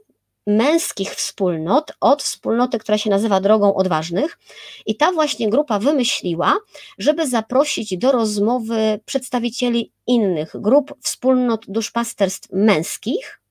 męskich 0.50 1.16
wspólnot 1.16 1.91
od 2.02 2.24
wspólnoty, 2.24 2.80
która 2.80 2.97
się 2.97 3.10
nazywa 3.10 3.41
Drogą 3.41 3.76
Odważnych. 3.76 4.39
I 4.86 4.95
ta 4.95 5.12
właśnie 5.12 5.50
grupa 5.50 5.80
wymyśliła, 5.80 6.58
żeby 6.97 7.28
zaprosić 7.28 7.97
do 7.97 8.12
rozmowy 8.12 9.00
przedstawicieli 9.06 9.91
innych 10.08 10.52
grup, 10.54 10.93
wspólnot 11.04 11.66
duszpasterstw 11.68 12.50
męskich, 12.52 13.41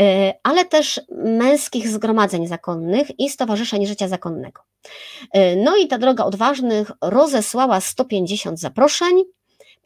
e, 0.00 0.34
ale 0.42 0.64
też 0.64 1.00
męskich 1.24 1.88
zgromadzeń 1.88 2.46
zakonnych 2.46 3.20
i 3.20 3.30
stowarzyszeń 3.30 3.86
życia 3.86 4.08
zakonnego. 4.08 4.62
E, 5.32 5.56
no 5.56 5.76
i 5.76 5.88
ta 5.88 5.98
droga 5.98 6.24
odważnych 6.24 6.90
rozesłała 7.00 7.80
150 7.80 8.60
zaproszeń. 8.60 9.24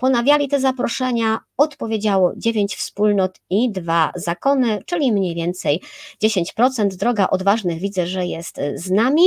Ponawiali 0.01 0.49
te 0.49 0.61
zaproszenia, 0.61 1.39
odpowiedziało 1.57 2.33
9 2.37 2.77
wspólnot 2.77 3.41
i 3.51 3.73
2 3.73 4.13
zakony, 4.17 4.83
czyli 4.87 5.13
mniej 5.13 5.35
więcej 5.35 5.81
10%. 6.25 6.87
Droga 6.89 7.29
odważnych 7.31 7.79
widzę, 7.79 8.07
że 8.07 8.27
jest 8.27 8.61
z 8.75 8.91
nami. 8.91 9.23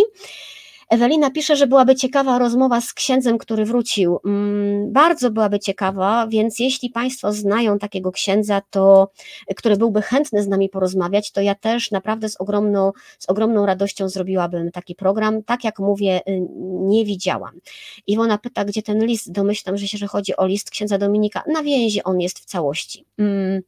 Ewelina 0.89 1.31
pisze, 1.31 1.55
że 1.55 1.67
byłaby 1.67 1.95
ciekawa 1.95 2.39
rozmowa 2.39 2.81
z 2.81 2.93
księdzem, 2.93 3.37
który 3.37 3.65
wrócił. 3.65 4.19
Mm, 4.25 4.93
bardzo 4.93 5.31
byłaby 5.31 5.59
ciekawa, 5.59 6.27
więc 6.27 6.59
jeśli 6.59 6.89
Państwo 6.89 7.33
znają 7.33 7.79
takiego 7.79 8.11
księdza, 8.11 8.61
to, 8.69 9.11
który 9.55 9.77
byłby 9.77 10.01
chętny 10.01 10.43
z 10.43 10.47
nami 10.47 10.69
porozmawiać, 10.69 11.31
to 11.31 11.41
ja 11.41 11.55
też 11.55 11.91
naprawdę 11.91 12.29
z 12.29 12.41
ogromną, 12.41 12.91
z 13.19 13.29
ogromną 13.29 13.65
radością 13.65 14.09
zrobiłabym 14.09 14.71
taki 14.71 14.95
program. 14.95 15.43
Tak 15.43 15.63
jak 15.63 15.79
mówię, 15.79 16.21
y, 16.27 16.47
nie 16.79 17.05
widziałam. 17.05 17.59
Iwona 18.07 18.37
pyta, 18.37 18.65
gdzie 18.65 18.81
ten 18.81 19.05
list? 19.05 19.31
Domyślam 19.31 19.77
że 19.77 19.87
się, 19.87 19.97
że 19.97 20.07
chodzi 20.07 20.37
o 20.37 20.45
list 20.45 20.69
księdza 20.69 20.97
Dominika. 20.97 21.43
Na 21.47 21.63
więzi 21.63 22.03
on 22.03 22.21
jest 22.21 22.39
w 22.39 22.45
całości. 22.45 23.05
Mm. 23.17 23.61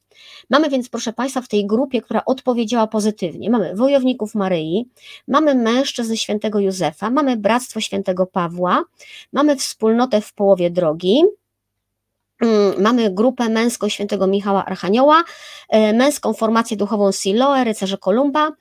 Mamy 0.49 0.70
więc, 0.70 0.89
proszę 0.89 1.13
Państwa, 1.13 1.41
w 1.41 1.47
tej 1.47 1.66
grupie, 1.66 2.01
która 2.01 2.26
odpowiedziała 2.26 2.88
pozytywnie, 2.88 3.49
mamy 3.49 3.76
wojowników 3.76 4.36
Maryi, 4.36 4.89
mamy 5.28 5.55
mężczyzn 5.55 6.16
świętego 6.16 6.59
Józefa, 6.59 7.05
mamy 7.10 7.38
bractwo 7.38 7.80
świętego 7.80 8.26
Pawła, 8.26 8.84
mamy 9.34 9.56
wspólnotę 9.56 10.22
w 10.22 10.34
połowie 10.34 10.70
drogi, 10.70 11.24
mamy 12.78 13.12
grupę 13.12 13.50
męską 13.50 13.90
świętego 13.90 14.28
Michała 14.28 14.66
Archanioła, 14.66 15.24
e, 15.70 15.94
męską 15.94 16.34
formację 16.34 16.78
duchową 16.78 17.12
Siloe, 17.12 17.64
rycerze 17.64 17.98
Kolumba, 17.98 18.52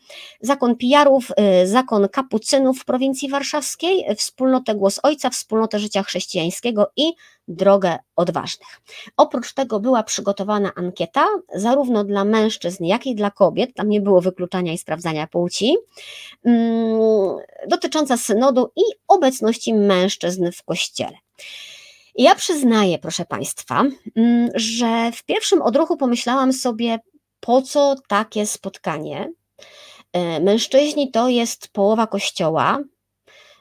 zakon 0.41 0.77
Pijarów, 0.77 1.29
e, 1.37 1.67
zakon 1.67 2.09
Kapucynów 2.09 2.79
w 2.79 2.85
prowincji 2.85 3.29
warszawskiej, 3.29 4.05
e, 4.07 4.15
wspólnotę 4.15 4.75
Głos 4.75 5.01
Ojca, 5.03 5.31
wspólnotę 5.31 5.79
życia 5.79 6.03
chrześcijańskiego 6.03 6.91
i 6.97 7.13
drogę 7.49 7.99
odważnych. 8.17 8.81
Oprócz 9.17 9.53
tego 9.53 9.81
była 9.81 10.03
przygotowana 10.03 10.73
ankieta, 10.77 11.27
zarówno 11.55 12.05
dla 12.05 12.25
mężczyzn, 12.25 12.85
jak 12.85 13.07
i 13.07 13.15
dla 13.15 13.31
kobiet, 13.31 13.75
tam 13.75 13.89
nie 13.89 14.01
było 14.01 14.21
wykluczania 14.21 14.73
i 14.73 14.79
sprawdzania 14.79 15.27
płci, 15.27 15.77
mm, 16.45 17.37
dotycząca 17.69 18.17
synodu 18.17 18.71
i 18.77 18.83
obecności 19.09 19.75
mężczyzn 19.75 20.51
w 20.53 20.63
kościele. 20.63 21.17
Ja 22.17 22.35
przyznaję, 22.35 22.99
proszę 22.99 23.25
Państwa, 23.25 23.85
mm, 24.17 24.51
że 24.55 25.13
w 25.13 25.25
pierwszym 25.25 25.63
odruchu 25.63 25.97
pomyślałam 25.97 26.53
sobie, 26.53 26.99
po 27.41 27.63
co 27.63 27.95
takie 28.09 28.47
spotkanie. 28.47 29.33
E, 30.13 30.41
mężczyźni 30.41 31.11
to 31.11 31.29
jest 31.29 31.69
połowa 31.69 32.07
kościoła. 32.07 32.79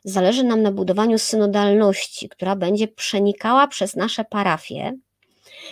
Zależy 0.04 0.44
nam 0.44 0.62
na 0.62 0.72
budowaniu 0.72 1.20
synodalności, 1.20 2.30
która 2.30 2.56
będzie 2.56 2.88
przenikała 2.88 3.68
przez 3.68 3.96
nasze 3.96 4.26
parafie. 4.26 4.94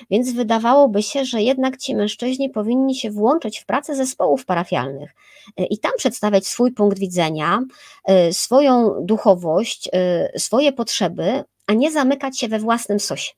Więc 0.09 0.33
wydawałoby 0.33 1.03
się, 1.03 1.25
że 1.25 1.41
jednak 1.41 1.77
ci 1.77 1.95
mężczyźni 1.95 2.49
powinni 2.49 2.95
się 2.95 3.11
włączyć 3.11 3.59
w 3.59 3.65
pracę 3.65 3.95
zespołów 3.95 4.45
parafialnych 4.45 5.15
e, 5.57 5.65
i 5.65 5.77
tam 5.77 5.91
przedstawiać 5.97 6.47
swój 6.47 6.71
punkt 6.71 6.99
widzenia, 6.99 7.59
e, 8.05 8.33
swoją 8.33 9.05
duchowość, 9.05 9.89
swoje 10.37 10.73
potrzeby, 10.73 11.43
a 11.71 11.73
nie 11.73 11.91
zamykać 11.91 12.39
się 12.39 12.47
we 12.47 12.59
własnym 12.59 12.99
sosie. 12.99 13.31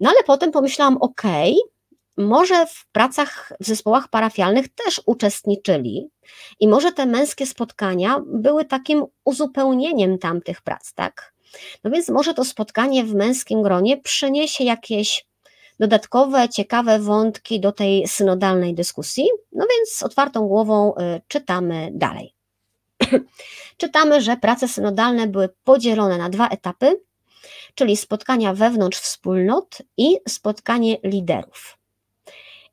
No 0.00 0.10
ale 0.10 0.22
potem 0.26 0.50
pomyślałam, 0.52 0.96
ok, 0.96 1.22
może 2.16 2.66
w 2.66 2.86
pracach 2.92 3.52
w 3.60 3.66
zespołach 3.66 4.08
parafialnych 4.08 4.68
też 4.68 5.00
uczestniczyli 5.06 6.10
i 6.60 6.68
może 6.68 6.92
te 6.92 7.06
męskie 7.06 7.46
spotkania 7.46 8.22
były 8.26 8.64
takim 8.64 9.04
uzupełnieniem 9.24 10.18
tamtych 10.18 10.62
prac, 10.62 10.94
tak? 10.94 11.34
No 11.84 11.90
więc 11.90 12.08
może 12.08 12.34
to 12.34 12.44
spotkanie 12.44 13.04
w 13.04 13.14
męskim 13.14 13.62
gronie 13.62 13.96
przyniesie 13.96 14.64
jakieś 14.64 15.26
dodatkowe, 15.80 16.48
ciekawe 16.48 16.98
wątki 16.98 17.60
do 17.60 17.72
tej 17.72 18.08
synodalnej 18.08 18.74
dyskusji. 18.74 19.24
No 19.52 19.66
więc 19.70 19.90
z 19.90 20.02
otwartą 20.02 20.48
głową 20.48 20.94
y, 20.94 21.20
czytamy 21.28 21.90
dalej. 21.92 22.39
czytamy, 23.76 24.20
że 24.20 24.36
prace 24.36 24.68
synodalne 24.68 25.26
były 25.26 25.48
podzielone 25.64 26.18
na 26.18 26.28
dwa 26.28 26.48
etapy, 26.48 27.00
czyli 27.74 27.96
spotkania 27.96 28.54
wewnątrz 28.54 28.98
wspólnot 28.98 29.78
i 29.96 30.16
spotkanie 30.28 30.96
liderów. 31.04 31.80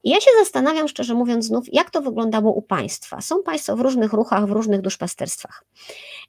I 0.03 0.09
ja 0.09 0.21
się 0.21 0.31
zastanawiam, 0.39 0.87
szczerze 0.87 1.13
mówiąc, 1.13 1.45
znów, 1.45 1.65
jak 1.73 1.91
to 1.91 2.01
wyglądało 2.01 2.53
u 2.53 2.61
Państwa. 2.61 3.21
Są 3.21 3.43
Państwo 3.43 3.75
w 3.75 3.81
różnych 3.81 4.13
ruchach, 4.13 4.47
w 4.47 4.51
różnych 4.51 4.81
duszpasterstwach. 4.81 5.63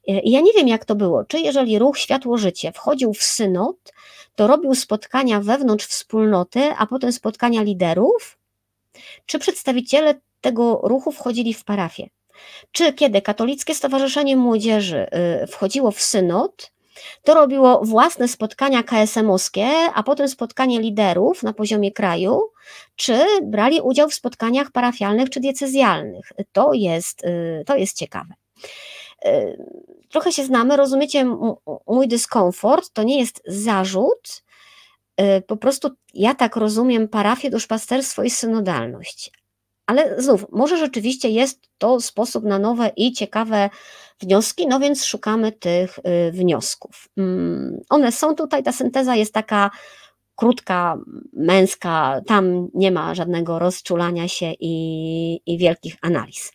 I 0.07 0.31
ja 0.31 0.41
nie 0.41 0.53
wiem, 0.53 0.67
jak 0.67 0.85
to 0.85 0.95
było. 0.95 1.25
Czy 1.25 1.39
jeżeli 1.39 1.79
ruch 1.79 1.97
Światło 1.97 2.37
Życie 2.37 2.71
wchodził 2.71 3.13
w 3.13 3.23
synod, 3.23 3.75
to 4.35 4.47
robił 4.47 4.75
spotkania 4.75 5.41
wewnątrz 5.41 5.85
wspólnoty, 5.85 6.73
a 6.77 6.85
potem 6.87 7.11
spotkania 7.11 7.61
liderów? 7.63 8.37
Czy 9.25 9.39
przedstawiciele 9.39 10.19
tego 10.41 10.81
ruchu 10.83 11.11
wchodzili 11.11 11.53
w 11.53 11.63
parafię? 11.63 12.09
Czy 12.71 12.93
kiedy 12.93 13.21
Katolickie 13.21 13.75
Stowarzyszenie 13.75 14.37
Młodzieży 14.37 15.07
y, 15.43 15.47
wchodziło 15.47 15.91
w 15.91 16.01
synod, 16.01 16.71
to 17.23 17.33
robiło 17.33 17.85
własne 17.85 18.27
spotkania 18.27 18.83
KSM-owskie, 18.83 19.67
a 19.93 20.03
potem 20.03 20.27
spotkanie 20.27 20.79
liderów 20.79 21.43
na 21.43 21.53
poziomie 21.53 21.91
kraju, 21.91 22.51
czy 22.95 23.25
brali 23.43 23.81
udział 23.81 24.09
w 24.09 24.13
spotkaniach 24.13 24.71
parafialnych 24.71 25.29
czy 25.29 25.39
diecezjalnych. 25.39 26.31
To 26.51 26.73
jest, 26.73 27.23
y, 27.23 27.63
to 27.65 27.75
jest 27.75 27.97
ciekawe. 27.97 28.33
Y, 29.25 29.65
trochę 30.09 30.31
się 30.31 30.45
znamy, 30.45 30.77
rozumiecie 30.77 31.35
mój 31.87 32.07
dyskomfort, 32.07 32.89
to 32.93 33.03
nie 33.03 33.19
jest 33.19 33.41
zarzut, 33.45 34.43
po 35.47 35.57
prostu 35.57 35.89
ja 36.13 36.35
tak 36.35 36.55
rozumiem 36.55 37.07
parafię, 37.07 37.49
duszpasterstwo 37.49 38.23
i 38.23 38.29
synodalność. 38.29 39.31
Ale 39.89 40.21
znów, 40.21 40.45
może 40.51 40.77
rzeczywiście 40.77 41.29
jest 41.29 41.61
to 41.77 42.01
sposób 42.01 42.43
na 42.43 42.59
nowe 42.59 42.91
i 42.95 43.13
ciekawe 43.13 43.69
wnioski, 44.19 44.67
no 44.67 44.79
więc 44.79 45.05
szukamy 45.05 45.51
tych 45.51 45.99
y, 45.99 46.31
wniosków. 46.31 47.09
Mm, 47.17 47.79
one 47.89 48.11
są 48.11 48.35
tutaj, 48.35 48.63
ta 48.63 48.71
synteza 48.71 49.15
jest 49.15 49.33
taka 49.33 49.71
krótka, 50.35 50.97
męska, 51.33 52.21
tam 52.27 52.67
nie 52.73 52.91
ma 52.91 53.15
żadnego 53.15 53.59
rozczulania 53.59 54.27
się 54.27 54.53
i, 54.59 55.41
i 55.45 55.57
wielkich 55.57 55.95
analiz. 56.01 56.51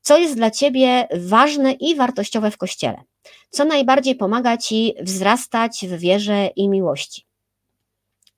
Co 0.00 0.18
jest 0.18 0.36
dla 0.36 0.50
Ciebie 0.50 1.08
ważne 1.14 1.72
i 1.72 1.96
wartościowe 1.96 2.50
w 2.50 2.58
Kościele? 2.58 3.02
Co 3.50 3.64
najbardziej 3.64 4.14
pomaga 4.14 4.56
Ci 4.56 4.94
wzrastać 5.00 5.86
w 5.88 5.98
wierze 5.98 6.46
i 6.56 6.68
miłości? 6.68 7.26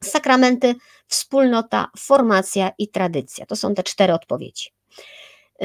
Sakramenty, 0.04 0.74
wspólnota, 1.08 1.90
formacja 1.98 2.70
i 2.78 2.88
tradycja. 2.88 3.46
To 3.46 3.56
są 3.56 3.74
te 3.74 3.82
cztery 3.82 4.12
odpowiedzi. 4.12 4.70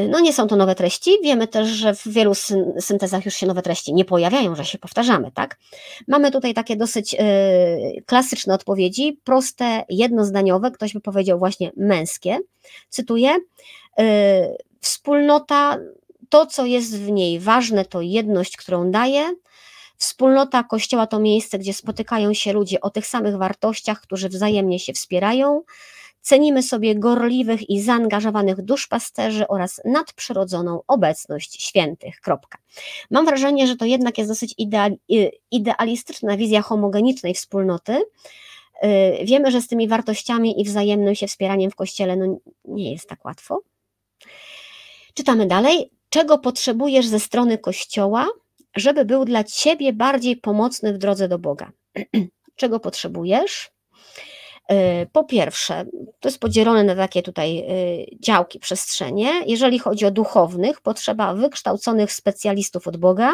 No 0.10 0.20
nie 0.20 0.34
są 0.34 0.48
to 0.48 0.56
nowe 0.56 0.76
treści. 0.76 1.18
Wiemy 1.24 1.48
też, 1.48 1.68
że 1.68 1.96
w 1.96 2.08
wielu 2.08 2.34
syntezach 2.80 3.26
już 3.26 3.34
się 3.34 3.48
nowe 3.48 3.62
treści 3.62 3.94
nie 3.94 4.06
pojawiają, 4.06 4.56
że 4.56 4.66
się 4.66 4.78
powtarzamy, 4.78 5.32
tak? 5.32 5.58
Mamy 6.08 6.32
tutaj 6.32 6.54
takie 6.54 6.76
dosyć 6.76 7.14
y, 7.14 7.18
klasyczne 8.06 8.54
odpowiedzi, 8.54 9.20
proste, 9.24 9.84
jednozdaniowe, 9.90 10.72
ktoś 10.72 10.94
by 10.94 11.02
powiedział 11.02 11.40
właśnie 11.40 11.72
męskie. 11.78 12.38
Cytuję: 12.90 13.38
y, 14.00 14.04
Wspólnota, 14.82 15.78
to 16.30 16.46
co 16.46 16.66
jest 16.66 16.98
w 16.98 17.12
niej 17.12 17.40
ważne, 17.40 17.86
to 17.86 18.02
jedność, 18.02 18.58
którą 18.58 18.92
daje. 18.92 19.36
Wspólnota 20.00 20.64
Kościoła 20.64 21.08
to 21.08 21.20
miejsce, 21.20 21.60
gdzie 21.60 21.74
spotykają 21.74 22.34
się 22.34 22.54
ludzie 22.54 22.82
o 22.82 22.90
tych 22.90 23.08
samych 23.08 23.38
wartościach, 23.38 24.02
którzy 24.02 24.30
wzajemnie 24.30 24.80
się 24.80 24.94
wspierają. 24.94 25.62
Cenimy 26.22 26.64
sobie 26.64 26.96
gorliwych 26.96 27.70
i 27.70 27.82
zaangażowanych 27.82 28.62
duszpasterzy 28.62 29.48
oraz 29.48 29.82
nadprzyrodzoną 29.86 30.82
obecność 30.88 31.64
świętych. 31.64 32.22
Kropka. 32.22 32.58
Mam 33.12 33.26
wrażenie, 33.26 33.68
że 33.68 33.76
to 33.76 33.86
jednak 33.86 34.18
jest 34.18 34.30
dosyć 34.30 34.56
idealistyczna 35.52 36.38
wizja 36.38 36.62
homogenicznej 36.62 37.34
wspólnoty. 37.34 38.04
Y, 38.84 39.26
wiemy, 39.26 39.52
że 39.52 39.62
z 39.62 39.68
tymi 39.68 39.88
wartościami 39.88 40.62
i 40.62 40.64
wzajemnym 40.64 41.16
się 41.16 41.28
wspieraniem 41.28 41.72
w 41.72 41.76
kościele 41.76 42.16
no, 42.16 42.38
nie 42.66 42.92
jest 42.92 43.10
tak 43.10 43.26
łatwo. 43.26 43.62
Czytamy 45.14 45.46
dalej. 45.46 45.92
Czego 46.10 46.38
potrzebujesz 46.38 47.08
ze 47.08 47.20
strony 47.20 47.58
kościoła, 47.58 48.28
żeby 48.76 49.06
był 49.06 49.26
dla 49.26 49.44
ciebie 49.44 49.94
bardziej 49.94 50.38
pomocny 50.38 50.94
w 50.94 50.98
drodze 50.98 51.28
do 51.28 51.40
Boga? 51.40 51.72
Czego 52.56 52.80
potrzebujesz? 52.80 53.72
E, 54.70 55.06
po 55.06 55.24
pierwsze, 55.24 55.86
to 56.20 56.30
jest 56.30 56.40
podzielone 56.40 56.84
na 56.84 56.96
takie 56.96 57.22
tutaj 57.22 57.58
e, 57.60 57.66
działki, 58.20 58.60
przestrzenie. 58.60 59.32
Jeżeli 59.46 59.80
chodzi 59.80 60.06
o 60.06 60.12
duchownych, 60.12 60.82
potrzeba 60.82 61.34
wykształconych 61.34 62.12
specjalistów 62.12 62.88
od 62.88 62.98
Boga, 62.98 63.34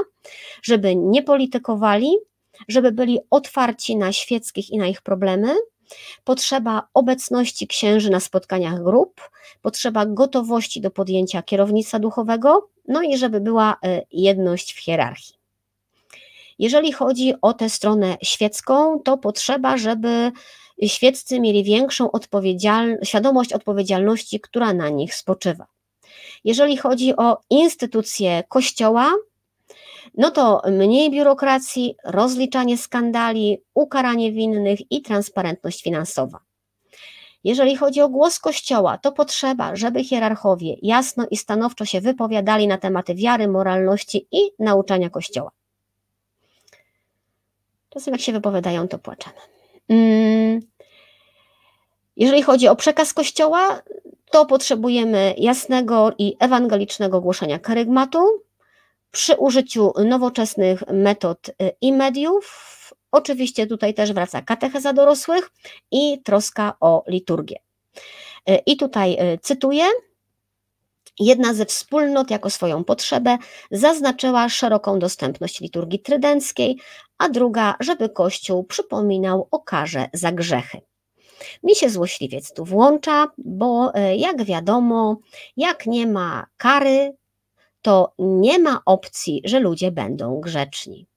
żeby 0.64 0.96
nie 0.96 1.24
politykowali, 1.24 2.12
żeby 2.68 2.92
byli 2.92 3.20
otwarci 3.30 3.96
na 3.96 4.12
świeckich 4.12 4.70
i 4.70 4.78
na 4.78 4.88
ich 4.88 5.02
problemy. 5.02 5.56
Potrzeba 6.24 6.88
obecności 6.94 7.68
księży 7.68 8.10
na 8.10 8.20
spotkaniach 8.20 8.84
grup, 8.84 9.22
potrzeba 9.62 10.06
gotowości 10.06 10.82
do 10.82 10.92
podjęcia 10.92 11.44
kierownictwa 11.44 12.00
duchowego, 12.00 12.70
no 12.88 13.02
i 13.02 13.18
żeby 13.18 13.42
była 13.42 13.78
e, 13.84 14.02
jedność 14.12 14.74
w 14.74 14.80
hierarchii. 14.80 15.36
Jeżeli 16.60 16.92
chodzi 16.92 17.34
o 17.42 17.54
tę 17.54 17.70
stronę 17.70 18.18
świecką, 18.24 19.00
to 19.00 19.18
potrzeba, 19.18 19.78
żeby 19.78 20.32
świeccy 20.84 21.40
mieli 21.40 21.64
większą 21.64 22.12
odpowiedzial 22.12 22.98
świadomość 23.04 23.54
odpowiedzialności, 23.54 24.40
która 24.40 24.74
na 24.74 24.90
nich 24.90 25.16
spoczywa. 25.16 25.68
Jeżeli 26.44 26.78
chodzi 26.78 27.16
o 27.16 27.38
instytucje 27.50 28.44
Kościoła, 28.50 29.14
no 30.18 30.32
to 30.32 30.62
mniej 30.72 31.12
biurokracji, 31.12 31.96
rozliczanie 32.04 32.78
skandali, 32.78 33.62
ukaranie 33.74 34.32
winnych 34.32 34.92
i 34.92 35.02
transparentność 35.02 35.84
finansowa. 35.84 36.45
Jeżeli 37.46 37.76
chodzi 37.76 38.02
o 38.02 38.10
głos 38.10 38.40
Kościoła, 38.40 38.98
to 38.98 39.12
potrzeba, 39.12 39.76
żeby 39.76 40.04
hierarchowie 40.04 40.76
jasno 40.82 41.28
i 41.32 41.38
stanowczo 41.38 41.86
się 41.86 42.02
wypowiadali 42.02 42.68
na 42.68 42.78
tematy 42.78 43.16
wiary, 43.16 43.48
moralności 43.48 44.28
i 44.32 44.40
nauczania 44.60 45.10
Kościoła. 45.10 45.52
Czasem 47.90 48.14
jak 48.14 48.22
się 48.22 48.32
wypowiadają, 48.32 48.88
to 48.88 49.00
płaczemy. 49.00 49.36
Mm. 49.90 50.62
Jeżeli 52.18 52.42
chodzi 52.42 52.68
o 52.68 52.76
przekaz 52.76 53.14
Kościoła, 53.14 53.82
to 54.32 54.46
potrzebujemy 54.46 55.36
jasnego 55.38 56.12
i 56.18 56.38
ewangelicznego 56.40 57.22
głoszenia 57.22 57.60
karygmatu 57.60 58.20
przy 59.12 59.36
użyciu 59.36 59.94
nowoczesnych 60.06 60.84
metod 60.88 61.50
y, 61.50 61.54
i 61.82 61.94
mediów 61.94 62.75
Oczywiście 63.16 63.68
tutaj 63.68 63.94
też 63.94 64.14
wraca 64.14 64.42
katecheza 64.42 64.94
dorosłych 64.94 65.52
i 65.92 66.22
troska 66.24 66.74
o 66.80 67.04
liturgię. 67.08 67.60
E, 68.46 68.58
I 68.58 68.78
tutaj 68.78 69.18
e, 69.20 69.38
cytuję. 69.38 69.84
Jedna 71.20 71.54
ze 71.54 71.66
wspólnot 71.66 72.32
jako 72.32 72.50
swoją 72.50 72.84
potrzebę 72.84 73.38
zaznaczyła 73.72 74.50
szeroką 74.50 75.00
dostępność 75.00 75.60
liturgii 75.60 76.00
trydenckiej, 76.00 76.78
a 77.18 77.30
druga, 77.30 77.76
żeby 77.80 78.10
Kościół 78.10 78.64
przypominał 78.64 79.48
o 79.52 79.60
karze 79.60 80.10
za 80.14 80.32
grzechy. 80.32 80.82
Mi 81.64 81.76
się 81.76 81.90
złośliwiec 81.90 82.54
tu 82.54 82.66
włącza, 82.66 83.28
bo 83.38 83.94
e, 83.94 84.16
jak 84.16 84.44
wiadomo, 84.44 85.18
jak 85.58 85.86
nie 85.86 86.08
ma 86.08 86.46
kary, 86.58 87.16
to 87.82 88.14
nie 88.20 88.60
ma 88.60 88.82
opcji, 88.86 89.42
że 89.46 89.60
ludzie 89.60 89.92
będą 89.92 90.40
grzeczni. 90.40 91.08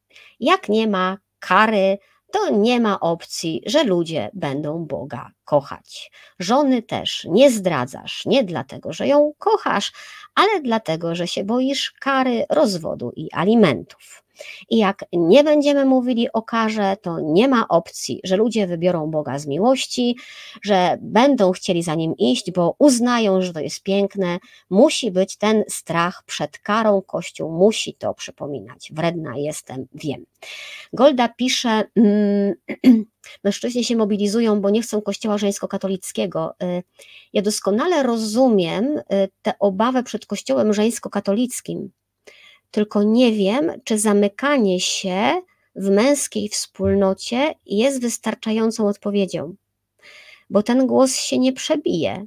Jak 0.40 0.68
nie 0.68 0.88
ma 0.88 1.18
kary, 1.40 1.98
to 2.32 2.50
nie 2.50 2.80
ma 2.80 3.00
opcji, 3.00 3.62
że 3.66 3.84
ludzie 3.84 4.30
będą 4.34 4.84
Boga 4.84 5.30
kochać. 5.44 6.10
Żony 6.38 6.82
też 6.82 7.26
nie 7.30 7.50
zdradzasz, 7.50 8.26
nie 8.26 8.44
dlatego, 8.44 8.92
że 8.92 9.06
ją 9.06 9.32
kochasz, 9.38 9.92
ale 10.34 10.60
dlatego, 10.60 11.14
że 11.14 11.26
się 11.26 11.44
boisz 11.44 11.92
kary, 12.00 12.44
rozwodu 12.50 13.12
i 13.16 13.28
alimentów. 13.32 14.27
I 14.70 14.78
jak 14.78 15.04
nie 15.12 15.44
będziemy 15.44 15.84
mówili 15.84 16.32
o 16.32 16.42
karze, 16.42 16.96
to 17.02 17.20
nie 17.20 17.48
ma 17.48 17.68
opcji, 17.68 18.20
że 18.24 18.36
ludzie 18.36 18.66
wybiorą 18.66 19.10
Boga 19.10 19.38
z 19.38 19.46
miłości, 19.46 20.16
że 20.62 20.98
będą 21.00 21.52
chcieli 21.52 21.82
za 21.82 21.94
nim 21.94 22.14
iść, 22.18 22.50
bo 22.50 22.74
uznają, 22.78 23.42
że 23.42 23.52
to 23.52 23.60
jest 23.60 23.82
piękne. 23.82 24.38
Musi 24.70 25.10
być 25.10 25.36
ten 25.36 25.64
strach 25.68 26.22
przed 26.26 26.58
karą. 26.58 27.02
Kościół 27.02 27.52
musi 27.52 27.94
to 27.94 28.14
przypominać. 28.14 28.90
Wredna 28.92 29.36
jestem, 29.36 29.86
wiem. 29.94 30.24
Golda 30.92 31.28
pisze. 31.28 31.82
Mm, 31.96 32.54
mężczyźni 33.44 33.84
się 33.84 33.96
mobilizują, 33.96 34.60
bo 34.60 34.70
nie 34.70 34.82
chcą 34.82 35.02
kościoła 35.02 35.38
żeńsko-katolickiego. 35.38 36.54
Y, 36.62 36.82
ja 37.32 37.42
doskonale 37.42 38.02
rozumiem 38.02 38.84
y, 38.98 39.02
tę 39.42 39.52
obawę 39.58 40.02
przed 40.02 40.26
kościołem 40.26 40.72
żeńsko-katolickim, 40.72 41.88
tylko 42.70 43.02
nie 43.02 43.32
wiem, 43.32 43.72
czy 43.84 43.98
zamykanie 43.98 44.80
się 44.80 45.42
w 45.74 45.90
męskiej 45.90 46.48
wspólnocie 46.48 47.54
jest 47.66 48.00
wystarczającą 48.00 48.88
odpowiedzią, 48.88 49.54
bo 50.50 50.62
ten 50.62 50.86
głos 50.86 51.14
się 51.14 51.38
nie 51.38 51.52
przebije. 51.52 52.26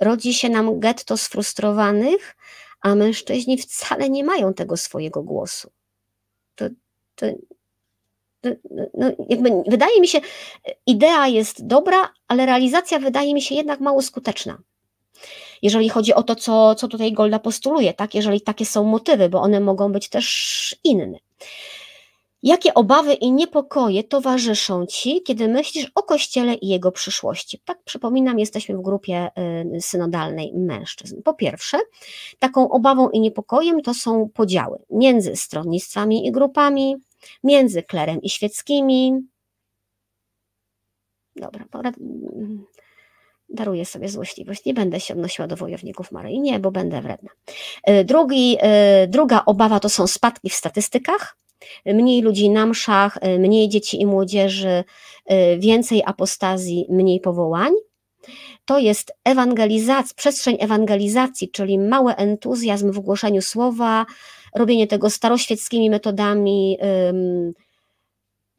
Rodzi 0.00 0.34
się 0.34 0.48
nam 0.48 0.80
getto 0.80 1.16
sfrustrowanych, 1.16 2.36
a 2.80 2.94
mężczyźni 2.94 3.58
wcale 3.58 4.10
nie 4.10 4.24
mają 4.24 4.54
tego 4.54 4.76
swojego 4.76 5.22
głosu. 5.22 5.70
To, 6.54 6.68
to, 7.14 7.26
to 8.40 8.48
no, 8.94 9.10
jakby 9.28 9.50
wydaje 9.66 10.00
mi 10.00 10.08
się, 10.08 10.20
idea 10.86 11.28
jest 11.28 11.66
dobra, 11.66 12.12
ale 12.28 12.46
realizacja 12.46 12.98
wydaje 12.98 13.34
mi 13.34 13.42
się 13.42 13.54
jednak 13.54 13.80
mało 13.80 14.02
skuteczna 14.02 14.58
jeżeli 15.62 15.88
chodzi 15.88 16.14
o 16.14 16.22
to, 16.22 16.34
co, 16.34 16.74
co 16.74 16.88
tutaj 16.88 17.12
Golda 17.12 17.38
postuluje, 17.38 17.94
tak? 17.94 18.14
jeżeli 18.14 18.40
takie 18.40 18.66
są 18.66 18.84
motywy, 18.84 19.28
bo 19.28 19.40
one 19.40 19.60
mogą 19.60 19.92
być 19.92 20.08
też 20.08 20.76
inne. 20.84 21.18
Jakie 22.42 22.74
obawy 22.74 23.14
i 23.14 23.32
niepokoje 23.32 24.04
towarzyszą 24.04 24.86
ci, 24.86 25.22
kiedy 25.22 25.48
myślisz 25.48 25.90
o 25.94 26.02
Kościele 26.02 26.54
i 26.54 26.68
jego 26.68 26.92
przyszłości? 26.92 27.60
Tak, 27.64 27.82
przypominam, 27.84 28.38
jesteśmy 28.38 28.76
w 28.76 28.82
grupie 28.82 29.30
y, 29.76 29.80
synodalnej 29.80 30.52
mężczyzn. 30.54 31.22
Po 31.22 31.34
pierwsze, 31.34 31.78
taką 32.38 32.70
obawą 32.70 33.10
i 33.10 33.20
niepokojem 33.20 33.82
to 33.82 33.94
są 33.94 34.28
podziały 34.34 34.78
między 34.90 35.36
stronnictwami 35.36 36.26
i 36.26 36.32
grupami, 36.32 36.96
między 37.44 37.82
klerem 37.82 38.22
i 38.22 38.30
świeckimi. 38.30 39.12
Dobra, 41.36 41.64
daruję 43.48 43.84
sobie 43.84 44.08
złośliwość, 44.08 44.64
nie 44.64 44.74
będę 44.74 45.00
się 45.00 45.14
odnosiła 45.14 45.48
do 45.48 45.56
wojowników 45.56 46.12
Maryi, 46.12 46.40
nie, 46.40 46.58
bo 46.58 46.70
będę 46.70 47.00
wredna. 47.00 47.30
E, 47.84 48.04
drugi, 48.04 48.56
e, 48.60 49.06
druga 49.06 49.42
obawa 49.46 49.80
to 49.80 49.88
są 49.88 50.06
spadki 50.06 50.50
w 50.50 50.54
statystykach, 50.54 51.36
mniej 51.86 52.22
ludzi 52.22 52.50
na 52.50 52.66
mszach, 52.66 53.18
e, 53.20 53.38
mniej 53.38 53.68
dzieci 53.68 54.00
i 54.00 54.06
młodzieży, 54.06 54.84
więcej 55.58 56.02
apostazji, 56.06 56.86
mniej 56.88 57.20
powołań. 57.20 57.72
To 58.64 58.78
jest 58.78 59.12
przestrzeń 60.14 60.56
ewangelizacji, 60.60 61.50
czyli 61.50 61.78
mały 61.78 62.16
entuzjazm 62.16 62.92
w 62.92 62.98
głoszeniu 62.98 63.42
słowa, 63.42 64.06
robienie 64.54 64.86
tego 64.86 65.10
staroświeckimi 65.10 65.90
metodami, 65.90 66.78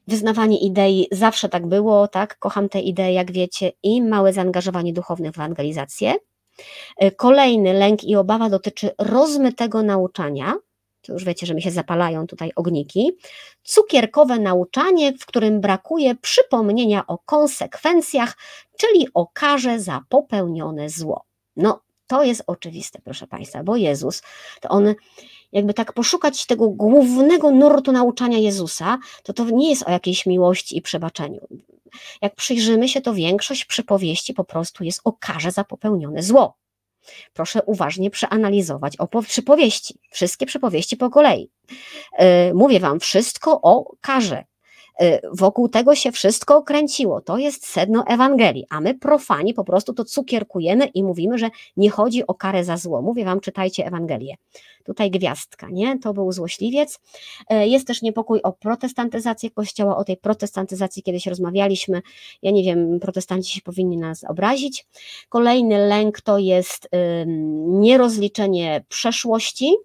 wyznawanie 0.09 0.59
idei, 0.59 1.07
zawsze 1.11 1.49
tak 1.49 1.67
było, 1.67 2.07
tak, 2.07 2.39
kocham 2.39 2.69
te 2.69 2.79
idee, 2.79 3.13
jak 3.13 3.31
wiecie, 3.31 3.71
i 3.83 4.01
małe 4.01 4.33
zaangażowanie 4.33 4.93
duchowne 4.93 5.31
w 5.31 5.37
ewangelizację. 5.37 6.15
E, 6.97 7.11
kolejny 7.11 7.73
lęk 7.73 8.03
i 8.03 8.15
obawa 8.15 8.49
dotyczy 8.49 8.91
rozmytego 8.97 9.83
nauczania, 9.83 10.53
to 11.01 11.13
już 11.13 11.25
wiecie, 11.25 11.45
że 11.45 11.53
mi 11.53 11.61
się 11.61 11.71
zapalają 11.71 12.27
tutaj 12.27 12.51
ogniki, 12.55 13.11
cukierkowe 13.63 14.39
nauczanie, 14.39 15.17
w 15.17 15.25
którym 15.25 15.61
brakuje 15.61 16.15
przypomnienia 16.15 17.07
o 17.07 17.17
konsekwencjach, 17.17 18.37
czyli 18.77 19.07
o 19.13 19.27
karze 19.27 19.79
za 19.79 20.01
popełnione 20.09 20.89
zło. 20.89 21.25
No, 21.55 21.81
to 22.07 22.23
jest 22.23 22.43
oczywiste, 22.47 22.99
proszę 23.03 23.27
Państwa, 23.27 23.63
bo 23.63 23.75
Jezus, 23.75 24.21
to 24.61 24.69
On 24.69 24.95
jakby 25.51 25.73
tak 25.73 25.93
poszukać 25.93 26.45
tego 26.45 26.69
głównego 26.69 27.51
nurtu 27.51 27.91
nauczania 27.91 28.37
Jezusa, 28.37 28.97
to 29.23 29.33
to 29.33 29.45
nie 29.45 29.69
jest 29.69 29.83
o 29.83 29.91
jakiejś 29.91 30.25
miłości 30.25 30.77
i 30.77 30.81
przebaczeniu. 30.81 31.47
Jak 32.21 32.35
przyjrzymy 32.35 32.87
się, 32.89 33.01
to 33.01 33.13
większość 33.13 33.65
przypowieści 33.65 34.33
po 34.33 34.43
prostu 34.43 34.83
jest 34.83 35.01
o 35.03 35.13
karze 35.13 35.51
za 35.51 35.63
popełnione 35.63 36.23
zło. 36.23 36.57
Proszę 37.33 37.61
uważnie 37.63 38.09
przeanalizować 38.09 38.97
o 38.97 39.21
przypowieści, 39.21 39.99
wszystkie 40.11 40.45
przypowieści 40.45 40.97
po 40.97 41.09
kolei. 41.09 41.49
Yy, 42.19 42.53
mówię 42.53 42.79
Wam 42.79 42.99
wszystko 42.99 43.61
o 43.61 43.91
karze, 44.01 44.43
wokół 45.33 45.69
tego 45.69 45.95
się 45.95 46.11
wszystko 46.11 46.63
kręciło. 46.63 47.21
To 47.21 47.37
jest 47.37 47.67
sedno 47.67 48.03
Ewangelii, 48.07 48.65
a 48.69 48.81
my 48.81 48.95
profani 48.95 49.53
po 49.53 49.63
prostu 49.63 49.93
to 49.93 50.05
cukierkujemy 50.05 50.85
i 50.85 51.03
mówimy, 51.03 51.37
że 51.37 51.49
nie 51.77 51.89
chodzi 51.89 52.27
o 52.27 52.33
karę 52.33 52.63
za 52.63 52.77
zło. 52.77 53.01
Mówię 53.01 53.25
wam, 53.25 53.39
czytajcie 53.39 53.85
Ewangelię. 53.85 54.35
Tutaj 54.83 55.11
gwiazdka, 55.11 55.67
nie? 55.71 55.99
To 55.99 56.13
był 56.13 56.31
złośliwiec. 56.31 56.99
Y, 57.53 57.67
jest 57.67 57.87
też 57.87 58.01
niepokój 58.01 58.41
o 58.41 58.51
protestantyzację 58.51 59.51
Kościoła, 59.51 59.97
o 59.97 60.03
tej 60.03 60.17
protestantyzacji 60.17 61.03
kiedyś 61.03 61.27
rozmawialiśmy. 61.27 62.01
Ja 62.41 62.51
nie 62.51 62.63
wiem, 62.63 62.99
protestanci 62.99 63.53
się 63.55 63.61
powinni 63.61 63.97
nas 63.97 64.23
obrazić. 64.23 64.87
Kolejny 65.29 65.87
lęk 65.87 66.21
to 66.21 66.37
jest 66.37 66.89
nierozliczenie 67.67 68.85
przeszłości, 68.89 69.75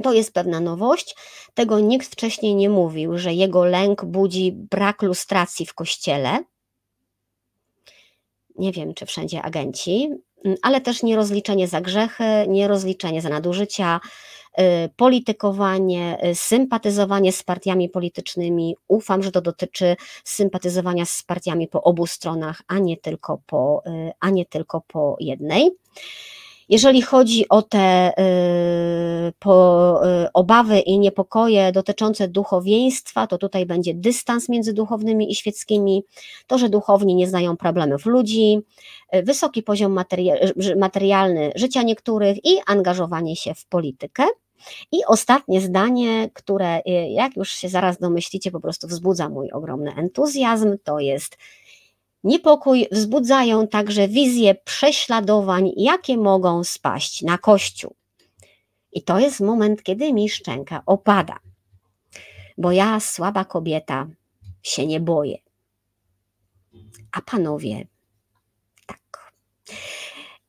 to 0.00 0.12
jest 0.12 0.32
pewna 0.34 0.60
nowość. 0.60 1.16
Tego 1.54 1.80
nikt 1.80 2.12
wcześniej 2.12 2.54
nie 2.54 2.70
mówił, 2.70 3.18
że 3.18 3.34
jego 3.34 3.64
lęk 3.64 4.04
budzi 4.04 4.52
brak 4.52 5.02
lustracji 5.02 5.66
w 5.66 5.74
kościele. 5.74 6.44
Nie 8.58 8.72
wiem, 8.72 8.94
czy 8.94 9.06
wszędzie 9.06 9.42
agenci, 9.42 10.10
mm, 10.44 10.56
ale 10.62 10.80
też 10.80 11.02
nierozliczenie 11.02 11.68
za 11.68 11.80
grzechy, 11.80 12.24
nierozliczenie 12.48 13.22
za 13.22 13.28
nadużycia, 13.28 14.00
y, 14.58 14.62
politykowanie, 14.96 16.18
y, 16.24 16.34
sympatyzowanie 16.34 17.32
z 17.32 17.42
partiami 17.42 17.88
politycznymi. 17.88 18.76
Ufam, 18.88 19.22
że 19.22 19.30
to 19.32 19.40
dotyczy 19.40 19.96
sympatyzowania 20.24 21.04
z 21.04 21.22
partiami 21.22 21.68
po 21.68 21.82
obu 21.82 22.06
stronach, 22.06 22.62
a 22.66 22.78
nie 22.78 22.96
tylko 22.96 23.40
po, 23.46 23.82
y, 23.86 24.12
a 24.20 24.30
nie 24.30 24.46
tylko 24.46 24.80
po 24.80 25.16
jednej. 25.20 25.70
Jeżeli 26.70 27.02
chodzi 27.02 27.48
o 27.48 27.62
te 27.62 28.12
y, 29.28 29.32
po, 29.38 30.00
y, 30.24 30.32
obawy 30.34 30.78
i 30.78 30.98
niepokoje 30.98 31.72
dotyczące 31.72 32.28
duchowieństwa, 32.28 33.26
to 33.26 33.38
tutaj 33.38 33.66
będzie 33.66 33.94
dystans 33.94 34.48
między 34.48 34.72
duchownymi 34.72 35.32
i 35.32 35.34
świeckimi, 35.34 36.02
to, 36.46 36.58
że 36.58 36.68
duchowni 36.68 37.14
nie 37.14 37.28
znają 37.28 37.56
problemów 37.56 38.06
ludzi, 38.06 38.58
y, 39.14 39.22
wysoki 39.22 39.62
poziom 39.62 39.98
materialny 40.76 41.52
życia 41.54 41.82
niektórych 41.82 42.44
i 42.44 42.56
angażowanie 42.66 43.36
się 43.36 43.54
w 43.54 43.66
politykę. 43.66 44.26
I 44.92 45.04
ostatnie 45.06 45.60
zdanie, 45.60 46.30
które, 46.34 46.80
jak 47.10 47.36
już 47.36 47.50
się 47.50 47.68
zaraz 47.68 47.98
domyślicie, 47.98 48.50
po 48.50 48.60
prostu 48.60 48.88
wzbudza 48.88 49.28
mój 49.28 49.50
ogromny 49.50 49.94
entuzjazm, 49.96 50.76
to 50.84 50.98
jest 50.98 51.36
Niepokój 52.24 52.86
wzbudzają 52.92 53.68
także 53.68 54.08
wizje 54.08 54.54
prześladowań, 54.54 55.72
jakie 55.76 56.16
mogą 56.16 56.64
spaść 56.64 57.22
na 57.22 57.38
Kościół. 57.38 57.94
I 58.92 59.02
to 59.02 59.18
jest 59.18 59.40
moment, 59.40 59.82
kiedy 59.82 60.12
mi 60.12 60.28
szczęka 60.28 60.82
opada, 60.86 61.38
bo 62.58 62.72
ja, 62.72 63.00
słaba 63.00 63.44
kobieta, 63.44 64.06
się 64.62 64.86
nie 64.86 65.00
boję. 65.00 65.38
A 67.12 67.22
panowie, 67.22 67.86
tak. 68.86 69.32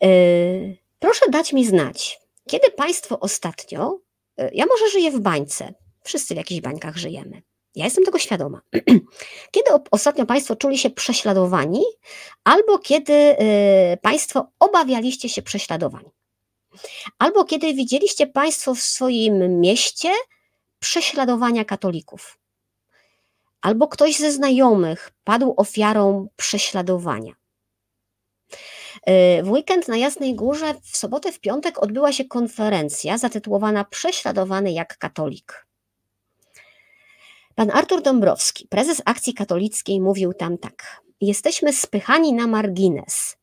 Yy, 0.02 0.78
proszę 1.00 1.26
dać 1.32 1.54
mi 1.54 1.66
znać, 1.66 2.20
kiedy 2.50 2.72
państwo 2.72 3.20
ostatnio, 3.20 4.00
yy, 4.38 4.50
ja 4.54 4.66
może 4.66 4.90
żyję 4.90 5.12
w 5.12 5.20
bańce, 5.20 5.74
wszyscy 6.04 6.34
w 6.34 6.38
jakichś 6.38 6.62
bańkach 6.62 6.98
żyjemy, 6.98 7.42
Ja 7.76 7.86
jestem 7.86 8.06
tego 8.06 8.20
świadoma. 8.20 8.62
Kiedy 9.52 9.70
ostatnio 9.92 10.26
Państwo 10.26 10.56
czuli 10.56 10.78
się 10.78 10.90
prześladowani, 10.90 11.84
albo 12.44 12.80
kiedy 12.80 13.14
y, 13.14 13.98
Państwo 14.02 14.48
obawialiście 14.60 15.30
się 15.30 15.42
prześladowań, 15.42 16.04
albo 17.20 17.46
kiedy 17.46 17.74
widzieliście 17.74 18.28
Państwo 18.28 18.76
w 18.76 18.82
swoim 18.82 19.60
mieście 19.60 20.10
prześladowania 20.80 21.66
katolików, 21.66 22.40
albo 23.62 23.88
ktoś 23.88 24.18
ze 24.18 24.32
znajomych 24.32 25.12
padł 25.24 25.54
ofiarą 25.58 26.28
prześladowania. 26.36 27.34
Y, 29.10 29.44
w 29.44 29.52
weekend 29.52 29.88
na 29.88 29.98
Jasnej 29.98 30.36
Górze, 30.36 30.74
w 30.84 30.98
sobotę, 30.98 31.32
w 31.32 31.40
piątek 31.40 31.84
odbyła 31.84 32.14
się 32.14 32.26
konferencja 32.26 33.18
zatytułowana 33.18 33.86
Prześladowany 33.86 34.72
jak 34.72 34.98
katolik. 34.98 35.71
Pan 37.56 37.72
Artur 37.72 38.02
Dąbrowski, 38.02 38.68
prezes 38.68 39.02
Akcji 39.06 39.34
Katolickiej, 39.34 40.02
mówił 40.02 40.34
tam 40.34 40.58
tak: 40.58 41.02
Jesteśmy 41.22 41.74
spychani 41.74 42.34
na 42.34 42.48
margines. 42.48 43.38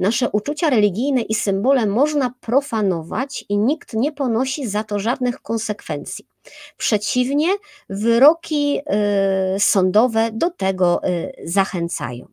Nasze 0.00 0.30
uczucia 0.30 0.70
religijne 0.70 1.22
i 1.22 1.34
symbole 1.34 1.86
można 1.86 2.34
profanować 2.40 3.44
i 3.48 3.58
nikt 3.58 3.94
nie 3.94 4.12
ponosi 4.12 4.68
za 4.68 4.84
to 4.84 4.98
żadnych 4.98 5.42
konsekwencji. 5.42 6.26
Przeciwnie, 6.76 7.48
wyroki 7.88 8.78
y, 9.56 9.60
sądowe 9.60 10.30
do 10.32 10.50
tego 10.50 11.00
y, 11.04 11.32
zachęcają. 11.44 12.28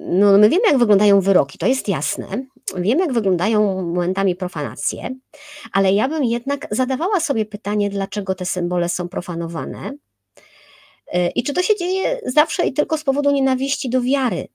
No, 0.00 0.38
my 0.38 0.48
wiemy, 0.48 0.62
jak 0.66 0.78
wyglądają 0.78 1.20
wyroki, 1.20 1.58
to 1.58 1.66
jest 1.66 1.88
jasne. 1.88 2.26
Wiemy, 2.76 3.00
jak 3.00 3.12
wyglądają 3.12 3.82
momentami 3.82 4.36
profanacje, 4.36 5.10
ale 5.72 5.92
ja 5.92 6.08
bym 6.08 6.24
jednak 6.24 6.68
zadawała 6.70 7.20
sobie 7.20 7.44
pytanie, 7.44 7.90
dlaczego 7.90 8.34
te 8.34 8.44
symbole 8.44 8.88
są 8.88 9.08
profanowane 9.08 9.92
y, 11.14 11.28
i 11.34 11.42
czy 11.42 11.52
to 11.52 11.62
się 11.62 11.76
dzieje 11.76 12.20
zawsze 12.26 12.66
i 12.66 12.72
tylko 12.72 12.98
z 12.98 13.04
powodu 13.04 13.30
nienawiści 13.30 13.90
do 13.90 14.02
wiary. 14.02 14.48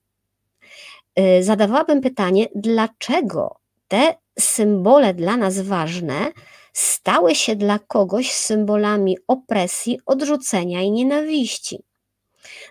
Y, 1.20 1.44
zadawałabym 1.44 2.02
pytanie, 2.02 2.48
dlaczego 2.56 3.56
te 3.88 4.16
symbole 4.40 5.14
dla 5.14 5.38
nas 5.38 5.60
ważne 5.60 6.32
stały 6.74 7.36
się 7.36 7.56
dla 7.56 7.80
kogoś 7.80 8.32
symbolami 8.32 9.18
opresji, 9.28 10.00
odrzucenia 10.06 10.82
i 10.82 10.92
nienawiści. 10.92 11.84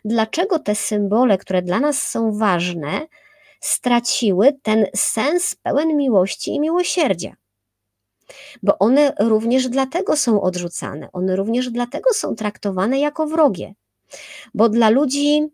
Dlaczego 0.05 0.59
te 0.59 0.75
symbole, 0.75 1.39
które 1.39 1.63
dla 1.63 1.81
nas 1.81 2.11
są 2.11 2.33
ważne, 2.33 3.07
straciły 3.61 4.59
ten 4.63 4.87
sens 4.97 5.55
pełen 5.55 5.97
miłości 5.97 6.51
i 6.51 6.61
miłosierdzia? 6.61 7.37
Bo 8.63 8.79
one 8.79 9.13
również 9.19 9.69
dlatego 9.69 10.17
są 10.17 10.43
odrzucane, 10.43 11.09
one 11.13 11.37
również 11.37 11.71
dlatego 11.71 12.11
są 12.13 12.35
traktowane 12.35 12.99
jako 12.99 13.27
wrogie, 13.27 13.75
bo 14.55 14.69
dla 14.69 14.91
ludzi 14.91 15.49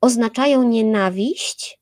oznaczają 0.00 0.62
nienawiść 0.62 1.80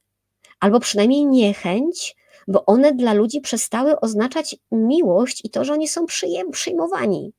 albo 0.61 0.81
przynajmniej 0.81 1.27
niechęć, 1.27 2.17
bo 2.49 2.65
one 2.65 2.93
dla 2.95 3.13
ludzi 3.13 3.41
przestały 3.41 4.01
oznaczać 4.01 4.57
miłość 4.73 5.45
i 5.45 5.51
to, 5.51 5.65
że 5.65 5.73
oni 5.73 5.89
są 5.89 6.07
przyjmowani. 6.53 7.33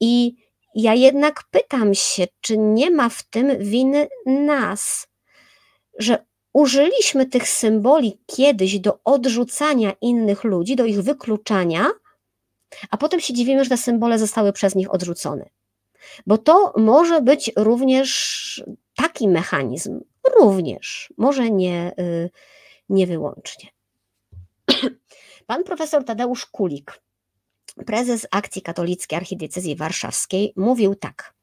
I 0.00 0.36
ja 0.74 0.94
jednak 0.94 1.44
pytam 1.50 1.94
się, 1.94 2.26
czy 2.40 2.58
nie 2.58 2.90
ma 2.90 3.08
w 3.08 3.22
tym 3.22 3.58
winy 3.58 4.08
nas, 4.26 5.06
że 5.98 6.26
użyliśmy 6.52 7.26
tych 7.26 7.48
symboli 7.48 8.20
kiedyś 8.26 8.78
do 8.78 8.98
odrzucania 9.04 9.92
innych 10.00 10.44
ludzi, 10.44 10.76
do 10.76 10.84
ich 10.84 11.02
wykluczania, 11.02 11.86
a 12.90 12.96
potem 12.96 13.20
się 13.20 13.34
dziwimy, 13.34 13.64
że 13.64 13.70
te 13.70 13.76
symbole 13.76 14.18
zostały 14.18 14.52
przez 14.52 14.74
nich 14.74 14.94
odrzucone. 14.94 15.50
Bo 16.26 16.38
to 16.38 16.72
może 16.76 17.22
być 17.22 17.52
również 17.56 18.64
taki 18.96 19.28
mechanizm, 19.28 20.00
również, 20.40 21.12
może 21.16 21.50
nie, 21.50 21.92
y, 21.98 22.30
nie 22.88 23.06
wyłącznie. 23.06 23.68
Pan 25.46 25.64
profesor 25.64 26.04
Tadeusz 26.04 26.46
Kulik 26.46 27.03
prezes 27.86 28.26
Akcji 28.30 28.62
Katolickiej 28.62 29.16
Archidiecezji 29.16 29.76
Warszawskiej 29.76 30.52
mówił 30.56 30.94
tak. 30.94 31.34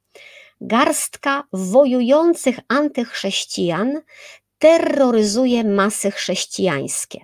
Garstka 0.62 1.44
wojujących 1.54 2.60
antychrześcijan 2.68 4.02
terroryzuje 4.58 5.64
masy 5.64 6.12
chrześcijańskie. 6.12 7.20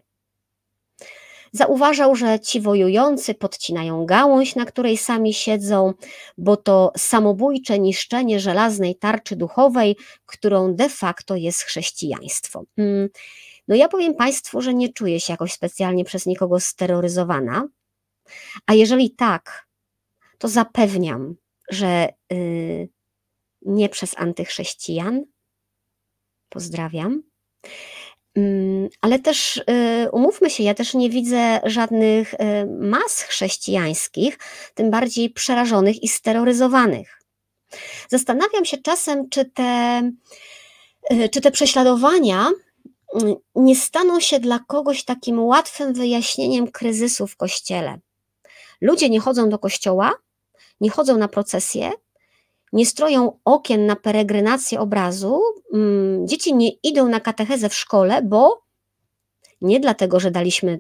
Zauważał, 1.51 2.16
że 2.16 2.39
ci 2.39 2.62
wojujący 2.62 3.34
podcinają 3.34 4.05
gałąź, 4.05 4.55
na 4.55 4.66
której 4.66 4.97
sami 4.97 5.34
siedzą, 5.34 5.93
bo 6.38 6.58
to 6.58 6.91
samobójcze 6.97 7.80
niszczenie 7.80 8.39
żelaznej 8.39 8.95
tarczy 8.95 9.36
duchowej, 9.36 9.95
którą 10.26 10.76
de 10.76 10.89
facto 10.89 11.36
jest 11.36 11.62
chrześcijaństwo. 11.62 12.64
Hmm. 12.76 13.10
No 13.68 13.76
ja 13.76 13.88
powiem 13.88 14.16
Państwu, 14.16 14.62
że 14.62 14.74
nie 14.74 14.93
czuję 14.93 15.20
się 15.20 15.34
jakoś 15.34 15.53
specjalnie 15.53 16.05
przez 16.05 16.26
nikogo 16.26 16.60
steroryzowana. 16.60 17.68
A 18.65 18.73
jeżeli 18.73 19.11
tak, 19.11 19.67
to 20.38 20.47
zapewniam, 20.47 21.36
że 21.69 22.09
y, 22.34 22.89
nie 23.61 23.89
przez 23.89 24.17
antychrześcijan. 24.17 25.23
Pozdrawiam. 26.49 27.23
Mm, 28.36 28.89
ale 29.01 29.19
też 29.19 29.57
y, 29.57 29.63
umówmy 30.11 30.49
się, 30.49 30.63
ja 30.63 30.73
też 30.73 30.93
nie 30.93 31.09
widzę 31.09 31.59
żadnych 31.63 32.34
y, 32.34 32.38
mas 32.80 33.21
chrześcijańskich, 33.21 34.39
tym 34.73 34.91
bardziej 34.91 35.30
przerażonych 35.30 36.03
i 36.03 36.07
steroryzowanych. 36.07 37.21
Zastanawiam 38.09 38.65
się 38.65 38.78
czasem, 38.78 39.30
czy 39.30 39.45
te, 39.45 40.01
czy 41.32 41.41
te 41.41 41.51
prześladowania 41.51 42.49
nie 43.55 43.75
staną 43.75 44.19
się 44.19 44.39
dla 44.39 44.59
kogoś 44.67 45.03
takim 45.03 45.39
łatwym 45.39 45.93
wyjaśnieniem 45.93 46.71
kryzysu 46.71 47.28
w 47.28 47.38
kościele. 47.38 47.99
Ludzie 48.82 49.09
nie 49.09 49.19
chodzą 49.19 49.49
do 49.49 49.59
kościoła, 49.59 50.13
nie 50.82 50.89
chodzą 50.89 51.17
na 51.17 51.28
procesje, 51.28 51.91
nie 52.73 52.86
stroją 52.86 53.39
okien 53.45 53.86
na 53.86 53.95
peregrinację 53.95 54.80
obrazu, 54.80 55.41
mm, 55.73 56.28
dzieci 56.28 56.55
nie 56.55 56.69
idą 56.69 57.09
na 57.09 57.19
katechezę 57.19 57.69
w 57.69 57.75
szkole, 57.75 58.21
bo 58.21 58.63
nie 59.61 59.80
dlatego, 59.80 60.19
że 60.19 60.32
daliśmy, 60.32 60.80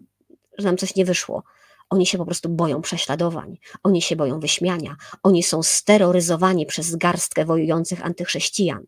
że 0.57 0.65
nam 0.65 0.77
coś 0.77 0.95
nie 0.95 1.05
wyszło. 1.05 1.43
Oni 1.89 2.05
się 2.05 2.17
po 2.17 2.25
prostu 2.25 2.49
boją 2.49 2.81
prześladowań, 2.81 3.57
oni 3.83 4.01
się 4.01 4.15
boją 4.15 4.39
wyśmiania, 4.39 4.95
oni 5.23 5.43
są 5.43 5.63
steroryzowani 5.63 6.65
przez 6.65 6.95
garstkę 6.95 7.45
wojujących 7.45 8.05
antychrześcijan. 8.05 8.85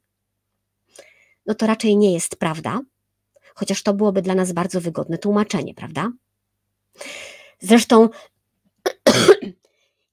No 1.45 1.55
to 1.55 1.67
raczej 1.67 1.97
nie 1.97 2.13
jest 2.13 2.35
prawda, 2.35 2.81
chociaż 3.55 3.83
to 3.83 3.93
byłoby 3.93 4.21
dla 4.21 4.35
nas 4.35 4.51
bardzo 4.51 4.81
wygodne 4.81 5.17
tłumaczenie, 5.17 5.73
prawda? 5.73 6.11
Zresztą 7.59 8.09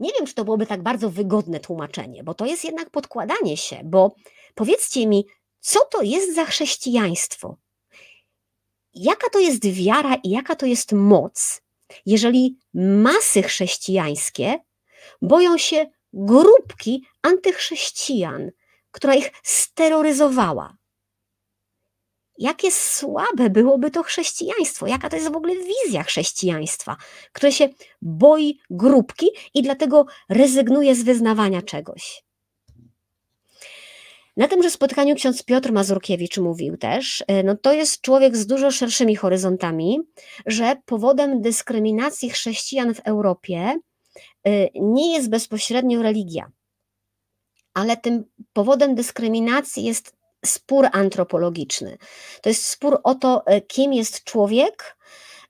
nie 0.01 0.11
wiem, 0.13 0.27
czy 0.27 0.35
to 0.35 0.45
byłoby 0.45 0.67
tak 0.67 0.83
bardzo 0.83 1.11
wygodne 1.11 1.61
tłumaczenie, 1.61 2.25
bo 2.25 2.35
to 2.35 2.47
jest 2.47 2.65
jednak 2.65 2.91
podkładanie 2.91 3.57
się, 3.57 3.81
bo 3.85 4.15
powiedzcie 4.55 5.07
mi, 5.07 5.27
co 5.61 5.81
to 5.85 6.03
jest 6.03 6.35
za 6.35 6.45
chrześcijaństwo? 6.45 7.57
Jaka 8.95 9.31
to 9.31 9.39
jest 9.39 9.67
wiara 9.67 10.15
i 10.15 10.31
jaka 10.31 10.57
to 10.57 10.67
jest 10.67 10.93
moc, 10.93 11.63
jeżeli 12.07 12.59
masy 12.75 13.43
chrześcijańskie 13.43 14.59
boją 15.23 15.59
się 15.59 15.87
grupki 16.13 17.05
antychrześcijan, 17.23 18.51
która 18.91 19.15
ich 19.15 19.33
steroryzowała? 19.43 20.77
Jakie 22.39 22.71
słabe 22.71 23.51
byłoby 23.51 23.91
to 23.91 24.03
chrześcijaństwo, 24.03 24.87
jaka 24.87 25.09
to 25.09 25.17
jest 25.17 25.33
w 25.33 25.37
ogóle 25.37 25.55
wizja 25.55 26.03
chrześcijaństwa, 26.03 26.97
które 27.33 27.53
się 27.53 27.69
boi 28.03 28.59
grupki 28.71 29.27
i 29.55 29.63
dlatego 29.63 30.07
rezygnuje 30.29 30.95
z 30.95 31.03
wyznawania 31.03 31.63
czegoś. 31.63 32.27
Na 34.37 34.49
tymże 34.49 34.71
spotkaniu 34.71 35.15
ksiądz 35.15 35.43
Piotr 35.43 35.73
Mazurkiewicz 35.73 36.39
mówił 36.39 36.77
też, 36.77 37.25
e, 37.27 37.43
no 37.43 37.57
to 37.57 37.73
jest 37.73 38.01
człowiek 38.01 38.37
z 38.37 38.47
dużo 38.47 38.71
szerszymi 38.71 39.17
horyzontami, 39.17 39.99
że 40.47 40.77
powodem 40.85 41.41
dyskryminacji 41.41 42.31
chrześcijan 42.31 42.95
w 42.95 43.01
Europie 43.01 43.79
e, 44.45 44.69
nie 44.75 45.15
jest 45.15 45.31
bezpośrednio 45.31 46.03
religia, 46.03 46.51
ale 47.75 47.97
tym 47.97 48.25
powodem 48.53 48.95
dyskryminacji 48.95 49.85
jest 49.85 50.16
spór 50.47 50.89
antropologiczny. 50.93 51.99
To 52.43 52.49
jest 52.49 52.67
spór 52.67 53.01
o 53.05 53.15
to, 53.15 53.47
e, 53.47 53.61
kim 53.61 53.93
jest 53.93 54.25
człowiek, 54.25 54.97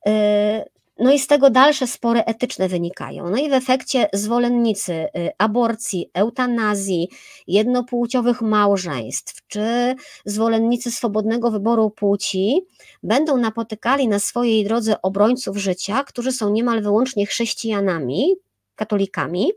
e, 0.07 0.64
no 0.99 1.12
i 1.12 1.18
z 1.18 1.26
tego 1.26 1.51
dalsze 1.51 1.86
spory 1.86 2.24
etyczne 2.24 2.68
wynikają. 2.68 3.30
No 3.30 3.36
i 3.36 3.51
w 3.51 3.53
efekcie 3.53 4.09
zwolennicy 4.12 4.92
e, 4.92 5.09
aborcji, 5.38 6.11
eutanazji, 6.14 7.09
jednopłciowych 7.47 8.42
małżeństw, 8.42 9.47
czy 9.47 9.94
zwolennicy 10.24 10.90
swobodnego 10.90 11.51
wyboru 11.51 11.90
płci 11.90 12.62
będą 13.03 13.36
napotykali 13.36 14.09
na 14.09 14.18
swojej 14.18 14.64
drodze 14.64 15.03
obrońców 15.03 15.57
życia, 15.57 16.05
którzy 16.05 16.32
są 16.32 16.51
niemal 16.51 16.82
wyłącznie 16.82 17.26
chrześcijanami, 17.26 18.34
katolikami, 18.74 19.53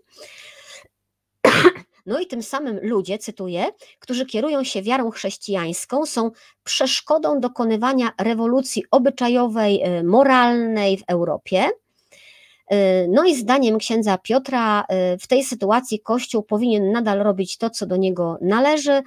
No 2.05 2.19
i 2.19 2.27
tym 2.27 2.43
samym 2.43 2.79
ludzie, 2.81 3.17
cytuję, 3.17 3.65
którzy 3.99 4.25
kierują 4.25 4.63
się 4.63 4.81
wiarą 4.81 5.09
chrześcijańską, 5.09 6.05
są 6.05 6.31
przeszkodą 6.63 7.39
dokonywania 7.39 8.11
rewolucji 8.17 8.83
obyczajowej, 8.91 9.83
y, 9.99 10.03
moralnej 10.03 10.97
w 10.97 11.03
Europie. 11.07 11.69
Y, 12.73 13.07
no 13.09 13.25
i 13.25 13.35
zdaniem 13.35 13.77
księdza 13.77 14.17
Piotra, 14.17 14.81
y, 14.81 15.17
w 15.17 15.27
tej 15.27 15.43
sytuacji 15.43 15.99
Kościół 15.99 16.43
powinien 16.43 16.91
nadal 16.91 17.19
robić 17.19 17.57
to, 17.57 17.69
co 17.69 17.85
do 17.85 17.97
niego 17.97 18.37
należy, 18.41 19.01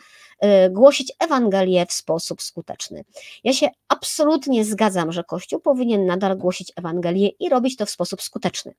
głosić 0.70 1.12
Ewangelię 1.18 1.86
w 1.86 1.92
sposób 1.92 2.42
skuteczny. 2.42 3.04
Ja 3.44 3.52
się 3.52 3.68
absolutnie 3.88 4.64
zgadzam, 4.64 5.12
że 5.12 5.24
Kościół 5.24 5.60
powinien 5.60 6.06
nadal 6.06 6.38
głosić 6.38 6.72
Ewangelię 6.76 7.28
i 7.28 7.48
robić 7.48 7.76
to 7.76 7.86
w 7.86 7.90
sposób 7.90 8.22
skuteczny. 8.22 8.74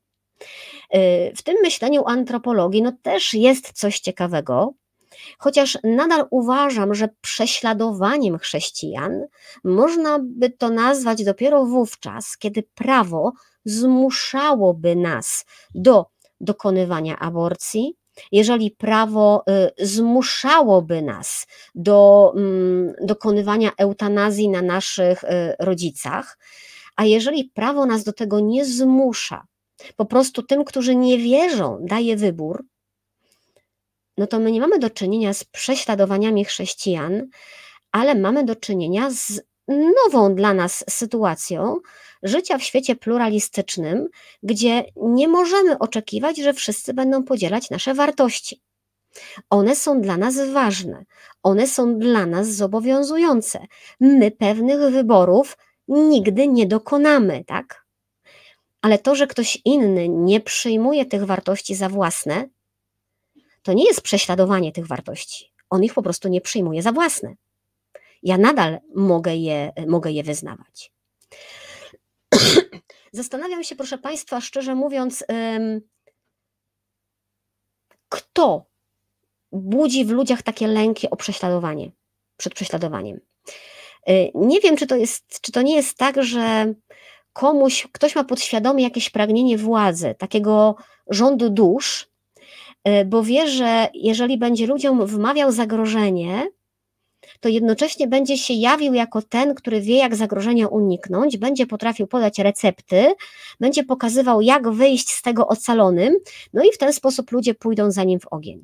W 1.35 1.41
tym 1.43 1.55
myśleniu 1.61 2.03
antropologii 2.05 2.81
no 2.81 2.91
też 3.01 3.33
jest 3.33 3.71
coś 3.73 3.99
ciekawego, 3.99 4.73
chociaż 5.37 5.77
nadal 5.83 6.25
uważam, 6.29 6.93
że 6.93 7.09
prześladowaniem 7.21 8.37
chrześcijan 8.37 9.25
można 9.63 10.19
by 10.21 10.49
to 10.49 10.69
nazwać 10.69 11.23
dopiero 11.23 11.65
wówczas, 11.65 12.37
kiedy 12.37 12.63
prawo 12.75 13.31
zmuszałoby 13.65 14.95
nas 14.95 15.45
do 15.75 16.05
dokonywania 16.41 17.19
aborcji, 17.19 17.95
jeżeli 18.31 18.71
prawo 18.71 19.43
y, 19.79 19.85
zmuszałoby 19.85 21.01
nas 21.01 21.47
do 21.75 22.31
mm, 22.35 22.93
dokonywania 23.01 23.71
eutanazji 23.77 24.49
na 24.49 24.61
naszych 24.61 25.23
y, 25.23 25.27
rodzicach, 25.59 26.37
a 26.95 27.05
jeżeli 27.05 27.51
prawo 27.53 27.85
nas 27.85 28.03
do 28.03 28.13
tego 28.13 28.39
nie 28.39 28.65
zmusza, 28.65 29.45
po 29.95 30.05
prostu 30.05 30.43
tym, 30.43 30.63
którzy 30.63 30.95
nie 30.95 31.17
wierzą, 31.17 31.77
daje 31.81 32.15
wybór, 32.17 32.65
no 34.17 34.27
to 34.27 34.39
my 34.39 34.51
nie 34.51 34.61
mamy 34.61 34.79
do 34.79 34.89
czynienia 34.89 35.33
z 35.33 35.43
prześladowaniami 35.43 36.45
chrześcijan, 36.45 37.27
ale 37.91 38.15
mamy 38.15 38.45
do 38.45 38.55
czynienia 38.55 39.09
z 39.11 39.41
nową 39.67 40.35
dla 40.35 40.53
nas 40.53 40.85
sytuacją 40.89 41.77
życia 42.23 42.57
w 42.57 42.63
świecie 42.63 42.95
pluralistycznym, 42.95 44.07
gdzie 44.43 44.85
nie 44.95 45.27
możemy 45.27 45.79
oczekiwać, 45.79 46.37
że 46.37 46.53
wszyscy 46.53 46.93
będą 46.93 47.23
podzielać 47.23 47.69
nasze 47.69 47.93
wartości. 47.93 48.61
One 49.49 49.75
są 49.75 50.01
dla 50.01 50.17
nas 50.17 50.49
ważne, 50.49 51.05
one 51.43 51.67
są 51.67 51.99
dla 51.99 52.25
nas 52.25 52.47
zobowiązujące. 52.47 53.59
My 53.99 54.31
pewnych 54.31 54.91
wyborów 54.91 55.57
nigdy 55.87 56.47
nie 56.47 56.67
dokonamy, 56.67 57.43
tak? 57.47 57.82
Ale 58.83 58.99
to, 58.99 59.15
że 59.15 59.27
ktoś 59.27 59.61
inny 59.65 60.09
nie 60.09 60.39
przyjmuje 60.39 61.05
tych 61.05 61.25
wartości 61.25 61.75
za 61.75 61.89
własne, 61.89 62.49
to 63.61 63.73
nie 63.73 63.85
jest 63.85 64.01
prześladowanie 64.01 64.71
tych 64.71 64.87
wartości. 64.87 65.53
On 65.69 65.83
ich 65.83 65.93
po 65.93 66.01
prostu 66.01 66.27
nie 66.27 66.41
przyjmuje 66.41 66.81
za 66.81 66.91
własne. 66.91 67.35
Ja 68.23 68.37
nadal 68.37 68.79
mogę 68.95 69.35
je, 69.35 69.73
mogę 69.87 70.11
je 70.11 70.23
wyznawać. 70.23 70.91
Zastanawiam 73.11 73.63
się, 73.63 73.75
proszę 73.75 73.97
Państwa, 73.97 74.41
szczerze 74.41 74.75
mówiąc, 74.75 75.23
kto 78.09 78.65
budzi 79.51 80.05
w 80.05 80.09
ludziach 80.09 80.41
takie 80.41 80.67
lęki 80.67 81.09
o 81.09 81.15
prześladowanie, 81.15 81.91
przed 82.37 82.53
prześladowaniem. 82.53 83.19
Y, 84.09 84.31
nie 84.35 84.59
wiem, 84.59 84.77
czy 84.77 84.87
to, 84.87 84.95
jest, 84.95 85.41
czy 85.41 85.51
to 85.51 85.61
nie 85.61 85.75
jest 85.75 85.97
tak, 85.97 86.23
że 86.23 86.73
komuś, 87.33 87.87
ktoś 87.91 88.15
ma 88.15 88.23
podświadomie 88.23 88.83
jakieś 88.83 89.09
pragnienie 89.09 89.57
władzy, 89.57 90.15
takiego 90.17 90.75
rządu 91.09 91.49
dusz, 91.49 92.07
y, 92.87 93.05
bo 93.05 93.23
wie, 93.23 93.47
że 93.47 93.87
jeżeli 93.93 94.37
będzie 94.37 94.67
ludziom 94.67 95.05
wmawiał 95.05 95.51
zagrożenie, 95.51 96.47
to 97.39 97.49
jednocześnie 97.49 98.07
będzie 98.07 98.37
się 98.37 98.53
jawił 98.53 98.93
jako 98.93 99.21
ten, 99.21 99.55
który 99.55 99.81
wie, 99.81 99.97
jak 99.97 100.15
zagrożenia 100.15 100.67
uniknąć, 100.67 101.37
będzie 101.37 101.67
potrafił 101.67 102.07
podać 102.07 102.39
recepty, 102.39 103.13
będzie 103.59 103.83
pokazywał, 103.83 104.41
jak 104.41 104.69
wyjść 104.69 105.09
z 105.09 105.21
tego 105.21 105.47
ocalonym, 105.47 106.17
no 106.53 106.63
i 106.63 106.71
w 106.71 106.77
ten 106.77 106.93
sposób 106.93 107.31
ludzie 107.31 107.53
pójdą 107.53 107.91
za 107.91 108.03
nim 108.03 108.19
w 108.19 108.27
ogień. 108.27 108.63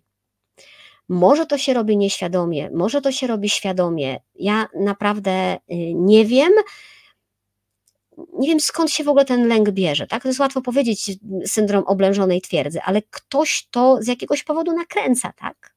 Może 1.10 1.46
to 1.46 1.58
się 1.58 1.74
robi 1.74 1.98
nieświadomie, 1.98 2.70
może 2.74 3.02
to 3.02 3.12
się 3.12 3.28
robi 3.28 3.50
świadomie. 3.50 4.20
Ja 4.36 4.68
naprawdę 4.76 5.56
y, 5.56 5.60
nie 5.94 6.26
wiem 6.26 6.52
nie 8.40 8.48
wiem 8.48 8.60
skąd 8.60 8.92
się 8.92 9.04
w 9.04 9.10
ogóle 9.10 9.26
ten 9.26 9.48
lęk 9.48 9.70
bierze, 9.70 10.08
tak? 10.08 10.24
To 10.24 10.30
jest 10.30 10.40
łatwo 10.40 10.62
powiedzieć, 10.62 11.12
syndrom 11.46 11.84
oblężonej 11.84 12.42
twierdzy, 12.42 12.82
ale 12.82 13.02
ktoś 13.02 13.68
to 13.72 13.98
z 14.02 14.08
jakiegoś 14.08 14.44
powodu 14.44 14.74
nakręca, 14.74 15.34
tak? 15.34 15.74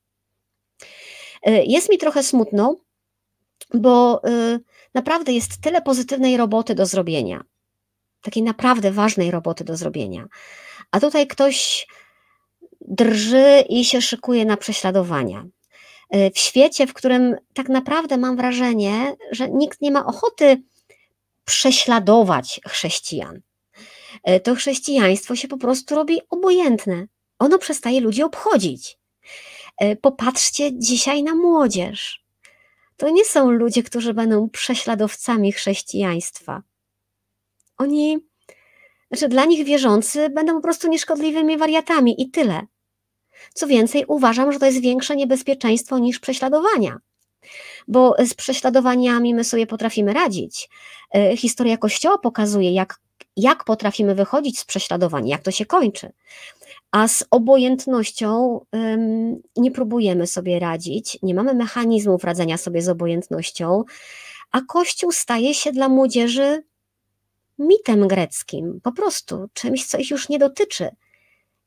Y, 1.48 1.64
jest 1.66 1.90
mi 1.90 1.98
trochę 1.98 2.22
smutno, 2.22 2.76
bo 3.74 4.22
y, 4.28 4.60
naprawdę 4.94 5.32
jest 5.32 5.60
tyle 5.60 5.82
pozytywnej 5.82 6.36
roboty 6.36 6.74
do 6.74 6.86
zrobienia, 6.86 7.44
takiej 8.22 8.42
naprawdę 8.42 8.90
ważnej 8.90 9.30
roboty 9.30 9.64
do 9.64 9.76
zrobienia, 9.76 10.26
a 10.90 11.00
tutaj 11.00 11.26
ktoś 11.26 11.86
drży 12.80 13.64
i 13.68 13.84
się 13.84 14.02
szykuje 14.02 14.44
na 14.44 14.56
prześladowania. 14.56 15.46
Y, 16.14 16.30
w 16.34 16.38
świecie, 16.38 16.86
w 16.86 16.92
którym 16.92 17.36
tak 17.54 17.68
naprawdę 17.68 18.16
mam 18.16 18.36
wrażenie, 18.36 19.16
że 19.30 19.48
nikt 19.48 19.80
nie 19.80 19.90
ma 19.90 20.06
ochoty 20.06 20.62
prześladować 21.44 22.60
chrześcijan. 22.68 23.40
E, 24.24 24.40
to 24.40 24.54
chrześcijaństwo 24.54 25.36
się 25.36 25.48
po 25.48 25.58
prostu 25.58 25.94
robi 25.94 26.20
obojętne. 26.30 27.06
Ono 27.38 27.58
przestaje 27.58 28.00
ludzi 28.00 28.22
obchodzić. 28.22 28.98
E, 29.78 29.96
popatrzcie 29.96 30.78
dzisiaj 30.78 31.22
na 31.22 31.34
młodzież. 31.34 32.24
To 32.96 33.10
nie 33.10 33.24
są 33.24 33.50
ludzie, 33.50 33.82
którzy 33.82 34.14
będą 34.14 34.50
prześladowcami 34.50 35.52
chrześcijaństwa. 35.52 36.62
Oni, 37.78 38.18
znaczy 39.08 39.28
dla 39.28 39.44
nich 39.44 39.66
wierzący 39.66 40.30
będą 40.30 40.54
po 40.54 40.60
prostu 40.60 40.88
nieszkodliwymi 40.88 41.58
wariatami 41.58 42.22
i 42.22 42.30
tyle. 42.30 42.66
Co 43.54 43.66
więcej, 43.66 44.04
uważam, 44.08 44.52
że 44.52 44.58
to 44.58 44.66
jest 44.66 44.80
większe 44.80 45.16
niebezpieczeństwo 45.16 45.98
niż 45.98 46.18
prześladowania 46.18 46.98
bo 47.88 48.14
z 48.26 48.34
prześladowaniami 48.34 49.34
my 49.34 49.44
sobie 49.44 49.66
potrafimy 49.66 50.12
radzić. 50.12 50.68
E, 51.14 51.36
historia 51.36 51.76
Kościoła 51.76 52.18
pokazuje, 52.18 52.72
jak, 52.72 53.00
jak 53.36 53.64
potrafimy 53.64 54.14
wychodzić 54.14 54.58
z 54.58 54.64
prześladowań, 54.64 55.28
jak 55.28 55.42
to 55.42 55.50
się 55.50 55.66
kończy. 55.66 56.12
A 56.90 57.08
z 57.08 57.24
obojętnością 57.30 58.60
nie 59.56 59.70
próbujemy 59.70 60.26
sobie 60.26 60.58
radzić, 60.58 61.18
nie 61.22 61.34
mamy 61.34 61.54
mechanizmów 61.54 62.24
radzenia 62.24 62.58
sobie 62.58 62.82
z 62.82 62.88
obojętnością, 62.88 63.84
a 64.52 64.60
Kościół 64.60 65.12
staje 65.12 65.54
się 65.54 65.72
dla 65.72 65.88
młodzieży 65.88 66.62
mitem 67.58 68.08
greckim, 68.08 68.80
po 68.82 68.92
prostu 68.92 69.48
czymś, 69.52 69.86
co 69.86 69.98
ich 69.98 70.10
już 70.10 70.28
nie 70.28 70.38
dotyczy. 70.38 70.90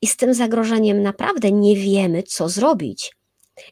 I 0.01 0.07
z 0.07 0.17
tym 0.17 0.33
zagrożeniem 0.33 1.01
naprawdę 1.01 1.51
nie 1.51 1.75
wiemy, 1.75 2.23
co 2.23 2.49
zrobić. 2.49 3.15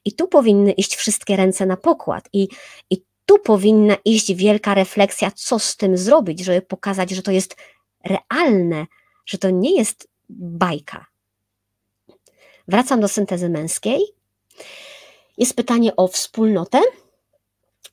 I 0.06 0.14
tu 0.14 0.28
powinny 0.28 0.72
iść 0.72 0.96
wszystkie 0.96 1.36
ręce 1.36 1.66
na 1.66 1.78
pokład, 1.78 2.30
i, 2.34 2.48
i 2.90 3.04
tu 3.26 3.40
powinna 3.40 3.98
iść 4.06 4.34
wielka 4.34 4.74
refleksja, 4.74 5.32
co 5.32 5.60
z 5.60 5.78
tym 5.78 5.98
zrobić, 5.98 6.40
żeby 6.40 6.62
pokazać, 6.62 7.10
że 7.10 7.22
to 7.22 7.32
jest 7.32 7.56
realne, 8.04 8.86
że 9.26 9.38
to 9.38 9.50
nie 9.50 9.78
jest 9.78 10.08
bajka. 10.30 11.06
Wracam 12.68 13.02
do 13.02 13.08
syntezy 13.08 13.50
męskiej. 13.50 14.02
Jest 15.38 15.56
pytanie 15.56 15.96
o 15.96 16.08
wspólnotę. 16.08 16.82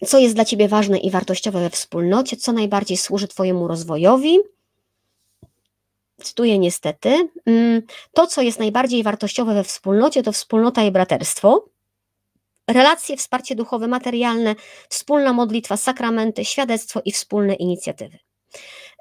Co 0.07 0.18
jest 0.18 0.34
dla 0.34 0.45
Ciebie 0.45 0.68
ważne 0.68 0.99
i 0.99 1.11
wartościowe 1.11 1.61
we 1.61 1.70
wspólnocie? 1.70 2.36
Co 2.36 2.53
najbardziej 2.53 2.97
służy 2.97 3.28
Twojemu 3.28 3.68
rozwojowi? 3.68 4.38
Cytuję 6.22 6.59
niestety. 6.59 7.28
Mm, 7.47 7.82
to, 8.12 8.26
co 8.26 8.43
jest 8.43 8.59
najbardziej 8.59 9.03
wartościowe 9.03 9.55
we 9.55 9.64
wspólnocie, 9.64 10.22
to 10.22 10.32
wspólnota 10.32 10.82
i 10.82 10.91
braterstwo 10.91 11.64
relacje, 12.73 13.16
wsparcie 13.16 13.55
duchowe, 13.55 13.89
materialne, 13.89 14.55
wspólna 14.89 15.33
modlitwa, 15.33 15.77
sakramenty, 15.77 16.45
świadectwo 16.45 17.01
i 17.05 17.12
wspólne 17.12 17.55
inicjatywy. 17.55 18.18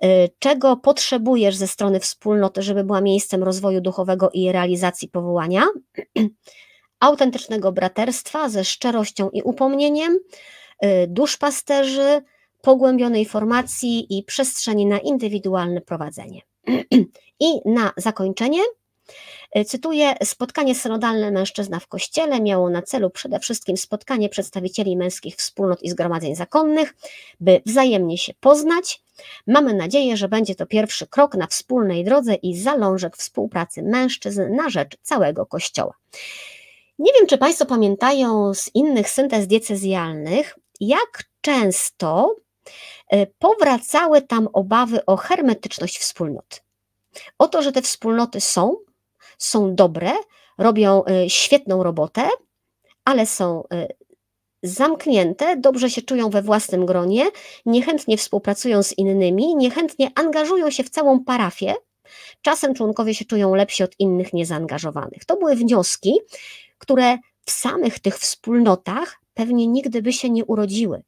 Y, 0.03 0.29
czego 0.39 0.77
potrzebujesz 0.77 1.55
ze 1.55 1.67
strony 1.67 1.99
wspólnoty, 1.99 2.61
żeby 2.61 2.83
była 2.83 3.01
miejscem 3.01 3.43
rozwoju 3.43 3.81
duchowego 3.81 4.29
i 4.33 4.51
realizacji 4.51 5.07
powołania? 5.07 5.65
Autentycznego 6.99 7.71
braterstwa 7.71 8.49
ze 8.49 8.65
szczerością 8.65 9.29
i 9.29 9.41
upomnieniem, 9.41 10.19
y, 10.83 10.87
duszpasterzy, 11.07 12.21
pogłębionej 12.61 13.25
formacji 13.25 14.17
i 14.17 14.23
przestrzeni 14.23 14.85
na 14.85 14.99
indywidualne 14.99 15.81
prowadzenie. 15.81 16.41
I 17.39 17.61
na 17.65 17.91
zakończenie 17.97 18.61
cytuję: 19.65 20.15
Spotkanie 20.23 20.75
synodalne 20.75 21.31
mężczyzna 21.31 21.79
w 21.79 21.87
kościele 21.87 22.41
miało 22.41 22.69
na 22.69 22.81
celu 22.81 23.09
przede 23.09 23.39
wszystkim 23.39 23.77
spotkanie 23.77 24.29
przedstawicieli 24.29 24.97
męskich 24.97 25.35
wspólnot 25.35 25.83
i 25.83 25.89
zgromadzeń 25.89 26.35
zakonnych, 26.35 26.95
by 27.39 27.61
wzajemnie 27.65 28.17
się 28.17 28.33
poznać. 28.39 29.01
Mamy 29.47 29.73
nadzieję, 29.73 30.17
że 30.17 30.27
będzie 30.27 30.55
to 30.55 30.65
pierwszy 30.65 31.07
krok 31.07 31.35
na 31.35 31.47
wspólnej 31.47 32.03
drodze 32.03 32.35
i 32.35 32.57
zalążek 32.57 33.17
współpracy 33.17 33.83
mężczyzn 33.83 34.55
na 34.55 34.69
rzecz 34.69 34.97
całego 35.01 35.45
kościoła. 35.45 35.93
Nie 36.99 37.13
wiem, 37.13 37.27
czy 37.27 37.37
Państwo 37.37 37.65
pamiętają 37.65 38.53
z 38.53 38.69
innych 38.73 39.09
syntez 39.09 39.47
diecezjalnych, 39.47 40.57
jak 40.79 41.23
często 41.41 42.35
e, 43.07 43.27
powracały 43.27 44.21
tam 44.21 44.47
obawy 44.53 45.05
o 45.05 45.17
hermetyczność 45.17 45.99
wspólnot. 45.99 46.61
O 47.37 47.47
to, 47.47 47.61
że 47.61 47.71
te 47.71 47.81
wspólnoty 47.81 48.41
są, 48.41 48.77
są 49.39 49.75
dobre, 49.75 50.11
robią 50.57 51.03
e, 51.05 51.29
świetną 51.29 51.83
robotę, 51.83 52.29
ale 53.05 53.25
są 53.25 53.63
e, 53.73 53.87
zamknięte, 54.63 55.57
dobrze 55.57 55.89
się 55.89 56.01
czują 56.01 56.29
we 56.29 56.41
własnym 56.41 56.85
gronie, 56.85 57.25
niechętnie 57.65 58.17
współpracują 58.17 58.83
z 58.83 58.97
innymi, 58.97 59.55
niechętnie 59.55 60.11
angażują 60.15 60.69
się 60.69 60.83
w 60.83 60.89
całą 60.89 61.23
parafię. 61.23 61.75
Czasem 62.41 62.73
członkowie 62.73 63.13
się 63.13 63.25
czują 63.25 63.55
lepsi 63.55 63.83
od 63.83 63.99
innych 63.99 64.33
niezaangażowanych. 64.33 65.25
To 65.25 65.37
były 65.37 65.55
wnioski, 65.55 66.19
które 66.77 67.17
w 67.45 67.51
samych 67.51 67.99
tych 67.99 68.17
wspólnotach 68.19 69.21
pewnie 69.33 69.67
nigdy 69.67 70.01
by 70.01 70.13
się 70.13 70.29
nie 70.29 70.45
urodziły. 70.45 71.01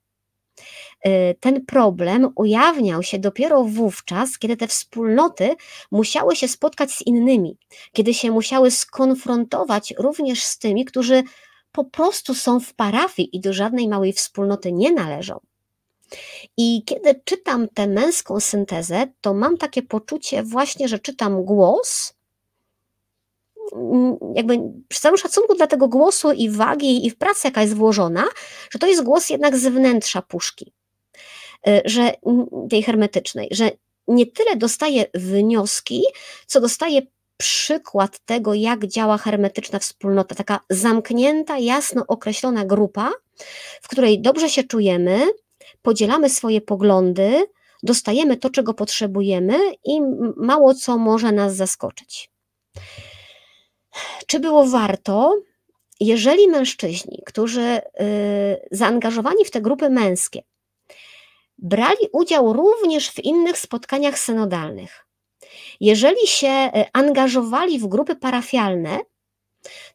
Y, 1.07 1.35
ten 1.39 1.65
problem 1.65 2.29
ujawniał 2.35 3.03
się 3.03 3.19
dopiero 3.19 3.63
wówczas, 3.63 4.39
kiedy 4.39 4.57
te 4.57 4.67
wspólnoty 4.67 5.55
musiały 5.91 6.35
się 6.35 6.47
spotkać 6.47 6.91
z 6.91 7.01
innymi, 7.01 7.57
kiedy 7.93 8.13
się 8.13 8.31
musiały 8.31 8.71
skonfrontować 8.71 9.93
również 9.97 10.43
z 10.43 10.57
tymi, 10.57 10.85
którzy 10.85 11.23
po 11.71 11.85
prostu 11.85 12.33
są 12.33 12.59
w 12.59 12.73
parafii 12.73 13.35
i 13.35 13.39
do 13.39 13.53
żadnej 13.53 13.87
małej 13.87 14.13
wspólnoty 14.13 14.71
nie 14.71 14.91
należą. 14.91 15.39
I 16.57 16.83
kiedy 16.85 17.21
czytam 17.25 17.67
tę 17.73 17.87
męską 17.87 18.39
syntezę, 18.39 19.07
to 19.21 19.33
mam 19.33 19.57
takie 19.57 19.81
poczucie 19.81 20.43
właśnie, 20.43 20.87
że 20.87 20.99
czytam 20.99 21.43
głos, 21.43 22.13
mm, 23.73 24.17
jakby 24.35 24.59
przy 24.87 24.99
całym 24.99 25.17
szacunku 25.17 25.55
dla 25.55 25.67
tego 25.67 25.87
głosu 25.87 26.31
i 26.31 26.49
wagi 26.49 27.05
i 27.05 27.09
w 27.09 27.17
pracy, 27.17 27.47
jaka 27.47 27.61
jest 27.61 27.73
włożona, 27.73 28.23
że 28.69 28.79
to 28.79 28.87
jest 28.87 29.03
głos 29.03 29.29
jednak 29.29 29.57
z 29.57 29.67
wnętrza 29.67 30.21
puszki, 30.21 30.73
że 31.85 32.13
tej 32.69 32.83
hermetycznej, 32.83 33.47
że 33.51 33.71
nie 34.07 34.25
tyle 34.25 34.55
dostaje 34.55 35.05
wnioski, 35.13 36.03
co 36.45 36.61
dostaje 36.61 37.01
przykład 37.37 38.19
tego, 38.25 38.53
jak 38.53 38.87
działa 38.87 39.17
hermetyczna 39.17 39.79
wspólnota, 39.79 40.35
taka 40.35 40.59
zamknięta, 40.69 41.57
jasno 41.57 42.03
określona 42.07 42.65
grupa, 42.65 43.11
w 43.81 43.87
której 43.87 44.21
dobrze 44.21 44.49
się 44.49 44.63
czujemy, 44.63 45.19
podzielamy 45.81 46.29
swoje 46.29 46.61
poglądy, 46.61 47.45
dostajemy 47.83 48.37
to, 48.37 48.49
czego 48.49 48.73
potrzebujemy 48.73 49.57
i 49.85 50.01
mało 50.37 50.73
co 50.73 50.97
może 50.97 51.31
nas 51.31 51.55
zaskoczyć. 51.55 52.31
Czy 54.27 54.39
było 54.39 54.65
warto? 54.65 55.35
Jeżeli 55.99 56.47
mężczyźni, 56.47 57.23
którzy 57.25 57.61
y, 57.61 57.81
zaangażowani 58.71 59.45
w 59.45 59.51
te 59.51 59.61
grupy 59.61 59.89
męskie, 59.89 60.41
brali 61.61 62.07
udział 62.11 62.53
również 62.53 63.09
w 63.11 63.19
innych 63.19 63.57
spotkaniach 63.57 64.19
synodalnych, 64.19 65.07
jeżeli 65.79 66.27
się 66.27 66.47
e, 66.47 66.85
angażowali 66.93 67.79
w 67.79 67.87
grupy 67.87 68.15
parafialne, 68.15 68.99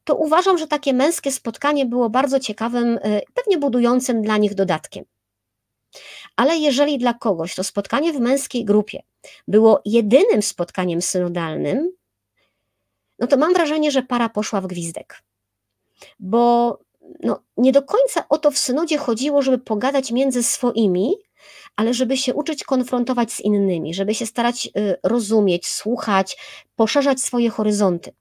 to 0.05 0.14
uważam, 0.14 0.59
że 0.59 0.67
takie 0.67 0.93
męskie 0.93 1.33
spotkanie 1.33 1.87
było 1.87 2.11
bardzo 2.11 2.41
ciekawym, 2.41 2.99
e, 3.03 3.21
pewnie 3.35 3.59
budującym 3.59 4.23
dla 4.23 4.37
nich 4.37 4.55
dodatkiem. 4.55 5.05
Ale 6.37 6.57
jeżeli 6.57 6.99
dla 6.99 7.14
kogoś 7.14 7.55
to 7.55 7.64
spotkanie 7.64 8.12
w 8.12 8.21
męskiej 8.21 8.64
grupie 8.64 9.03
było 9.49 9.83
jedynym 9.85 10.43
spotkaniem 10.43 11.03
synodalnym, 11.03 11.93
no 13.19 13.27
to 13.27 13.37
mam 13.37 13.55
wrażenie, 13.55 13.91
że 13.91 14.03
para 14.03 14.29
poszła 14.29 14.61
w 14.61 14.67
gwizdek. 14.67 15.23
Bo 16.19 16.79
no, 17.23 17.43
nie 17.57 17.73
do 17.73 17.83
końca 17.83 18.29
o 18.29 18.39
to 18.39 18.51
w 18.51 18.59
synodzie 18.59 18.99
chodziło, 18.99 19.43
żeby 19.43 19.59
pogadać 19.59 20.12
między 20.12 20.43
swoimi, 20.43 21.14
ale 21.77 21.95
żeby 21.95 22.16
się 22.16 22.35
uczyć 22.35 22.64
konfrontować 22.64 23.33
z 23.33 23.41
innymi, 23.41 23.95
żeby 23.95 24.14
się 24.14 24.27
starać 24.27 24.66
y, 24.66 24.97
rozumieć, 25.03 25.66
słuchać, 25.66 26.37
poszerzać 26.77 27.20
swoje 27.20 27.51
horyzonty. 27.51 28.12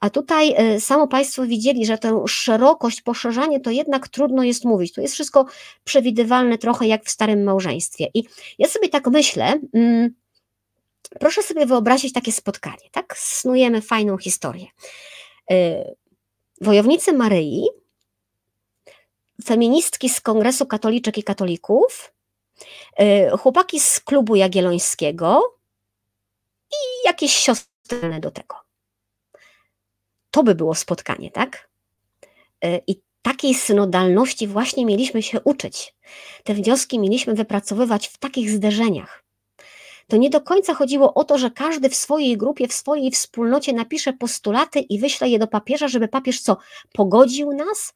A 0.00 0.10
tutaj 0.10 0.74
y, 0.76 0.80
samo 0.80 1.08
Państwo 1.08 1.46
widzieli, 1.46 1.86
że 1.86 1.98
tę 1.98 2.24
szerokość, 2.28 3.02
poszerzanie 3.02 3.60
to 3.60 3.70
jednak 3.70 4.08
trudno 4.08 4.42
jest 4.42 4.64
mówić. 4.64 4.92
Tu 4.92 5.00
jest 5.00 5.14
wszystko 5.14 5.46
przewidywalne, 5.84 6.58
trochę 6.58 6.86
jak 6.86 7.04
w 7.04 7.10
starym 7.10 7.44
małżeństwie. 7.44 8.06
I 8.14 8.24
ja 8.58 8.68
sobie 8.68 8.88
tak 8.88 9.06
myślę, 9.06 9.60
mm, 9.74 10.14
proszę 11.20 11.42
sobie 11.42 11.66
wyobrazić 11.66 12.12
takie 12.12 12.32
spotkanie, 12.32 12.90
tak? 12.92 13.14
Snujemy 13.18 13.82
fajną 13.82 14.18
historię. 14.18 14.66
Y, 15.52 15.94
wojownicy 16.60 17.12
Maryi, 17.12 17.66
feministki 19.44 20.08
z 20.08 20.20
Kongresu 20.20 20.66
Katoliczek 20.66 21.18
i 21.18 21.22
Katolików, 21.22 22.12
chłopaki 23.38 23.80
z 23.80 24.00
klubu 24.00 24.36
jagiellońskiego 24.36 25.58
i 26.70 27.06
jakieś 27.06 27.32
siostry 27.32 28.20
do 28.20 28.30
tego. 28.30 28.56
To 30.30 30.42
by 30.42 30.54
było 30.54 30.74
spotkanie, 30.74 31.30
tak? 31.30 31.68
E, 32.64 32.80
I 32.86 33.02
takiej 33.22 33.54
synodalności 33.54 34.46
właśnie 34.46 34.86
mieliśmy 34.86 35.22
się 35.22 35.40
uczyć. 35.40 35.94
Te 36.44 36.54
wnioski 36.54 36.98
mieliśmy 36.98 37.34
wypracowywać 37.34 38.08
w 38.08 38.18
takich 38.18 38.50
zderzeniach. 38.50 39.24
To 40.08 40.16
nie 40.16 40.30
do 40.30 40.40
końca 40.40 40.74
chodziło 40.74 41.14
o 41.14 41.24
to, 41.24 41.38
że 41.38 41.50
każdy 41.50 41.88
w 41.88 41.94
swojej 41.94 42.36
grupie, 42.36 42.68
w 42.68 42.72
swojej 42.72 43.10
wspólnocie 43.10 43.72
napisze 43.72 44.12
postulaty 44.12 44.80
i 44.80 44.98
wyśle 44.98 45.28
je 45.28 45.38
do 45.38 45.46
papieża, 45.46 45.88
żeby 45.88 46.08
papież 46.08 46.40
co, 46.40 46.56
pogodził 46.92 47.52
nas? 47.52 47.94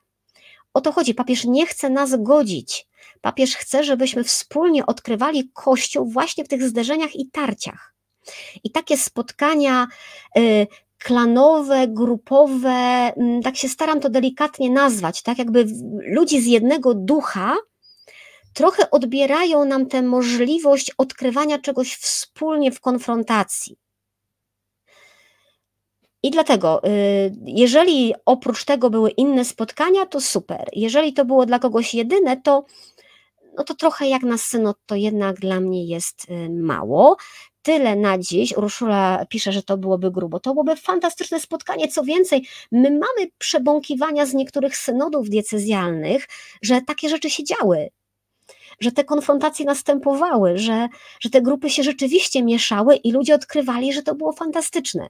O 0.74 0.80
to 0.80 0.92
chodzi. 0.92 1.14
Papież 1.14 1.44
nie 1.44 1.66
chce 1.66 1.90
nas 1.90 2.22
godzić. 2.22 2.86
Papież 3.22 3.56
chce, 3.56 3.84
żebyśmy 3.84 4.24
wspólnie 4.24 4.86
odkrywali 4.86 5.50
Kościół 5.54 6.06
właśnie 6.10 6.44
w 6.44 6.48
tych 6.48 6.62
zderzeniach 6.62 7.16
i 7.16 7.30
tarciach. 7.30 7.94
I 8.64 8.70
takie 8.70 8.96
spotkania 8.96 9.86
y, 10.38 10.66
klanowe, 10.98 11.88
grupowe, 11.88 13.12
y, 13.38 13.42
tak 13.44 13.56
się 13.56 13.68
staram 13.68 14.00
to 14.00 14.10
delikatnie 14.10 14.70
nazwać, 14.70 15.22
tak 15.22 15.38
jakby 15.38 15.66
ludzi 16.06 16.40
z 16.40 16.46
jednego 16.46 16.94
ducha, 16.94 17.56
trochę 18.54 18.90
odbierają 18.90 19.64
nam 19.64 19.86
tę 19.86 20.02
możliwość 20.02 20.90
odkrywania 20.98 21.58
czegoś 21.58 21.96
wspólnie 21.96 22.72
w 22.72 22.80
konfrontacji. 22.80 23.76
I 26.22 26.30
dlatego, 26.30 26.84
y, 26.84 27.34
jeżeli 27.44 28.14
oprócz 28.26 28.64
tego 28.64 28.90
były 28.90 29.10
inne 29.10 29.44
spotkania, 29.44 30.06
to 30.06 30.20
super. 30.20 30.68
Jeżeli 30.72 31.12
to 31.12 31.24
było 31.24 31.46
dla 31.46 31.58
kogoś 31.58 31.94
jedyne, 31.94 32.36
to, 32.36 32.64
no 33.58 33.64
to 33.64 33.74
trochę 33.74 34.08
jak 34.08 34.22
na 34.22 34.38
synod, 34.38 34.76
to 34.86 34.94
jednak 34.94 35.40
dla 35.40 35.60
mnie 35.60 35.84
jest 35.84 36.30
y, 36.30 36.50
mało. 36.50 37.16
Tyle 37.62 37.96
na 37.96 38.18
dziś. 38.18 38.56
Urszula 38.56 39.26
pisze, 39.28 39.52
że 39.52 39.62
to 39.62 39.76
byłoby 39.78 40.10
grubo. 40.10 40.40
To 40.40 40.52
byłoby 40.52 40.76
fantastyczne 40.76 41.40
spotkanie. 41.40 41.88
Co 41.88 42.04
więcej, 42.04 42.46
my 42.72 42.90
mamy 42.90 43.30
przebąkiwania 43.38 44.26
z 44.26 44.34
niektórych 44.34 44.76
synodów 44.76 45.28
diecezjalnych, 45.28 46.28
że 46.62 46.80
takie 46.80 47.08
rzeczy 47.08 47.30
się 47.30 47.44
działy 47.44 47.90
że 48.80 48.92
te 48.92 49.04
konfrontacje 49.04 49.66
następowały, 49.66 50.58
że, 50.58 50.88
że 51.20 51.30
te 51.30 51.42
grupy 51.42 51.70
się 51.70 51.82
rzeczywiście 51.82 52.42
mieszały 52.42 52.96
i 52.96 53.12
ludzie 53.12 53.34
odkrywali, 53.34 53.92
że 53.92 54.02
to 54.02 54.14
było 54.14 54.32
fantastyczne. 54.32 55.08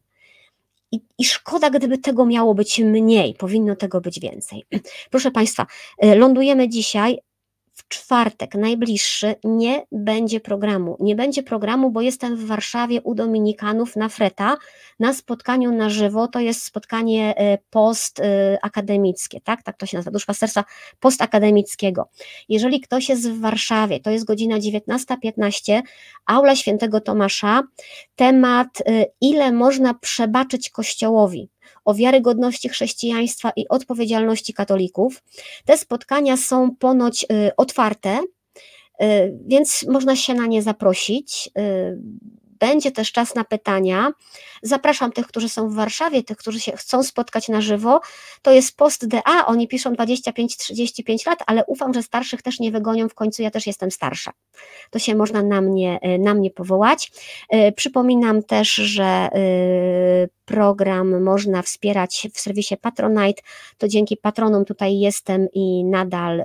I, 0.93 1.01
I, 1.19 1.25
szkoda, 1.25 1.71
gdyby 1.71 1.99
tego 1.99 2.27
miało 2.27 2.55
być 2.55 2.79
mniej, 2.79 3.35
powinno 3.35 3.77
tego 3.77 4.01
być 4.01 4.21
więcej. 4.21 4.65
Proszę 5.11 5.31
Państwa, 5.31 5.67
y, 6.05 6.15
lądujemy 6.15 6.69
dzisiaj 6.69 7.19
w 7.73 7.89
czwartek 7.89 8.55
najbliższy 8.55 9.35
nie 9.45 9.87
będzie 9.93 10.41
programu. 10.41 10.97
Nie 11.01 11.17
będzie 11.17 11.43
programu, 11.43 11.91
bo 11.91 12.01
jestem 12.01 12.37
w 12.37 12.47
Warszawie 12.47 13.03
u 13.03 13.15
Dominikanów 13.15 13.97
na 13.97 14.09
Freta 14.09 14.57
na 15.01 15.15
spotkaniu 15.15 15.73
na 15.73 15.91
żywo. 15.91 16.29
To 16.29 16.41
jest 16.41 16.65
spotkanie 16.65 17.35
e, 17.37 17.59
postakademickie, 17.71 19.41
tak? 19.41 19.63
Tak 19.63 19.77
to 19.77 19.87
się 19.87 19.97
nazywa, 19.97 20.11
duszpasterstwa 20.11 20.65
postakademickiego. 21.01 22.09
Jeżeli 22.49 22.81
ktoś 22.81 23.09
jest 23.09 23.31
w 23.31 23.41
Warszawie, 23.41 24.01
to 24.01 24.11
jest 24.11 24.25
godzina 24.25 24.59
19.15, 24.59 25.83
aula 26.27 26.57
świętego 26.57 27.01
Tomasza, 27.01 27.63
temat 28.17 28.69
e, 28.87 29.05
ile 29.21 29.53
można 29.53 29.95
przebaczyć 29.95 30.71
Kościołowi 30.71 31.49
o 31.85 31.95
wiarygodności 31.95 32.69
chrześcijaństwa 32.69 33.53
i 33.57 33.69
odpowiedzialności 33.69 34.55
katolików. 34.55 35.23
Te 35.65 35.79
spotkania 35.79 36.37
są 36.37 36.77
ponoć 36.77 37.25
y, 37.25 37.57
otwarte, 37.57 38.21
y, 39.03 39.39
więc 39.47 39.85
można 39.89 40.17
się 40.17 40.35
na 40.35 40.47
nie 40.47 40.63
zaprosić. 40.63 41.51
Będzie 42.63 42.93
też 42.93 43.13
czas 43.13 43.35
na 43.35 43.45
pytania. 43.45 44.13
Zapraszam 44.63 45.13
tych, 45.13 45.27
którzy 45.27 45.49
są 45.49 45.69
w 45.69 45.75
Warszawie, 45.75 46.23
tych, 46.23 46.37
którzy 46.37 46.61
się 46.61 46.73
chcą 46.73 47.03
spotkać 47.03 47.49
na 47.49 47.61
żywo. 47.61 48.01
To 48.43 48.53
jest 48.53 48.77
post 48.77 49.07
DA, 49.07 49.47
oni 49.47 49.69
piszą 49.69 49.93
25-35 49.93 51.27
lat, 51.27 51.39
ale 51.47 51.65
ufam, 51.67 51.95
że 51.95 52.03
starszych 52.03 52.43
też 52.43 52.61
nie 52.61 52.73
wygonią, 52.73 53.09
w 53.09 53.15
końcu 53.15 53.43
ja 53.43 53.51
też 53.51 53.67
jestem 53.67 53.91
starsza. 53.91 54.33
To 54.91 54.99
się 54.99 55.15
można 55.15 55.43
na 55.43 55.61
mnie, 55.61 55.99
na 56.19 56.35
mnie 56.35 56.51
powołać. 56.51 57.13
Przypominam 57.77 58.43
też, 58.43 58.75
że 58.75 59.29
program 60.45 61.23
można 61.23 61.63
wspierać 61.63 62.29
w 62.35 62.41
serwisie 62.41 62.77
Patronite, 62.77 63.43
to 63.79 63.89
dzięki 63.89 64.17
patronom 64.17 64.65
tutaj 64.65 64.99
jestem 64.99 65.49
i 65.53 65.85
nadal 65.85 66.45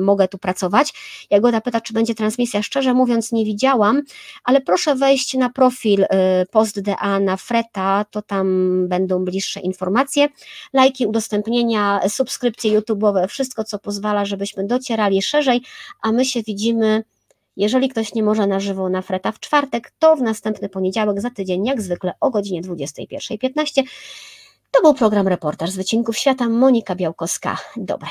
mogę 0.00 0.28
tu 0.28 0.38
pracować. 0.38 0.92
Jagoda 1.30 1.60
pyta, 1.60 1.80
czy 1.80 1.92
będzie 1.92 2.14
transmisja. 2.14 2.62
Szczerze 2.62 2.94
mówiąc, 2.94 3.32
nie 3.32 3.44
widziałam, 3.44 4.02
ale 4.44 4.60
proszę 4.60 4.94
wejść 4.94 5.34
na 5.34 5.50
profil 5.50 6.06
PostDA 6.50 7.20
na 7.20 7.36
Freta, 7.36 8.04
to 8.10 8.22
tam 8.22 8.48
będą 8.88 9.24
bliższe 9.24 9.60
informacje. 9.60 10.28
Lajki, 10.72 11.06
udostępnienia, 11.06 12.00
subskrypcje 12.08 12.80
YouTube'owe, 12.80 13.28
wszystko, 13.28 13.64
co 13.64 13.78
pozwala, 13.78 14.24
żebyśmy 14.24 14.66
docierali 14.66 15.22
szerzej, 15.22 15.62
a 16.02 16.12
my 16.12 16.24
się 16.24 16.42
widzimy. 16.42 17.04
Jeżeli 17.56 17.88
ktoś 17.88 18.14
nie 18.14 18.22
może 18.22 18.46
na 18.46 18.60
żywo 18.60 18.88
na 18.88 19.02
Freta 19.02 19.32
w 19.32 19.40
czwartek, 19.40 19.92
to 19.98 20.16
w 20.16 20.22
następny 20.22 20.68
poniedziałek 20.68 21.20
za 21.20 21.30
tydzień, 21.30 21.66
jak 21.66 21.82
zwykle 21.82 22.12
o 22.20 22.30
godzinie 22.30 22.62
21.15. 22.62 23.82
To 24.70 24.82
był 24.82 24.94
program 24.94 25.28
Reportaż 25.28 25.70
z 25.70 25.76
Wycinków 25.76 26.18
Świata. 26.18 26.48
Monika 26.48 26.94
Białkowska. 26.94 27.58
Dobrej. 27.76 28.06